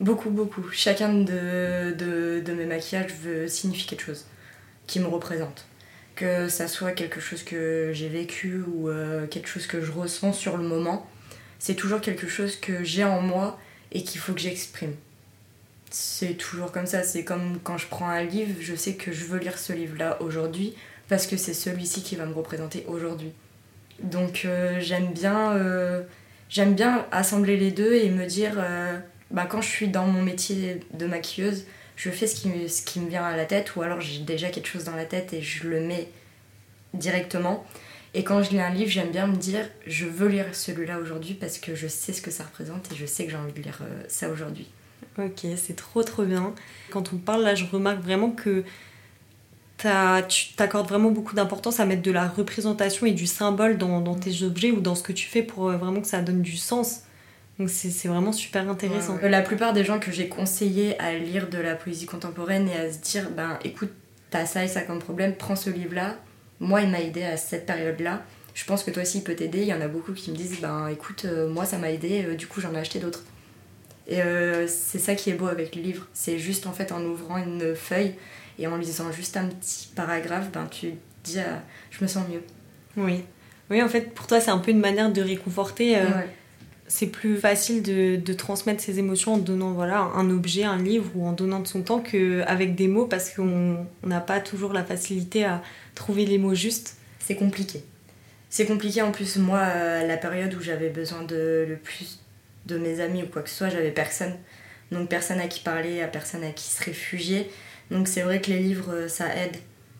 Beaucoup, 0.00 0.30
beaucoup. 0.30 0.68
Chacun 0.72 1.14
de, 1.14 1.92
de, 1.92 2.42
de, 2.44 2.52
mes 2.52 2.66
maquillages 2.66 3.14
veut 3.22 3.46
signifier 3.46 3.88
quelque 3.88 4.04
chose 4.04 4.24
qui 4.86 4.98
me 4.98 5.06
représente. 5.06 5.66
Que 6.16 6.48
ça 6.48 6.68
soit 6.68 6.92
quelque 6.92 7.20
chose 7.20 7.42
que 7.42 7.90
j'ai 7.92 8.08
vécu 8.08 8.62
ou 8.66 8.88
euh, 8.88 9.26
quelque 9.26 9.48
chose 9.48 9.66
que 9.66 9.80
je 9.80 9.90
ressens 9.92 10.32
sur 10.32 10.56
le 10.56 10.64
moment, 10.64 11.08
c'est 11.58 11.74
toujours 11.74 12.00
quelque 12.00 12.26
chose 12.26 12.56
que 12.56 12.84
j'ai 12.84 13.04
en 13.04 13.20
moi 13.20 13.58
et 13.92 14.02
qu'il 14.02 14.20
faut 14.20 14.32
que 14.32 14.40
j'exprime 14.40 14.94
c'est 15.94 16.34
toujours 16.34 16.72
comme 16.72 16.86
ça. 16.86 17.04
C'est 17.04 17.22
comme 17.22 17.60
quand 17.62 17.78
je 17.78 17.86
prends 17.86 18.08
un 18.08 18.24
livre, 18.24 18.56
je 18.60 18.74
sais 18.74 18.94
que 18.94 19.12
je 19.12 19.24
veux 19.26 19.38
lire 19.38 19.58
ce 19.58 19.72
livre-là 19.72 20.20
aujourd'hui 20.20 20.74
parce 21.08 21.26
que 21.28 21.36
c'est 21.36 21.54
celui-ci 21.54 22.02
qui 22.02 22.16
va 22.16 22.26
me 22.26 22.34
représenter 22.34 22.84
aujourd'hui. 22.88 23.32
Donc 24.02 24.42
euh, 24.44 24.80
j'aime 24.80 25.12
bien, 25.12 25.52
euh, 25.52 26.02
j'aime 26.48 26.74
bien 26.74 27.06
assembler 27.12 27.56
les 27.56 27.70
deux 27.70 27.94
et 27.94 28.10
me 28.10 28.26
dire, 28.26 28.54
euh, 28.58 28.98
bah, 29.30 29.46
quand 29.46 29.60
je 29.60 29.68
suis 29.68 29.88
dans 29.88 30.06
mon 30.06 30.20
métier 30.20 30.80
de 30.94 31.06
maquilleuse, 31.06 31.64
je 31.94 32.10
fais 32.10 32.26
ce 32.26 32.34
qui, 32.34 32.48
me, 32.48 32.66
ce 32.66 32.82
qui 32.82 32.98
me 32.98 33.08
vient 33.08 33.24
à 33.24 33.36
la 33.36 33.44
tête 33.44 33.76
ou 33.76 33.82
alors 33.82 34.00
j'ai 34.00 34.18
déjà 34.18 34.48
quelque 34.48 34.66
chose 34.66 34.82
dans 34.82 34.96
la 34.96 35.04
tête 35.04 35.32
et 35.32 35.42
je 35.42 35.68
le 35.68 35.80
mets 35.80 36.08
directement. 36.92 37.64
Et 38.14 38.24
quand 38.24 38.42
je 38.42 38.50
lis 38.50 38.60
un 38.60 38.70
livre, 38.70 38.90
j'aime 38.90 39.12
bien 39.12 39.28
me 39.28 39.36
dire, 39.36 39.68
je 39.86 40.06
veux 40.06 40.28
lire 40.28 40.56
celui-là 40.56 40.98
aujourd'hui 40.98 41.34
parce 41.34 41.58
que 41.58 41.76
je 41.76 41.86
sais 41.86 42.12
ce 42.12 42.20
que 42.20 42.32
ça 42.32 42.42
représente 42.42 42.90
et 42.90 42.96
je 42.96 43.06
sais 43.06 43.26
que 43.26 43.30
j'ai 43.30 43.36
envie 43.36 43.52
de 43.52 43.62
lire 43.62 43.80
ça 44.08 44.28
aujourd'hui. 44.28 44.68
Ok, 45.18 45.46
c'est 45.56 45.76
trop 45.76 46.02
trop 46.02 46.24
bien. 46.24 46.54
Quand 46.90 47.12
on 47.12 47.16
parle 47.16 47.42
là, 47.44 47.54
je 47.54 47.64
remarque 47.64 48.00
vraiment 48.00 48.30
que 48.30 48.64
tu 50.28 50.54
t'accordes 50.56 50.88
vraiment 50.88 51.10
beaucoup 51.10 51.34
d'importance 51.34 51.80
à 51.80 51.86
mettre 51.86 52.02
de 52.02 52.10
la 52.10 52.28
représentation 52.28 53.06
et 53.06 53.12
du 53.12 53.26
symbole 53.26 53.76
dans, 53.76 54.00
dans, 54.00 54.14
tes 54.14 54.42
objets 54.42 54.70
ou 54.70 54.80
dans 54.80 54.94
ce 54.94 55.02
que 55.02 55.12
tu 55.12 55.26
fais 55.26 55.42
pour 55.42 55.68
euh, 55.68 55.76
vraiment 55.76 56.00
que 56.00 56.06
ça 56.06 56.22
donne 56.22 56.42
du 56.42 56.56
sens. 56.56 57.02
Donc 57.58 57.70
c'est 57.70 58.08
vraiment 58.08 58.32
super 58.32 58.68
intéressant. 58.68 59.16
La 59.22 59.42
plupart 59.42 59.72
des 59.72 59.84
gens 59.84 60.00
que 60.00 60.10
j'ai 60.10 60.28
conseillé 60.28 60.98
à 61.00 61.16
lire 61.16 61.48
de 61.48 61.58
la 61.58 61.76
poésie 61.76 62.06
contemporaine 62.06 62.68
et 62.68 62.76
à 62.76 62.92
se 62.92 62.98
dire, 62.98 63.30
ben 63.30 63.58
écoute, 63.62 63.90
t'as 64.30 64.44
ça 64.44 64.64
et 64.64 64.68
ça 64.68 64.82
comme 64.82 64.98
problème, 64.98 65.34
prends 65.36 65.54
ce 65.54 65.70
livre-là. 65.70 66.16
Moi, 66.58 66.82
il 66.82 66.88
m'a 66.88 67.00
aidé 67.00 67.22
à 67.22 67.36
cette 67.36 67.66
période-là. 67.66 68.22
Je 68.54 68.64
pense 68.64 68.82
que 68.82 68.90
toi 68.90 69.02
aussi, 69.02 69.18
il 69.18 69.24
peut 69.24 69.34
t'aider. 69.34 69.60
Il 69.60 69.68
y 69.68 69.74
en 69.74 69.80
a 69.80 69.88
beaucoup 69.88 70.12
qui 70.12 70.30
me 70.32 70.36
disent, 70.36 70.60
ben 70.60 70.88
écoute, 70.88 71.26
euh, 71.26 71.48
moi, 71.48 71.64
ça 71.64 71.78
m'a 71.78 71.90
aidé, 71.90 72.24
euh, 72.24 72.34
du 72.34 72.46
coup, 72.48 72.60
j'en 72.60 72.74
ai 72.74 72.78
acheté 72.78 72.98
d'autres. 72.98 73.22
Et 74.06 74.20
euh, 74.20 74.66
c'est 74.66 74.98
ça 74.98 75.14
qui 75.14 75.30
est 75.30 75.34
beau 75.34 75.46
avec 75.46 75.76
le 75.76 75.82
livre. 75.82 76.06
C'est 76.12 76.38
juste 76.38 76.66
en 76.66 76.72
fait 76.72 76.92
en 76.92 77.02
ouvrant 77.04 77.38
une 77.38 77.74
feuille 77.74 78.14
et 78.58 78.66
en 78.66 78.76
lisant 78.76 79.10
juste 79.12 79.36
un 79.36 79.46
petit 79.46 79.88
paragraphe, 79.94 80.50
ben, 80.52 80.66
tu 80.70 80.92
dis 81.22 81.38
ah, 81.38 81.62
je 81.90 82.02
me 82.02 82.08
sens 82.08 82.24
mieux. 82.28 82.42
Oui. 82.96 83.24
Oui, 83.70 83.82
en 83.82 83.88
fait, 83.88 84.12
pour 84.14 84.26
toi, 84.26 84.40
c'est 84.40 84.50
un 84.50 84.58
peu 84.58 84.70
une 84.70 84.80
manière 84.80 85.10
de 85.10 85.22
réconforter. 85.22 85.96
Euh, 85.96 86.04
c'est 86.86 87.06
plus 87.06 87.38
facile 87.38 87.82
de, 87.82 88.16
de, 88.16 88.32
transmettre 88.34 88.82
ses 88.82 88.98
émotions 88.98 89.34
en 89.34 89.38
donnant 89.38 89.72
voilà, 89.72 90.00
un 90.14 90.28
objet, 90.28 90.64
un 90.64 90.76
livre 90.76 91.10
ou 91.14 91.26
en 91.26 91.32
donnant 91.32 91.60
de 91.60 91.66
son 91.66 91.80
temps 91.80 92.00
qu'avec 92.00 92.74
des 92.74 92.88
mots 92.88 93.06
parce 93.06 93.30
qu'on 93.30 93.86
n'a 94.04 94.20
pas 94.20 94.38
toujours 94.40 94.74
la 94.74 94.84
facilité 94.84 95.46
à 95.46 95.62
trouver 95.94 96.26
les 96.26 96.36
mots 96.36 96.54
justes. 96.54 96.98
C'est 97.20 97.36
compliqué. 97.36 97.82
C'est 98.50 98.66
compliqué 98.66 99.00
en 99.00 99.12
plus, 99.12 99.38
moi, 99.38 99.60
à 99.60 100.04
la 100.04 100.18
période 100.18 100.54
où 100.54 100.60
j'avais 100.60 100.90
besoin 100.90 101.22
de 101.22 101.64
le 101.66 101.76
plus 101.76 102.20
de 102.66 102.78
mes 102.78 103.00
amis 103.00 103.22
ou 103.22 103.26
quoi 103.26 103.42
que 103.42 103.50
ce 103.50 103.56
soit, 103.56 103.68
j'avais 103.68 103.90
personne. 103.90 104.34
Donc 104.90 105.08
personne 105.08 105.40
à 105.40 105.48
qui 105.48 105.60
parler, 105.60 106.02
à 106.02 106.08
personne 106.08 106.44
à 106.44 106.50
qui 106.50 106.64
se 106.64 106.82
réfugier. 106.84 107.50
Donc 107.90 108.08
c'est 108.08 108.22
vrai 108.22 108.40
que 108.40 108.50
les 108.50 108.58
livres, 108.58 108.92
euh, 108.92 109.08
ça 109.08 109.34
aide. 109.36 109.56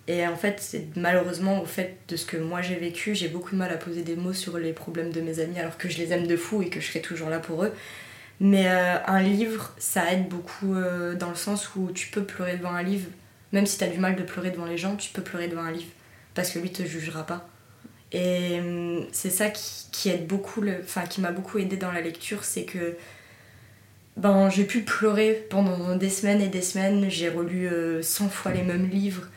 Et 0.06 0.26
en 0.26 0.36
fait, 0.36 0.76
malheureusement 0.96 1.62
au 1.62 1.64
fait 1.64 1.96
de 2.08 2.16
ce 2.16 2.26
que 2.26 2.36
moi 2.36 2.60
j'ai 2.60 2.74
vécu, 2.74 3.14
j'ai 3.14 3.28
beaucoup 3.28 3.52
de 3.52 3.56
mal 3.56 3.72
à 3.72 3.76
poser 3.76 4.02
des 4.02 4.16
mots 4.16 4.34
sur 4.34 4.58
les 4.58 4.74
problèmes 4.74 5.10
de 5.10 5.22
mes 5.22 5.40
amis 5.40 5.58
alors 5.58 5.78
que 5.78 5.88
je 5.88 5.96
les 5.96 6.12
aime 6.12 6.26
de 6.26 6.36
fou 6.36 6.60
et 6.60 6.68
que 6.68 6.78
je 6.78 6.88
serai 6.88 7.00
toujours 7.00 7.30
là 7.30 7.38
pour 7.38 7.64
eux. 7.64 7.72
Mais 8.40 8.68
euh, 8.68 8.96
un 9.06 9.22
livre, 9.22 9.72
ça 9.78 10.12
aide 10.12 10.28
beaucoup 10.28 10.74
euh, 10.74 11.14
dans 11.14 11.30
le 11.30 11.36
sens 11.36 11.74
où 11.76 11.90
tu 11.92 12.08
peux 12.08 12.24
pleurer 12.24 12.56
devant 12.56 12.72
un 12.72 12.82
livre. 12.82 13.08
Même 13.52 13.66
si 13.66 13.78
tu 13.78 13.84
as 13.84 13.88
du 13.88 13.98
mal 13.98 14.16
de 14.16 14.22
pleurer 14.22 14.50
devant 14.50 14.66
les 14.66 14.76
gens, 14.76 14.96
tu 14.96 15.10
peux 15.12 15.22
pleurer 15.22 15.48
devant 15.48 15.62
un 15.62 15.72
livre. 15.72 15.90
Parce 16.34 16.50
que 16.50 16.58
lui 16.58 16.72
te 16.72 16.82
jugera 16.82 17.24
pas. 17.24 17.48
Et 18.14 18.60
hum, 18.60 19.06
c'est 19.10 19.30
ça 19.30 19.50
qui, 19.50 20.08
aide 20.08 20.26
beaucoup, 20.26 20.64
enfin 20.82 21.02
qui 21.02 21.20
m'a 21.20 21.32
beaucoup 21.32 21.58
aidé 21.58 21.76
dans 21.76 21.90
la 21.90 22.00
lecture, 22.00 22.44
c'est 22.44 22.64
que 22.64 22.96
ben, 24.16 24.48
j'ai 24.48 24.64
pu 24.64 24.82
pleurer 24.82 25.46
pendant 25.50 25.96
des 25.96 26.08
semaines 26.08 26.40
et 26.40 26.46
des 26.46 26.62
semaines, 26.62 27.10
j'ai 27.10 27.28
relu 27.28 27.68
100 28.00 28.24
euh, 28.24 28.28
fois 28.28 28.52
les 28.52 28.62
mêmes 28.62 28.88
livres, 28.88 29.28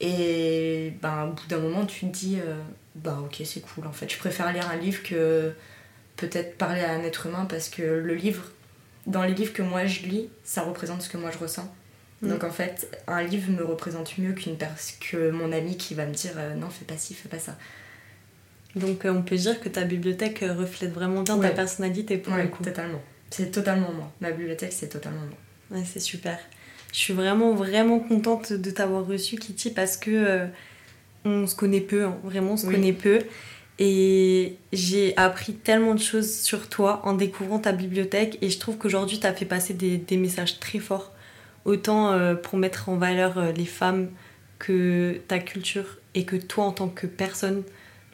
et 0.00 0.92
ben, 1.00 1.26
au 1.26 1.32
bout 1.32 1.46
d'un 1.46 1.60
moment 1.60 1.86
tu 1.86 2.06
te 2.06 2.12
dis, 2.12 2.38
euh, 2.44 2.56
bah 2.96 3.20
ok 3.24 3.40
c'est 3.44 3.60
cool, 3.60 3.86
en 3.86 3.92
fait 3.92 4.12
je 4.12 4.18
préfère 4.18 4.52
lire 4.52 4.68
un 4.68 4.76
livre 4.76 5.04
que 5.04 5.52
peut-être 6.16 6.58
parler 6.58 6.80
à 6.80 6.92
un 6.92 7.04
être 7.04 7.26
humain, 7.26 7.46
parce 7.48 7.68
que 7.68 7.82
le 7.82 8.14
livre, 8.14 8.50
dans 9.06 9.22
les 9.22 9.34
livres 9.34 9.52
que 9.52 9.62
moi 9.62 9.86
je 9.86 10.02
lis, 10.02 10.28
ça 10.42 10.62
représente 10.62 11.02
ce 11.02 11.08
que 11.08 11.18
moi 11.18 11.30
je 11.30 11.38
ressens. 11.38 11.72
Mm. 12.22 12.30
Donc 12.30 12.42
en 12.42 12.50
fait, 12.50 13.00
un 13.06 13.22
livre 13.22 13.52
me 13.52 13.64
représente 13.64 14.18
mieux 14.18 14.32
qu'une 14.32 14.56
que 15.00 15.30
mon 15.30 15.52
ami 15.52 15.76
qui 15.76 15.94
va 15.94 16.06
me 16.06 16.14
dire 16.14 16.32
euh, 16.36 16.54
non, 16.54 16.68
fais 16.70 16.84
pas 16.84 16.96
ci, 16.96 17.14
fais 17.14 17.28
pas 17.28 17.38
ça. 17.38 17.56
Donc 18.76 19.02
on 19.04 19.22
peut 19.22 19.36
dire 19.36 19.60
que 19.60 19.68
ta 19.68 19.84
bibliothèque 19.84 20.44
reflète 20.56 20.92
vraiment 20.92 21.22
bien 21.22 21.38
ta 21.38 21.50
personnalité 21.50 22.18
pour 22.18 22.34
le 22.34 22.48
coup. 22.48 22.64
totalement. 22.64 23.00
C'est 23.30 23.50
totalement 23.50 23.92
moi. 23.92 24.12
Ma 24.20 24.30
bibliothèque, 24.30 24.72
c'est 24.72 24.88
totalement 24.88 25.20
moi. 25.20 25.78
Ouais, 25.78 25.84
c'est 25.84 26.00
super. 26.00 26.38
Je 26.92 26.98
suis 26.98 27.14
vraiment, 27.14 27.54
vraiment 27.54 27.98
contente 27.98 28.52
de 28.52 28.70
t'avoir 28.70 29.06
reçu, 29.06 29.36
Kitty, 29.36 29.70
parce 29.70 29.96
que 29.96 30.48
on 31.24 31.46
se 31.46 31.54
connaît 31.54 31.80
peu, 31.80 32.04
hein. 32.04 32.16
vraiment, 32.22 32.52
on 32.52 32.56
se 32.56 32.66
connaît 32.66 32.92
peu. 32.92 33.20
Et 33.78 34.56
j'ai 34.72 35.16
appris 35.16 35.54
tellement 35.54 35.94
de 35.94 36.00
choses 36.00 36.32
sur 36.32 36.68
toi 36.68 37.00
en 37.04 37.14
découvrant 37.14 37.58
ta 37.58 37.72
bibliothèque. 37.72 38.38
Et 38.40 38.50
je 38.50 38.58
trouve 38.58 38.78
qu'aujourd'hui, 38.78 39.18
tu 39.18 39.26
as 39.26 39.32
fait 39.32 39.46
passer 39.46 39.74
des, 39.74 39.96
des, 39.96 40.16
messages 40.16 40.60
très 40.60 40.78
forts. 40.78 41.12
Autant 41.64 42.12
euh, 42.12 42.34
pour 42.34 42.58
mettre 42.58 42.88
en 42.88 42.96
valeur 42.96 43.38
euh, 43.38 43.52
les 43.52 43.64
femmes 43.64 44.10
que 44.58 45.20
ta 45.26 45.38
culture 45.38 45.98
et 46.14 46.24
que 46.24 46.36
toi 46.36 46.64
en 46.64 46.72
tant 46.72 46.88
que 46.88 47.06
personne. 47.06 47.64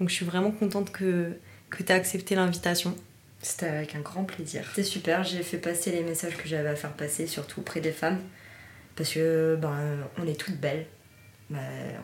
Donc 0.00 0.08
je 0.08 0.14
suis 0.14 0.24
vraiment 0.24 0.50
contente 0.50 0.90
que, 0.90 1.36
que 1.68 1.82
tu 1.82 1.92
aies 1.92 1.94
accepté 1.94 2.34
l'invitation. 2.34 2.96
C'était 3.42 3.66
avec 3.66 3.94
un 3.94 4.00
grand 4.00 4.24
plaisir. 4.24 4.64
C'était 4.70 4.82
super, 4.82 5.24
j'ai 5.24 5.42
fait 5.42 5.58
passer 5.58 5.92
les 5.92 6.02
messages 6.02 6.36
que 6.36 6.48
j'avais 6.48 6.70
à 6.70 6.76
faire 6.76 6.92
passer, 6.92 7.26
surtout 7.26 7.60
auprès 7.60 7.80
des 7.80 7.92
femmes. 7.92 8.18
Parce 8.96 9.12
que 9.12 9.56
ben, 9.60 9.78
on 10.18 10.26
est 10.26 10.38
toutes 10.38 10.58
belles. 10.58 10.86
Ben, 11.48 11.60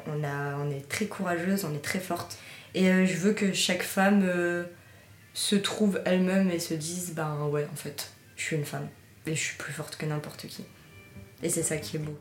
on, 0.07 0.25
a, 0.25 0.57
on 0.57 0.71
est 0.71 0.89
très 0.89 1.07
courageuses, 1.07 1.65
on 1.65 1.75
est 1.75 1.83
très 1.83 2.01
fortes. 2.01 2.39
Et 2.75 2.91
euh, 2.91 3.07
je 3.07 3.17
veux 3.17 3.33
que 3.33 3.53
chaque 3.53 3.83
femme 3.83 4.23
euh, 4.25 4.65
se 5.33 5.57
trouve 5.57 6.01
elle-même 6.05 6.51
et 6.51 6.59
se 6.59 6.75
dise 6.75 7.15
ben 7.15 7.47
ouais, 7.47 7.67
en 7.73 7.77
fait, 7.77 8.11
je 8.37 8.43
suis 8.43 8.57
une 8.57 8.65
femme. 8.65 8.89
Et 9.27 9.35
je 9.35 9.41
suis 9.41 9.57
plus 9.57 9.73
forte 9.73 9.97
que 9.97 10.07
n'importe 10.07 10.47
qui. 10.47 10.65
Et 11.43 11.49
c'est 11.49 11.63
ça 11.63 11.77
qui 11.79 11.97
est 11.97 12.01
beau. 12.01 12.19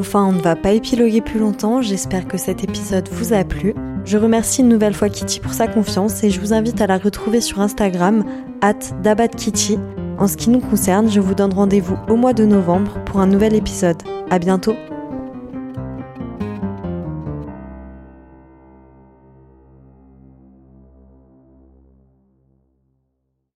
Enfin, 0.00 0.24
on 0.24 0.32
ne 0.32 0.40
va 0.40 0.56
pas 0.56 0.72
épiloguer 0.72 1.20
plus 1.20 1.38
longtemps, 1.38 1.82
j'espère 1.82 2.26
que 2.26 2.38
cet 2.38 2.64
épisode 2.64 3.06
vous 3.12 3.34
a 3.34 3.44
plu. 3.44 3.74
Je 4.06 4.16
remercie 4.16 4.62
une 4.62 4.68
nouvelle 4.70 4.94
fois 4.94 5.10
Kitty 5.10 5.40
pour 5.40 5.52
sa 5.52 5.68
confiance 5.68 6.24
et 6.24 6.30
je 6.30 6.40
vous 6.40 6.54
invite 6.54 6.80
à 6.80 6.86
la 6.86 6.96
retrouver 6.96 7.42
sur 7.42 7.60
Instagram, 7.60 8.24
at 8.62 8.78
dabatkitty, 9.02 9.78
en 10.18 10.26
ce 10.26 10.38
qui 10.38 10.48
nous 10.48 10.60
concerne, 10.60 11.10
je 11.10 11.20
vous 11.20 11.34
donne 11.34 11.52
rendez-vous 11.52 11.98
au 12.08 12.16
mois 12.16 12.32
de 12.32 12.46
novembre 12.46 12.98
pour 13.04 13.20
un 13.20 13.26
nouvel 13.26 13.54
épisode. 13.54 14.02
À 14.30 14.38
bientôt! 14.38 14.74